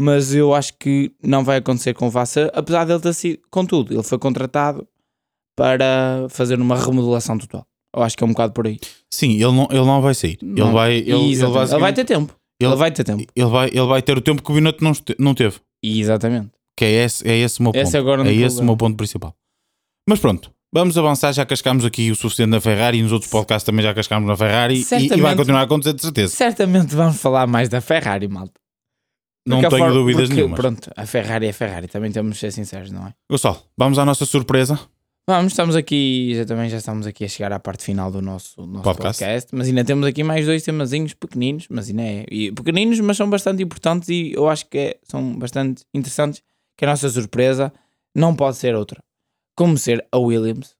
[0.00, 3.92] mas eu acho que não vai acontecer com o Vasseur, apesar dele ter sido, contudo,
[3.94, 4.84] ele foi contratado
[5.56, 7.64] para fazer uma remodelação total.
[7.94, 8.80] Eu acho que é um bocado por aí.
[9.10, 10.38] Sim, ele não, ele não vai sair.
[10.42, 10.72] Ele Não.
[10.72, 11.70] vai, ele, ele, Exatamente.
[11.72, 12.34] ele vai ter tempo.
[12.64, 13.24] Ele- Ele, vai ter tempo.
[13.34, 15.56] ele vai, ele vai ter o tempo que o Binotto não, não teve.
[15.82, 16.50] Exatamente.
[16.76, 17.82] Que é esse, é esse o meu ponto.
[17.82, 19.34] Esse é esse o meu ponto principal.
[20.08, 21.32] Mas pronto, vamos avançar.
[21.32, 24.36] Já cascámos aqui o suficiente na Ferrari e nos outros podcasts também já cascámos na
[24.36, 26.34] Ferrari e, e vai continuar a acontecer de certeza.
[26.34, 28.54] Certamente vamos falar mais da Ferrari, malta.
[29.46, 30.60] Não tenho dúvidas porque, nenhumas.
[30.60, 33.12] Pronto, a Ferrari é a Ferrari, também temos de ser sinceros, não é?
[33.30, 34.78] Gonçalo, vamos à nossa surpresa.
[35.28, 38.66] Vamos, estamos aqui, já também já estamos aqui a chegar à parte final do nosso,
[38.66, 39.22] nosso Podcast.
[39.22, 39.54] podcast.
[39.54, 43.30] mas ainda temos aqui mais dois temazinhos pequeninos, mas ainda é, e pequeninos, mas são
[43.30, 46.42] bastante importantes e eu acho que é- são bastante interessantes,
[46.76, 47.72] que a nossa surpresa
[48.12, 49.00] não pode ser outra,
[49.56, 50.74] como ser a Williams,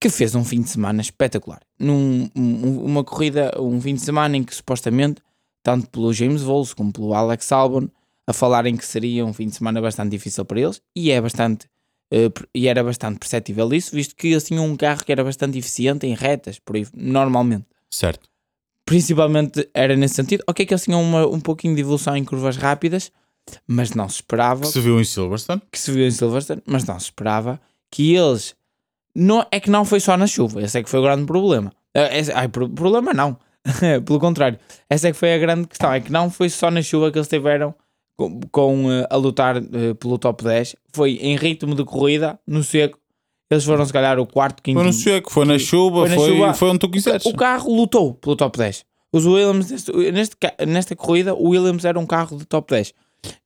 [0.00, 4.36] que fez um fim de semana espetacular, num um- uma corrida, um fim de semana
[4.36, 5.22] em que supostamente,
[5.62, 7.86] tanto pelo James Vols como pelo Alex Albon,
[8.26, 11.68] a falarem que seria um fim de semana bastante difícil para eles, e é bastante
[12.54, 16.06] e era bastante perceptível isso, visto que eles tinham um carro que era bastante eficiente
[16.06, 17.66] em retas, por aí, normalmente.
[17.90, 18.28] Certo.
[18.84, 20.44] Principalmente era nesse sentido.
[20.46, 23.10] Ok, que eles tinham uma- um pouquinho de evolução em curvas rápidas,
[23.66, 25.62] mas não se esperava Que se viu em Silverstone.
[25.72, 27.58] que se viu em Silverstone, mas não se esperava
[27.90, 28.54] que eles.
[29.14, 31.72] Não, é que não foi só na chuva, esse é que foi o grande problema.
[31.94, 33.38] Eh, esse- ai, pro- problema não.
[34.04, 34.58] Pelo contrário,
[34.90, 35.90] essa é que foi a grande questão.
[35.92, 37.74] É que não foi só na chuva que eles tiveram
[38.16, 40.76] com, com, eh, a lutar eh, pelo top 10.
[40.92, 42.98] Foi em ritmo de corrida, no seco.
[43.50, 44.78] Eles foram, se calhar, o quarto, quinto.
[44.78, 46.54] Foi no seco, foi na chuva, Foi na foi, chuva.
[46.54, 47.26] foi onde tu quiseres.
[47.26, 48.84] O carro lutou pelo top 10.
[49.12, 49.70] Os Williams,
[50.12, 50.32] neste,
[50.66, 52.92] nesta corrida, o Williams era um carro de top 10.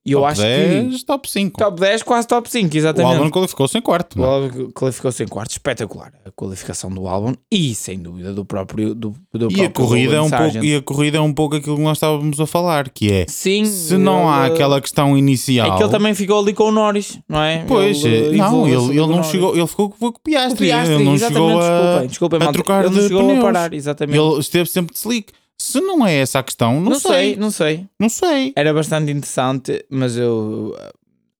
[0.05, 1.05] E eu top acho 10, que.
[1.05, 1.59] top 5.
[1.59, 3.15] Top 10, quase top 5, o exatamente.
[3.17, 4.15] Albon qualificou-se em quarto.
[4.17, 4.29] O não é?
[4.45, 6.13] Albon qualificou-se em quarto, espetacular.
[6.25, 8.95] A qualificação do álbum e, sem dúvida, do próprio.
[8.95, 11.57] Do, do E a, próprio corrida é um pouco, e a corrida é um pouco
[11.57, 15.17] aquilo que nós estávamos a falar, que é Sim, se não há ele- aquela questão
[15.17, 15.75] inicial.
[15.75, 17.65] É que ele também ficou ali com o Norris, não é?
[17.69, 20.71] Pois, Ele, não, evoluiu-se ele, ele o não chegou, ele ficou com o Piastri, O
[20.71, 23.39] Piastri, ele não chegou a, desculpem, desculpem, a trocar ele não de chegou pneus.
[23.39, 24.19] a parar, exatamente.
[24.19, 25.33] ele esteve sempre de slick.
[25.61, 27.87] Se não é essa a questão, não, não sei, não sei.
[27.99, 28.53] não sei.
[28.55, 30.99] Era bastante interessante, mas eu uh,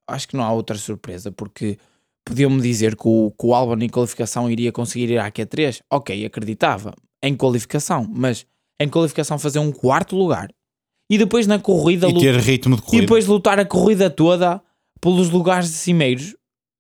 [0.09, 1.79] acho que não há outra surpresa, porque
[2.25, 5.81] podiam-me dizer que o, que o Albon em qualificação iria conseguir ir à Q3.
[5.91, 8.45] Ok, acreditava em qualificação, mas
[8.81, 10.51] em qualificação fazer um quarto lugar
[11.11, 13.03] e depois na corrida E ter ritmo de e corrida.
[13.03, 14.63] depois lutar a corrida toda
[15.01, 16.37] pelos lugares cimeiros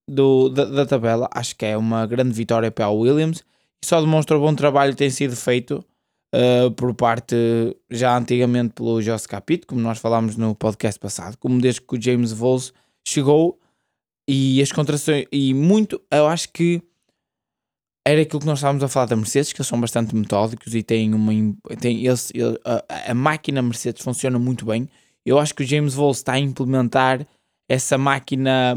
[0.09, 3.45] do, da, da tabela, acho que é uma grande vitória para a Williams
[3.82, 5.84] e só demonstra o bom trabalho que tem sido feito
[6.35, 7.37] uh, por parte
[7.91, 12.01] já antigamente pelo Jos Capito, como nós falámos no podcast passado, como desde que o
[12.01, 12.72] James Vols
[13.07, 13.59] chegou
[14.29, 16.83] e as contrações e muito, eu acho que
[18.07, 20.83] era aquilo que nós estávamos a falar da Mercedes, que eles são bastante metódicos e
[20.83, 21.33] têm uma.
[21.79, 22.33] Têm, eles,
[22.64, 24.89] a, a, máquina Mercedes funciona muito bem.
[25.26, 27.26] Eu acho que o James Vols está a implementar
[27.68, 28.74] essa máquina,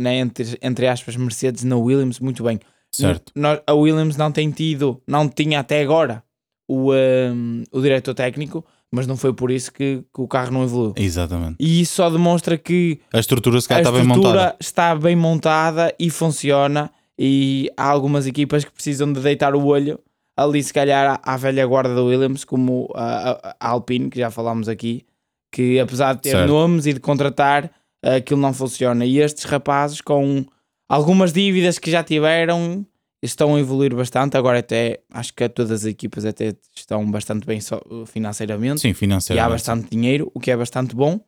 [0.00, 2.58] né, entre, entre aspas, Mercedes na Williams muito bem.
[2.90, 3.34] Certo.
[3.66, 6.23] A Williams não tem tido, não tinha até agora
[6.68, 10.62] o, um, o diretor técnico, mas não foi por isso que, que, o carro não
[10.62, 10.94] evoluiu.
[10.96, 11.56] Exatamente.
[11.58, 14.56] E isso só demonstra que a estrutura, se a está, bem montada.
[14.60, 16.90] está bem montada e funciona.
[17.18, 20.00] E há algumas equipas que precisam de deitar o olho
[20.36, 24.30] ali, se calhar, à, à velha guarda da Williams, como a, a, Alpine, que já
[24.30, 25.04] falámos aqui,
[25.52, 26.48] que apesar de ter certo.
[26.48, 27.70] nomes e de contratar,
[28.02, 29.04] aquilo não funciona.
[29.04, 30.44] E estes rapazes, com
[30.88, 32.84] algumas dívidas que já tiveram,
[33.24, 34.36] estão a evoluir bastante.
[34.36, 37.58] Agora, até acho que todas as equipas até estão bastante bem
[38.06, 38.80] financeiramente.
[38.80, 39.44] Sim, financeiramente.
[39.44, 41.20] E há bastante dinheiro, o que é bastante bom.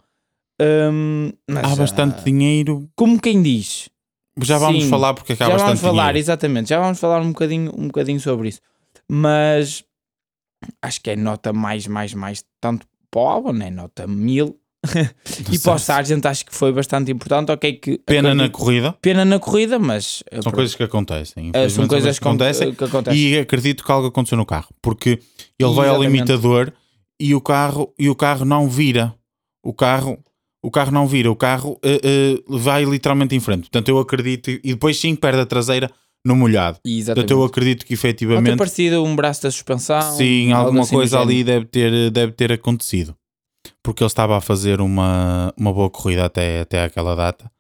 [0.60, 2.88] Um, há bastante uh, dinheiro.
[2.94, 3.88] Como quem diz.
[4.42, 6.18] Já vamos Sim, falar porque acaba já bastante vamos falar, dinheiro.
[6.18, 6.68] exatamente.
[6.68, 8.60] Já vamos falar um bocadinho, um bocadinho sobre isso.
[9.08, 9.84] Mas
[10.82, 12.44] acho que é nota mais, mais, mais.
[12.60, 14.58] Tanto para o álbum, é nota mil
[15.52, 17.52] e para o Sargent acho que foi bastante importante.
[17.52, 18.92] Ok, que pena na corrida.
[19.00, 21.50] Pena na corrida, mas são coisas que acontecem.
[21.50, 23.20] Uh, são coisas que acontecem, que acontecem.
[23.20, 25.20] E acredito que algo aconteceu no carro, porque
[25.58, 26.72] ele vai ao limitador
[27.20, 29.14] e o carro e o carro não vira.
[29.62, 30.18] O carro
[30.62, 33.62] o carro não vira, o carro uh, uh, vai literalmente em frente.
[33.62, 35.88] Portanto, eu acredito e depois sim perde a traseira
[36.24, 36.78] no molhado.
[36.84, 37.14] Exatamente.
[37.14, 38.42] Portanto, eu acredito que efetivamente.
[38.42, 40.16] Pode ter parecido um braço da suspensão.
[40.16, 43.14] Sim, alguma assim coisa ali deve ter, deve ter acontecido
[43.82, 47.50] porque ele estava a fazer uma, uma boa corrida até, até aquela data.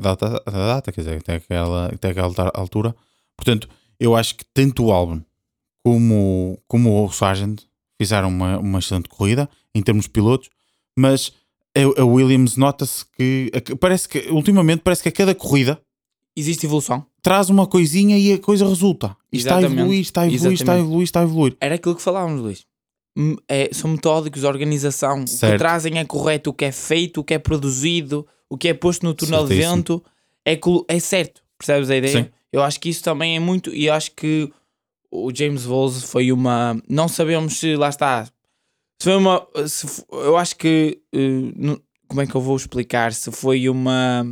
[0.00, 2.94] Data, data, quer dizer, até aquela, até aquela altura.
[3.36, 3.68] Portanto,
[4.00, 5.20] eu acho que tanto o álbum
[5.84, 7.62] como, como o Sargent
[8.00, 10.50] fizeram uma, uma excelente corrida em termos de pilotos,
[10.98, 11.32] mas
[11.76, 13.50] a, a Williams nota-se que
[13.80, 15.80] parece que ultimamente parece que a cada corrida
[16.36, 17.06] existe evolução.
[17.22, 19.16] Traz uma coisinha e a coisa resulta.
[19.32, 21.56] está a evoluir, está a evoluir, está a evoluir, está a evoluir.
[21.60, 22.66] Era aquilo que falávamos, Luís
[23.48, 25.26] é, são metódicos, organização.
[25.26, 25.50] Certo.
[25.50, 28.68] O que trazem é correto, o que é feito, o que é produzido, o que
[28.68, 30.02] é posto no túnel de vento
[30.46, 31.42] é, é certo.
[31.58, 32.24] Percebes a ideia?
[32.24, 32.30] Sim.
[32.52, 33.74] Eu acho que isso também é muito.
[33.74, 34.50] E eu acho que
[35.10, 36.80] o James Voles foi uma.
[36.88, 38.24] Não sabemos se lá está.
[38.24, 39.46] Se foi uma.
[39.66, 41.00] Se, eu acho que.
[41.14, 43.12] Uh, como é que eu vou explicar?
[43.12, 44.24] Se foi uma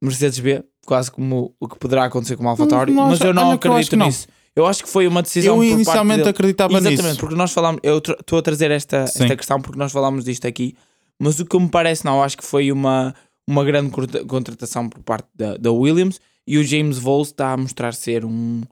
[0.00, 3.96] Mercedes B, quase como o que poderá acontecer com o AlphaTauri, mas eu não acredito
[3.96, 4.26] nisso.
[4.58, 5.54] Eu acho que foi uma decisão.
[5.54, 7.02] Eu inicialmente acreditava Exatamente, nisso.
[7.02, 7.80] Exatamente, porque nós falámos.
[7.84, 10.74] Eu estou a trazer esta, esta questão porque nós falámos disto aqui,
[11.16, 13.14] mas o que me parece, não, acho que foi uma,
[13.46, 13.92] uma grande
[14.26, 18.62] contratação por parte da, da Williams e o James Voles está a mostrar ser um.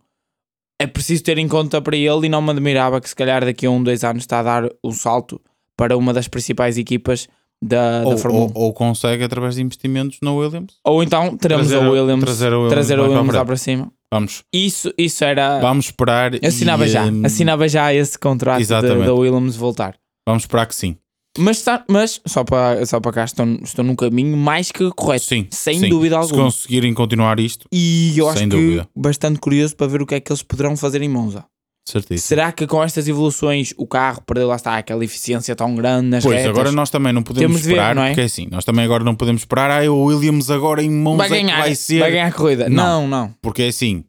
[0.77, 3.65] É preciso ter em conta para ele e não me admirava que se calhar daqui
[3.65, 5.41] a um, dois anos está a dar um salto
[5.77, 7.29] para uma das principais equipas
[7.63, 8.53] da, ou, da Fórmula 1.
[8.55, 10.75] Ou, ou, consegue através de investimentos na Williams.
[10.85, 13.93] Ou então teremos trazer, a Williams, trazer a Williams, trazer a Williams lá para cima.
[14.13, 14.45] Vamos.
[14.53, 15.59] Isso, isso era.
[15.61, 16.33] Vamos esperar.
[16.45, 17.05] Assinava e, já.
[17.05, 17.27] Um...
[17.27, 19.97] Assinava já esse contrato da Williams voltar.
[20.27, 20.97] Vamos esperar que sim.
[21.39, 25.27] Mas, mas só, para, só para cá estão, estão num caminho mais que correto.
[25.27, 25.47] Sim.
[25.51, 25.89] Sem sim.
[25.89, 26.51] dúvida alguma.
[26.51, 27.67] Se conseguirem continuar isto.
[27.71, 28.85] E eu acho dúvida.
[28.85, 31.45] que bastante curioso para ver o que é que eles poderão fazer em Monza.
[31.89, 32.27] Certíssimo.
[32.27, 36.25] Será que com estas evoluções o carro perdeu lá está aquela eficiência tão grande nas
[36.25, 36.51] Pois, retas?
[36.51, 38.09] agora nós também não podemos esperar, ver, não é?
[38.09, 41.19] porque é assim, nós também agora não podemos esperar, ah, o Williams agora em Monza
[41.19, 42.01] vai ganhar, vai ser...
[42.01, 42.69] Vai ganhar a corrida.
[42.69, 43.27] Não, não.
[43.29, 43.35] não.
[43.41, 44.05] Porque é assim,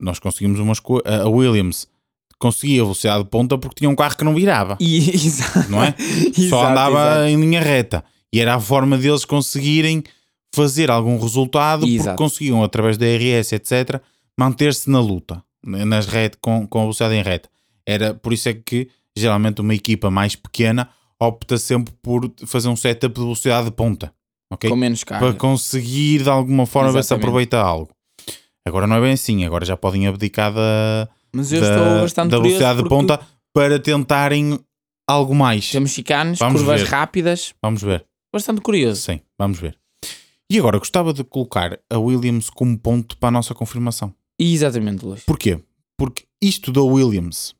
[0.00, 1.06] nós conseguimos umas coisas.
[1.06, 1.86] A Williams
[2.38, 4.76] conseguia velocidade de ponta porque tinha um carro que não virava.
[4.80, 5.70] E, exato.
[5.70, 5.94] Não é?
[5.98, 7.26] exato, Só andava exato.
[7.26, 8.04] em linha reta.
[8.32, 10.02] E era a forma deles conseguirem
[10.54, 12.16] fazer algum resultado exato.
[12.16, 14.00] porque conseguiam, através da RS, etc.,
[14.38, 17.48] manter-se na luta, nas retas, com, com a velocidade em reta.
[17.86, 20.88] Era, por isso é que geralmente uma equipa mais pequena
[21.20, 24.12] opta sempre por fazer um setup de velocidade de ponta.
[24.52, 24.70] Okay?
[24.70, 25.26] Com menos carga.
[25.26, 27.90] Para conseguir de alguma forma ver se aproveita algo.
[28.66, 32.30] Agora não é bem assim, agora já podem abdicar da, Mas eu da, estou bastante
[32.30, 33.20] da velocidade de ponta
[33.54, 34.58] para tentarem
[35.06, 35.70] algo mais.
[35.70, 36.88] Temos chicanes, vamos curvas ver.
[36.88, 37.54] rápidas.
[37.62, 38.04] Vamos ver.
[38.32, 39.00] Bastante curioso.
[39.00, 39.78] Sim, vamos ver.
[40.50, 44.14] E agora gostava de colocar a Williams como ponto para a nossa confirmação.
[44.38, 45.24] Exatamente, Luís.
[45.24, 45.58] Porquê?
[45.96, 47.54] Porque isto da Williams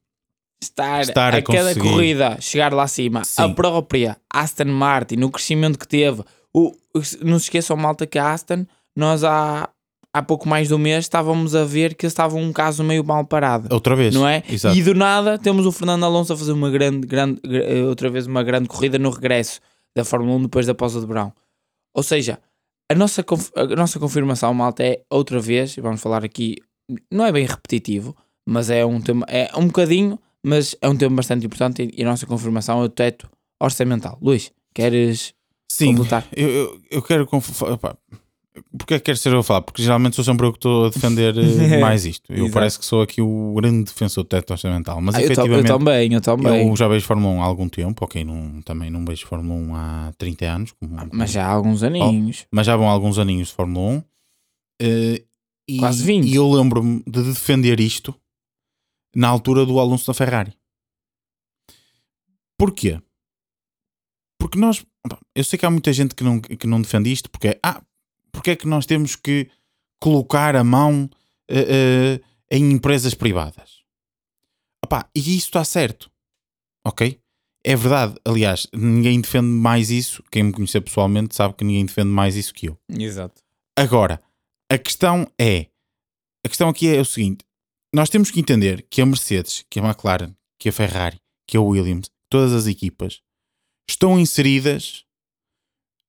[0.63, 3.43] estar, estar a, a cada corrida chegar lá acima, Sim.
[3.43, 6.23] a própria Aston Martin, no crescimento que teve,
[6.53, 6.73] o,
[7.23, 9.69] não se esqueçam, malta, que a Aston, nós há,
[10.13, 13.25] há pouco mais de um mês estávamos a ver que estava um caso meio mal
[13.25, 13.73] parado.
[13.73, 14.15] Outra vez.
[14.15, 14.43] Não é?
[14.49, 14.77] Exato.
[14.77, 17.41] E do nada temos o Fernando Alonso a fazer uma grande, grande,
[17.87, 19.61] outra vez uma grande corrida no regresso
[19.97, 21.33] da Fórmula 1 depois da pausa de verão.
[21.95, 22.39] Ou seja,
[22.91, 23.25] a nossa,
[23.55, 26.57] a nossa confirmação, malta, é outra vez, e vamos falar aqui,
[27.11, 28.17] não é bem repetitivo,
[28.47, 32.07] mas é um tema, é um bocadinho, mas é um tema bastante importante e, a
[32.07, 33.29] nossa confirmação é o teto
[33.61, 34.19] orçamental.
[34.23, 35.35] Luís, queres
[35.71, 36.27] Sim, completar?
[36.35, 37.29] eu, eu, eu quero.
[37.73, 37.97] opá,
[38.79, 39.61] Porque é que quero ser eu a falar?
[39.63, 42.33] Porque geralmente sou sempre eu que estou a defender eh, mais isto.
[42.33, 42.53] Eu Exato.
[42.55, 45.01] parece que sou aqui o grande defensor do teto orçamental.
[45.01, 45.67] Mas Ah, eu, to- eu efetivamente.
[45.69, 46.67] também, eu também.
[46.69, 49.75] Eu já vejo Fórmula 1 há algum tempo, ok, não, também não vejo Fórmula 1
[49.77, 52.47] há 30 anos, como- Mas já há alguns aninhos.
[52.51, 54.03] mas já vão alguns aninhos de Fórmula 1.
[54.81, 55.23] eh,
[55.69, 56.27] e, Quase 20.
[56.27, 58.19] E eu lembro-me de defender isto
[59.15, 60.57] na altura do Alonso da Ferrari.
[62.59, 63.01] Porquê?
[64.41, 64.85] Porque nós.
[65.35, 67.61] Eu sei que há muita gente que não, que não defende isto, porque é.
[67.63, 67.83] Ah,
[68.33, 69.51] porque é que nós temos que
[70.01, 71.11] colocar a mão
[71.49, 72.21] eh, eh,
[72.51, 73.83] em empresas privadas?
[74.85, 76.11] Opá, e isso está certo.
[76.87, 77.21] Ok?
[77.65, 78.15] É verdade.
[78.25, 80.23] Aliás, ninguém defende mais isso.
[80.31, 82.79] Quem me conhecer pessoalmente sabe que ninguém defende mais isso que eu.
[82.89, 83.43] Exato.
[83.77, 84.23] Agora,
[84.71, 85.67] a questão é:
[86.45, 87.45] a questão aqui é o seguinte:
[87.93, 91.61] nós temos que entender que a Mercedes, que a McLaren, que a Ferrari, que a
[91.61, 93.21] Williams, todas as equipas
[93.89, 95.05] estão inseridas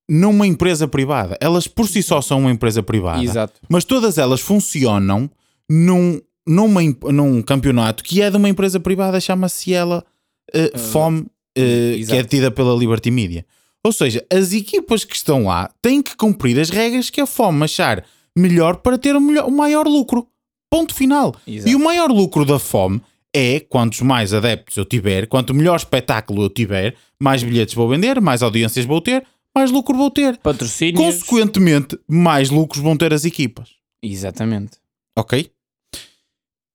[0.08, 1.38] numa empresa privada.
[1.40, 3.60] Elas por si só são uma empresa privada, Exato.
[3.68, 5.30] mas todas elas funcionam
[5.70, 6.82] num, numa,
[7.12, 10.04] num campeonato que é de uma empresa privada, chama-se ela
[10.52, 11.24] eh, FOM,
[11.56, 13.46] eh, que é detida pela Liberty Media.
[13.84, 17.62] Ou seja, as equipas que estão lá têm que cumprir as regras que a FOM
[17.62, 18.04] achar
[18.40, 20.26] melhor para ter o, melhor- o maior lucro.
[20.70, 21.34] Ponto final.
[21.46, 21.68] Exato.
[21.70, 23.00] E o maior lucro da FOM
[23.34, 28.20] é quantos mais adeptos eu tiver, quanto melhor espetáculo eu tiver, mais bilhetes vou vender,
[28.20, 30.36] mais audiências vou ter, mais lucro vou ter.
[30.38, 30.98] Patrocínios.
[31.00, 33.70] Consequentemente, mais lucros vão ter as equipas.
[34.02, 34.78] Exatamente.
[35.18, 35.50] Ok?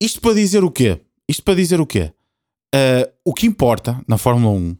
[0.01, 0.99] Isto para dizer o quê?
[1.29, 2.11] Isto para dizer o quê?
[2.73, 4.77] Ah, o que importa na Fórmula 1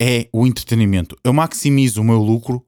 [0.00, 1.16] é o entretenimento.
[1.24, 2.64] Eu maximizo o meu lucro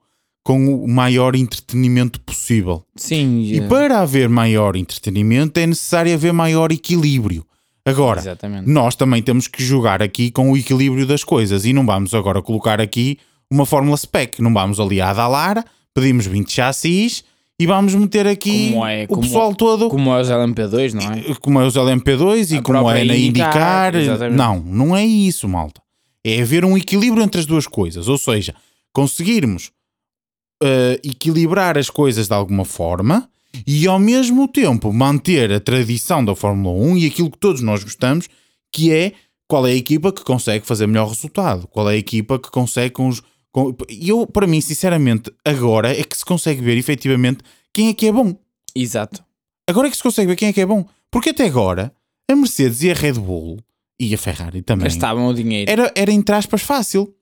[0.47, 2.85] com o maior entretenimento possível.
[2.95, 3.41] Sim.
[3.41, 7.45] E eh, para haver maior entretenimento é necessário haver maior equilíbrio.
[7.85, 8.71] Agora, Exatamente.
[8.71, 12.41] nós também temos que jogar aqui com o equilíbrio das coisas e não vamos agora
[12.41, 13.19] colocar aqui
[13.51, 14.41] uma fórmula spec.
[14.41, 17.25] Não vamos ali à Dalara, pedimos 20 chassis
[17.59, 21.35] e vamos meter aqui é- o pessoal todo Como é os LMP2, não é?
[21.41, 24.37] como é os LMP2 e A como é na IndyCar, exatamente.
[24.37, 25.83] Não, não é isso, malta.
[26.25, 28.07] É haver um equilíbrio entre as duas coisas.
[28.07, 28.55] Ou seja,
[28.93, 29.75] conseguirmos
[30.63, 33.29] eh, equilibrar as coisas de alguma forma
[33.67, 37.85] e ao mesmo tempo manter a tradição da Fórmula 1 e aquilo que todos nós
[37.85, 38.29] gostamos,
[38.73, 39.13] que é
[39.49, 42.91] qual é a equipa que consegue fazer melhor resultado, qual é a equipa que consegue
[42.91, 43.23] com os.
[43.53, 43.75] Com...
[43.89, 47.39] Eu, para mim, sinceramente, agora é que se consegue ver efetivamente
[47.73, 48.35] quem é que é bom.
[48.75, 49.25] Exato.
[49.69, 50.85] Agora é que se consegue ver quem é que é bom.
[51.11, 51.93] Porque até agora,
[52.31, 53.59] a Mercedes e a Red Bull
[53.99, 55.71] e a Ferrari também Gastavam o dinheiro.
[55.71, 57.15] era, era entre aspas fácil.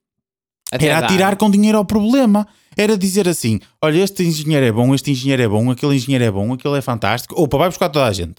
[0.73, 2.49] Até Era atirar com dinheiro ao problema.
[2.77, 6.31] Era dizer assim: olha, este engenheiro é bom, este engenheiro é bom, aquele engenheiro é
[6.31, 7.41] bom, aquele é fantástico.
[7.41, 8.37] Opa, vai buscar toda a gente.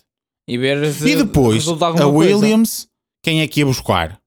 [0.48, 2.36] E ver se e depois, a alguma coisa.
[2.38, 2.88] Williams,
[3.24, 4.20] quem é que ia buscar?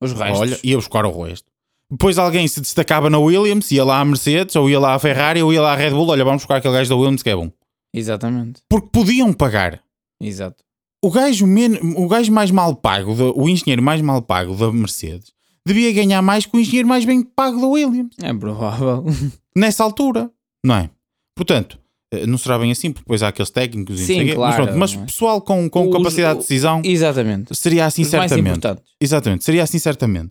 [0.00, 0.40] Os restos.
[0.40, 1.46] Olha, ia buscar o resto.
[1.90, 5.42] Depois alguém se destacava na Williams, ia lá à Mercedes, ou ia lá à Ferrari,
[5.42, 6.08] ou ia lá à Red Bull.
[6.08, 7.50] Olha, vamos buscar aquele gajo da Williams que é bom.
[7.94, 8.60] Exatamente.
[8.68, 9.80] Porque podiam pagar.
[10.20, 10.62] Exato.
[11.04, 15.32] o gajo, men- o gajo mais mal pago, o engenheiro mais mal pago da Mercedes,
[15.66, 19.04] devia ganhar mais que o engenheiro mais bem pago da Williams, É provável.
[19.54, 20.30] nessa altura,
[20.64, 20.90] não é?
[21.34, 21.78] Portanto,
[22.12, 24.64] eh, não será bem assim, porque depois há aqueles técnicos e Sim, quê, claro, mas,
[24.64, 25.04] pronto, mas é?
[25.06, 27.54] pessoal com, com Os- capacidade de decisão Exatamente.
[27.54, 28.60] seria assim Os certamente.
[29.00, 30.30] Exatamente, seria assim certamente.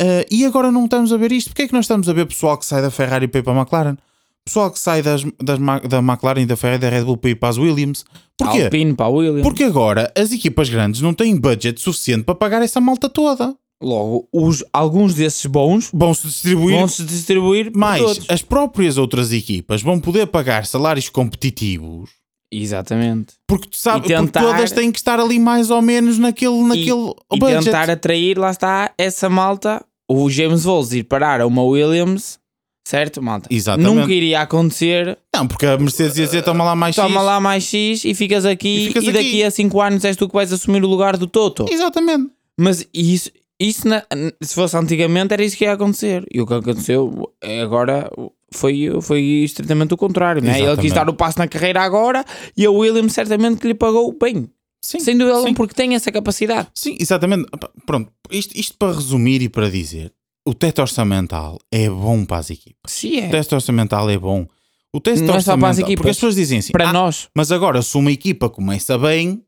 [0.00, 1.48] Eh, e agora não estamos a ver isto.
[1.48, 3.52] Porquê é que nós estamos a ver pessoal que sai da Ferrari para ir para
[3.52, 3.96] a McLaren?
[4.44, 5.58] Pessoal que sai das, das
[5.88, 8.04] da McLaren e da Ferrari e da Red Bull para ir para as Williams.
[8.36, 8.62] Porquê?
[8.64, 9.42] Alpine para a Williams.
[9.42, 13.54] Porque agora as equipas grandes não têm budget suficiente para pagar essa malta toda.
[13.82, 18.20] Logo, os, alguns desses bons Vão-se distribuir vão se distribuir mais.
[18.28, 22.10] As próprias outras equipas vão poder pagar salários competitivos.
[22.52, 23.34] Exatamente.
[23.46, 26.62] Porque tu sabes, E porque tentar- todas têm que estar ali mais ou menos naquele,
[26.62, 27.64] naquele e budget.
[27.64, 29.84] tentar atrair, lá está, essa malta.
[30.08, 32.38] O James Voles ir parar a uma Williams,
[32.86, 33.48] certo, malta?
[33.50, 33.94] Exatamente.
[33.94, 35.18] Nunca iria acontecer.
[35.34, 37.24] Não, porque a Mercedes ia dizer: toma lá mais Toma X.
[37.24, 38.68] lá mais X e ficas aqui.
[38.68, 39.44] E E, ficas daqui aqui.
[39.44, 41.64] a 5 anos és tu que vais assumir o lugar do Toto.
[41.70, 42.28] Exatamente.
[42.60, 43.30] Mas isso,
[43.68, 44.04] isso na-
[44.40, 46.24] se fosse antigamente, era isso que ia acontecer.
[46.32, 48.10] E o que aconteceu é agora
[48.52, 50.42] foi, foi estritamente o contrário.
[50.42, 50.60] Né?
[50.60, 52.24] Ele quis dar o passo na carreira agora
[52.56, 54.48] e a Williams certamente que lhe pagou bem.
[54.84, 56.68] Sim, Sem dúvida alguma, porque tem essa capacidade.
[56.74, 57.46] Sim, exatamente.
[57.86, 60.12] Pronto, isto, isto para resumir e para dizer:
[60.44, 62.90] o teto orçamental é bom para as equipas.
[62.90, 63.28] Sim, O é.
[63.28, 64.44] testo orçamental é bom.
[64.92, 65.80] O testo Não é só para as orçamental.
[65.84, 65.96] equipas.
[66.00, 67.28] Porque as pessoas dizem assim: Para "Ah, nós.
[67.34, 69.44] Mas agora, se uma equipa começa bem,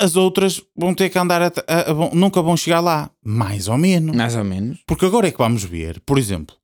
[0.00, 3.10] as outras vão ter que andar, a, a- a- nunca vão chegar lá.
[3.24, 4.16] Mais ou menos.
[4.16, 4.78] Mais ou menos.
[4.86, 6.56] Porque agora é que vamos ver, por exemplo,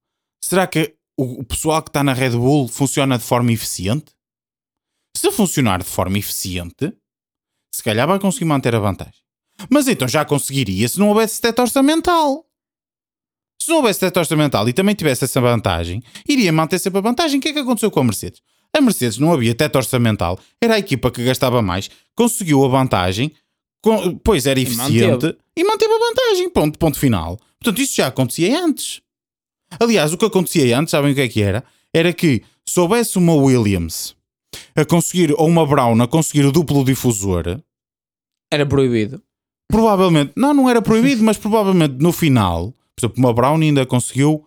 [0.43, 4.13] será que o, o pessoal que está na Red Bull funciona de forma eficiente?
[5.17, 6.93] Se funcionar de forma eficiente,
[7.75, 9.21] se calhar vai conseguir manter a vantagem.
[9.71, 12.45] Mas então já conseguiria se não houvesse teto orçamental.
[13.63, 17.39] Se não houvesse teto orçamental e também tivesse essa vantagem, iria manter sempre a vantagem.
[17.39, 18.41] O que é que aconteceu com a Mercedes?
[18.77, 23.33] A Mercedes não havia teto orçamental, era a equipa que gastava mais, conseguiu a vantagem,
[23.83, 25.39] com, pois era eficiente manteve.
[25.57, 26.51] e manteve a vantagem.
[26.51, 27.39] Ponto, ponto final.
[27.59, 29.01] Portanto, isso já acontecia antes.
[29.81, 31.65] Aliás, o que acontecia antes, sabem o que é que era?
[31.95, 34.15] Era que se houvesse uma Williams
[34.75, 37.61] a conseguir, ou uma Brown a conseguir o duplo difusor,
[38.53, 39.23] Era proibido.
[39.71, 44.47] provavelmente, não, não era proibido, mas provavelmente no final, por exemplo, uma Brown ainda conseguiu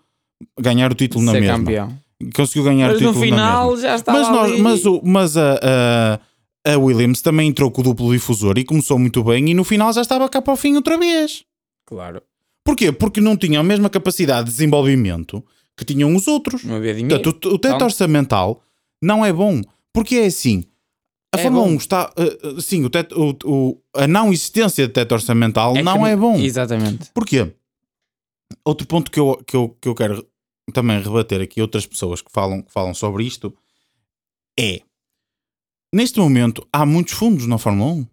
[0.60, 1.58] ganhar o título na ser mesma.
[1.58, 2.00] campeão.
[2.36, 3.38] Conseguiu ganhar Mas o título no na mesma.
[3.48, 4.62] final já estava Mas, nós, ali.
[4.62, 6.20] mas, o- mas a,
[6.66, 9.64] a, a Williams também entrou com o duplo difusor e começou muito bem e no
[9.64, 11.44] final já estava cá para o fim outra vez.
[11.86, 12.22] Claro.
[12.64, 12.92] Porquê?
[12.92, 15.44] Porque não tinha a mesma capacidade de desenvolvimento
[15.78, 16.64] que tinham os outros.
[16.66, 17.24] Não havia dinheiro.
[17.24, 17.88] Portanto, o, o teto Então.
[17.88, 18.62] orçamental
[19.02, 19.62] não é bom.
[19.94, 20.66] Porque é assim.
[21.34, 21.72] A É Fórmula bom.
[21.74, 22.12] 1 está.
[22.18, 23.16] uh, sim, o teto,
[23.46, 26.36] o, o- a não existência de teto orçamental É não que- é bom.
[26.38, 27.10] Exatamente.
[27.14, 27.48] Porquê?
[28.66, 30.26] Outro ponto que eu, que eu, que eu quero
[30.72, 33.54] também rebater aqui, outras pessoas que falam, que falam sobre isto,
[34.60, 34.82] é.
[35.94, 38.08] Neste momento, há muitos fundos na Fórmula 1.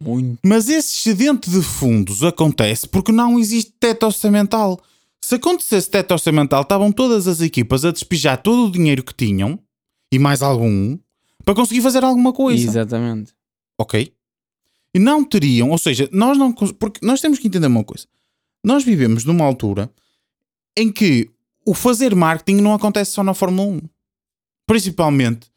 [0.00, 0.38] Muito.
[0.44, 4.80] Mas esse excedente de fundos acontece porque não existe teto orçamental.
[5.20, 9.58] Se acontecesse teto orçamental, estavam todas as equipas a despejar todo o dinheiro que tinham,
[10.12, 10.98] e mais algum,
[11.44, 12.66] para conseguir fazer alguma coisa.
[12.66, 13.32] Exatamente.
[13.78, 14.12] Ok?
[14.94, 16.52] E não teriam, ou seja, nós não.
[16.52, 18.06] Porque nós temos que entender uma coisa.
[18.62, 19.90] Nós vivemos numa altura
[20.76, 21.30] em que
[21.66, 23.80] o fazer marketing não acontece só na Fórmula 1.
[24.66, 25.48] Principalmente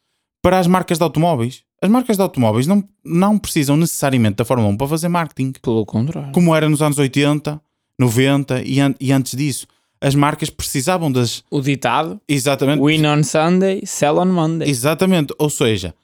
[0.42, 1.62] para as marcas de automóveis.
[1.82, 5.52] As marcas de automóveis não, não precisam necessariamente da Fórmula 1 para fazer marketing.
[5.60, 6.32] Pelo contrário.
[6.32, 7.60] Como era nos anos 80,
[7.98, 9.66] 90 e, an- e antes disso.
[10.00, 11.42] As marcas precisavam das.
[11.50, 12.82] O ditado: Exatamente.
[12.82, 14.68] Win on Sunday, sell on Monday.
[14.68, 15.34] Exatamente.
[15.38, 15.94] Ou seja,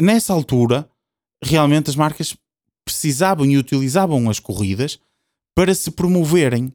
[0.00, 0.88] nessa altura,
[1.42, 2.36] realmente as marcas
[2.84, 4.98] precisavam e utilizavam as corridas
[5.54, 6.72] para se promoverem.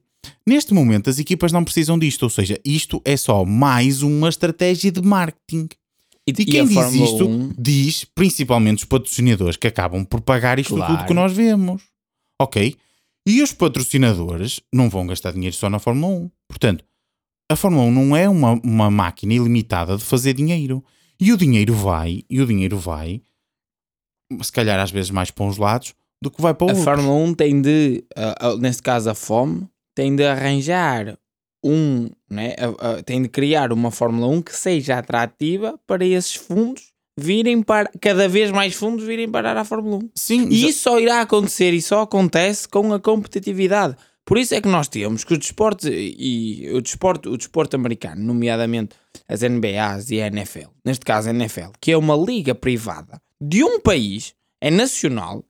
[0.47, 2.23] Neste momento, as equipas não precisam disto.
[2.23, 5.69] Ou seja, isto é só mais uma estratégia de marketing.
[6.27, 10.57] E quem a diz Fórmula isto 1 diz principalmente os patrocinadores que acabam por pagar
[10.57, 10.97] isto Claro.
[10.97, 11.83] tudo que nós vemos.
[12.41, 12.75] Ok?
[13.27, 16.31] E os patrocinadores não vão gastar dinheiro só na Fórmula 1.
[16.47, 16.83] Portanto,
[17.51, 20.83] a Fórmula 1 não é uma, uma máquina ilimitada de fazer dinheiro.
[21.19, 23.21] E o dinheiro vai, e o dinheiro vai,
[24.41, 26.83] se calhar às vezes mais para uns lados do que vai para A outros.
[26.83, 29.61] Fórmula 1 tem de, ah, ah, neste caso a FOM,
[29.95, 31.17] tem de arranjar
[31.63, 36.35] um, né, a- a- tem de criar uma Fórmula 1 que seja atrativa para esses
[36.35, 40.09] fundos virem para, cada vez mais fundos virem parar à Fórmula 1.
[40.13, 43.95] Sim, E já- isso só irá acontecer e só acontece com a competitividade.
[44.25, 48.21] Por isso é que nós temos que o desporto e o desporto, o desporto americano,
[48.23, 48.95] nomeadamente
[49.27, 53.63] as NBAs e a NFL, neste caso a NFL, que é uma liga privada de
[53.63, 55.43] um país, é nacional,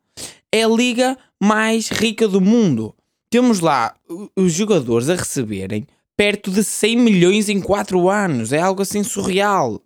[0.51, 2.93] é a liga mais rica do mundo.
[3.29, 3.93] Temos lá
[4.35, 5.85] os jogadores a receberem
[6.15, 8.53] perto de 100 milhões em 4 anos.
[8.53, 9.81] É algo assim surreal.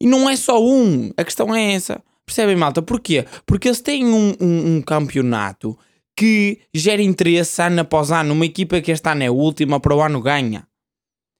[0.00, 1.10] E não é só um.
[1.16, 2.02] A questão é essa.
[2.24, 2.80] Percebem, malta?
[2.82, 3.26] Porquê?
[3.46, 5.76] Porque eles têm um, um- um campeonato
[6.16, 8.32] que gera interesse ano após ano.
[8.32, 10.66] Uma equipa que este ano é última, para o ano ganha.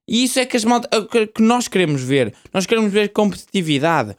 [0.08, 0.88] E isso é que, as malta,
[1.34, 2.34] que nós queremos ver.
[2.52, 4.16] Nós queremos ver competitividade.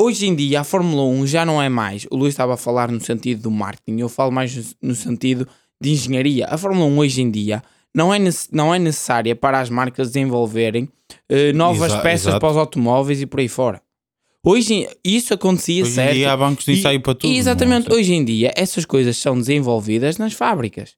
[0.00, 2.06] Hoje em dia, a Fórmula 1 já não é mais.
[2.10, 5.46] O Luís estava a falar no sentido do marketing, eu falo mais no sentido
[5.82, 6.46] de engenharia.
[6.46, 7.62] A Fórmula 1 hoje em dia
[7.94, 8.18] não é,
[8.50, 10.88] não é necessária para as marcas desenvolverem
[11.28, 12.40] eh, novas Exa- peças exato.
[12.40, 13.82] para os automóveis e por aí fora.
[14.44, 16.14] Hoje em- isso acontecia hoje em certo.
[16.14, 17.32] dia há bancos de E- ensaio para tudo.
[17.32, 17.98] exatamente, não é?
[18.00, 20.96] hoje em dia essas coisas são desenvolvidas nas fábricas.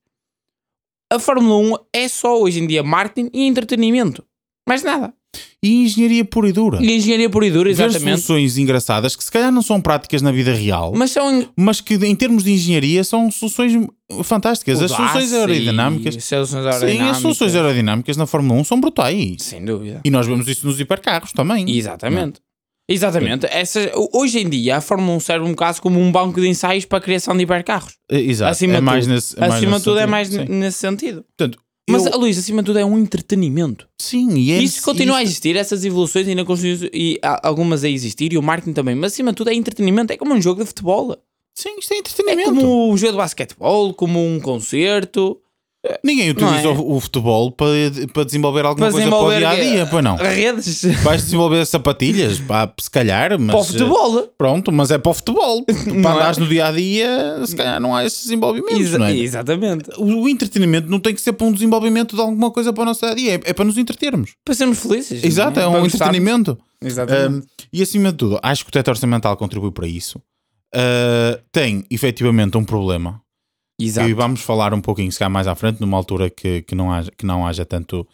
[1.13, 4.25] A Fórmula 1 é só hoje em dia marketing e entretenimento.
[4.69, 5.13] Mais nada.
[5.63, 6.79] E engenharia pura e dura.
[6.85, 8.21] E engenharia pura e dura, Ver exatamente.
[8.21, 11.95] soluções engraçadas que se calhar não são práticas na vida real, Mas são mas que
[11.95, 13.73] em termos de engenharia são soluções
[14.23, 14.83] fantásticas.
[14.83, 16.23] As soluções aerodinâmicas.
[16.23, 17.17] Soluções Sim, as aerodinâmicas.
[17.19, 19.37] soluções aerodinâmicas na Fórmula 1 são brutais.
[19.43, 20.01] Sem dúvida.
[20.05, 21.65] E nós vemos isso nos hipercarros também.
[21.77, 22.41] Exatamente.
[22.87, 23.47] Exatamente.
[23.47, 26.85] Essas, hoje em dia a Fórmula 1 serve um bocado como um banco de ensaios
[26.85, 27.95] para a criação de hipercarros.
[28.11, 28.51] É, Exato.
[28.53, 29.15] Acima é mais tudo.
[29.15, 30.11] nesse, é mais acima nesse de tudo é sentido.
[30.11, 30.45] mais Sim.
[30.49, 31.25] nesse sentido.
[31.37, 31.59] Portanto,
[31.89, 33.87] Mas, eu- Luís, acima de tudo é um entretenimento.
[34.01, 38.33] sim, e é Isso continua a existir, essas evoluções ainda continuam e algumas a existir
[38.33, 40.67] e o marketing também, mas acima de tudo é entretenimento, é como um jogo de
[40.67, 41.17] futebol,
[41.55, 42.51] Sim, isto é é entretenimento.
[42.51, 45.39] como um jogo de basquetebol, como um concerto.
[46.03, 46.69] Ninguém utiliza é?
[46.69, 47.69] o, futebol para,
[48.13, 50.17] para desenvolver alguma Para coisa para o dia a dia, pois não.
[50.17, 53.49] Redes Vais desenvolver sapatilhas, pá, se calhar, mas.
[53.49, 54.23] para o futebol.
[54.39, 55.65] Pronto, mas é para o futebol.
[56.03, 56.15] Para é?
[56.15, 59.17] andares no dia a dia, se calhar não há esses desenvolvimentos, Exa- não é?
[59.17, 59.91] Exatamente.
[59.99, 62.87] O, o entretenimento não tem que ser para um desenvolvimento de alguma coisa para o
[62.87, 64.35] nosso dia a dia, é, é para nos entretermos.
[64.45, 65.23] Para sermos felizes.
[65.23, 65.95] Exato, é Para um gostarmos.
[65.95, 66.59] entretenimento.
[66.83, 67.45] Exatamente.
[67.47, 70.19] Um, e acima de tudo, acho que o teto orçamental contribui para isso.
[70.75, 73.21] Uh, tem efetivamente um problema
[73.79, 74.09] Exato.
[74.09, 76.93] e vamos falar um pouquinho, se calhar mais à frente, numa altura que, que, não,
[76.93, 78.07] haja, que não haja tanto,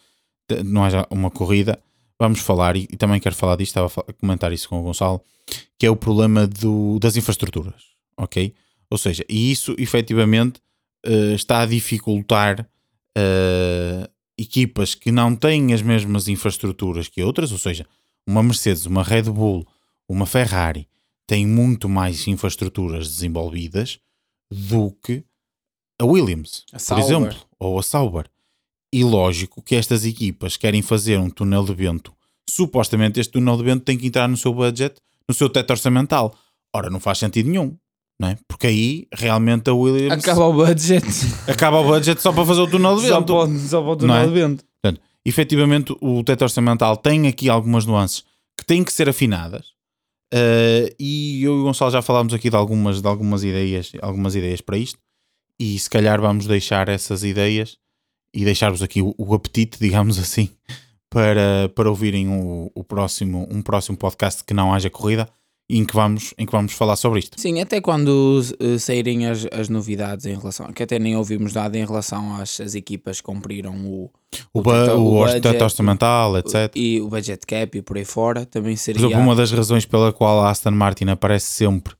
[0.64, 1.78] não haja uma corrida.
[2.18, 5.20] Vamos falar, e, também quero falar disto, estava a comentar isso com o Gonçalo,
[5.78, 7.82] que é o problema do, das infraestruturas,
[8.16, 8.54] ok?
[8.90, 10.60] Ou seja, e isso efetivamente
[11.04, 12.68] eh, está a dificultar
[13.16, 17.86] eh, equipas que não têm as mesmas infraestruturas que outras, ou seja,
[18.26, 19.66] uma Mercedes, uma Red Bull,
[20.08, 20.88] uma Ferrari
[21.26, 23.98] têm muito mais infraestruturas desenvolvidas
[24.50, 25.24] do que
[26.00, 27.04] a Williams, A por Sauber.
[27.04, 28.26] exemplo, ou a Sauber.
[28.92, 32.12] E lógico que estas equipas querem fazer um túnel de vento.
[32.48, 34.96] Supostamente este túnel de vento tem que entrar no seu budget,
[35.28, 36.34] no seu teto orçamental.
[36.74, 37.76] Ora, não faz sentido nenhum,
[38.18, 38.38] não é?
[38.48, 41.06] Porque aí realmente a Williams Acaba o budget.
[41.46, 43.32] acaba o budget só para fazer o túnel de Só vento.
[43.34, 44.20] para, só para o Não é?
[44.24, 44.64] túnel de vento.
[44.82, 48.24] Portanto, efetivamente o teto orçamental tem aqui algumas nuances
[48.58, 49.66] que têm que ser afinadas.
[50.32, 54.34] eh, e eu e o Gonçalo já falámos aqui de algumas, de algumas ideias, algumas
[54.34, 54.98] ideias para isto.
[55.60, 57.76] E se calhar vamos deixar essas ideias
[58.34, 60.48] e deixar-vos aqui o, o apetite, digamos assim,
[61.10, 65.28] para, para ouvirem o, o próximo, um próximo podcast que não haja corrida
[65.68, 67.40] em que vamos, em que vamos falar sobre isto.
[67.40, 71.78] Sim, até quando eh, saírem as, as novidades em relação, que até nem ouvimos nada
[71.78, 74.10] em relação às as equipas que cumpriram o,
[74.52, 76.72] O, O o o budget, orçamental, etc.
[76.74, 79.06] e o budget cap e por aí fora, também Por seria.
[79.06, 81.94] exemplo, uma das razões pela qual a Aston Martin aparece sempre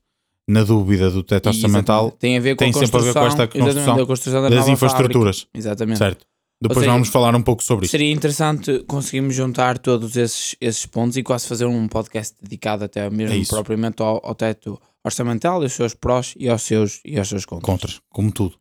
[0.49, 3.19] na dúvida do teto orçamental tem a ver com tem a sempre a ver com
[3.19, 5.57] construção, esta construção construção da das infraestruturas, fábrica.
[5.57, 5.97] Exatamente.
[5.97, 6.25] certo?
[6.61, 7.91] Depois seja, vamos falar um pouco sobre isto.
[7.91, 13.05] Seria interessante conseguirmos juntar todos esses, esses pontos e quase fazer um podcast dedicado até
[13.05, 13.49] É mesmo isso.
[13.53, 17.45] propriamente ao, ao teto orçamental e os seus prós e aos seus, e aos seus
[17.45, 17.65] contras.
[17.65, 18.57] Contras, como tudo.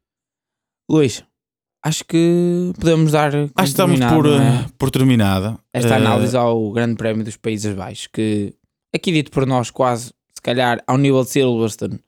[0.91, 1.23] Luís,
[1.85, 4.67] acho que podemos dar Acho que estamos por, é?
[4.79, 5.59] por terminada.
[5.75, 8.55] esta Eh, análise ao Grande Prémio dos Países Baixos, que
[8.95, 12.01] aqui dito por nós quase, se calhar, ao nível de Silverstone,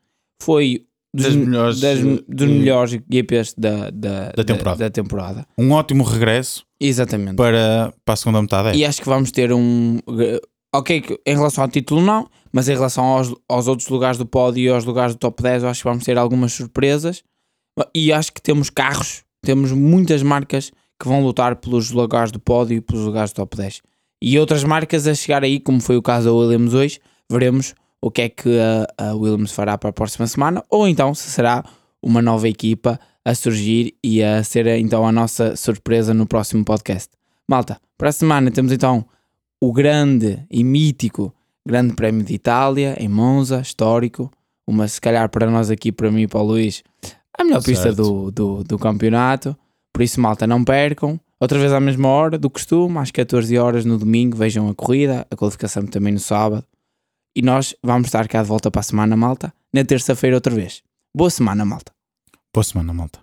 [0.43, 4.79] foi dos, Das melhores, das- eh, dos eh, melhores GPs da, da, da temporada.
[4.79, 5.47] da temporada.
[5.59, 7.37] Um ótimo regresso Exatamente.
[7.37, 8.69] para, para a segunda metade.
[8.71, 8.77] é.
[8.77, 9.99] E acho que vamos ter um.
[10.75, 14.25] Ok, que em relação ao título não, mas em relação aos, aos outros lugares do
[14.25, 17.23] pódio e aos lugares do top 10, eu acho que vamos ter algumas surpresas.
[17.95, 22.79] E acho que temos carros, temos muitas marcas que vão lutar pelos lugares do pódio
[22.79, 23.83] e pelos lugares do top 10.
[24.23, 27.01] E outras marcas a chegar aí, como foi o caso da Williams hoje,
[27.31, 31.15] veremos o que é que a, a Williams fará para a próxima semana, ou então
[31.15, 31.65] se será
[32.03, 37.11] uma nova equipa a surgir e a ser então a nossa surpresa no próximo podcast.
[37.49, 39.07] Malta, para a semana temos então
[39.61, 41.33] o grande e mítico
[41.65, 44.31] Grande Prémio de Itália, em Monza, histórico.
[44.67, 46.83] Uma, se calhar, para nós aqui, para mim e para o Luís,
[47.39, 48.03] a melhor pista Certo.
[48.03, 49.57] do, do, do campeonato.
[49.93, 51.21] Por isso, malta, não percam.
[51.39, 55.27] Outra vez à mesma hora do costume, às 14 horas no domingo, vejam a corrida,
[55.31, 56.65] a qualificação também no sábado.
[57.35, 59.55] E nós vamos estar cá de volta para a semana, malta.
[59.73, 60.83] Na terça-feira, outra vez.
[61.17, 61.93] Boa semana, malta.
[62.53, 63.22] Boa semana, malta.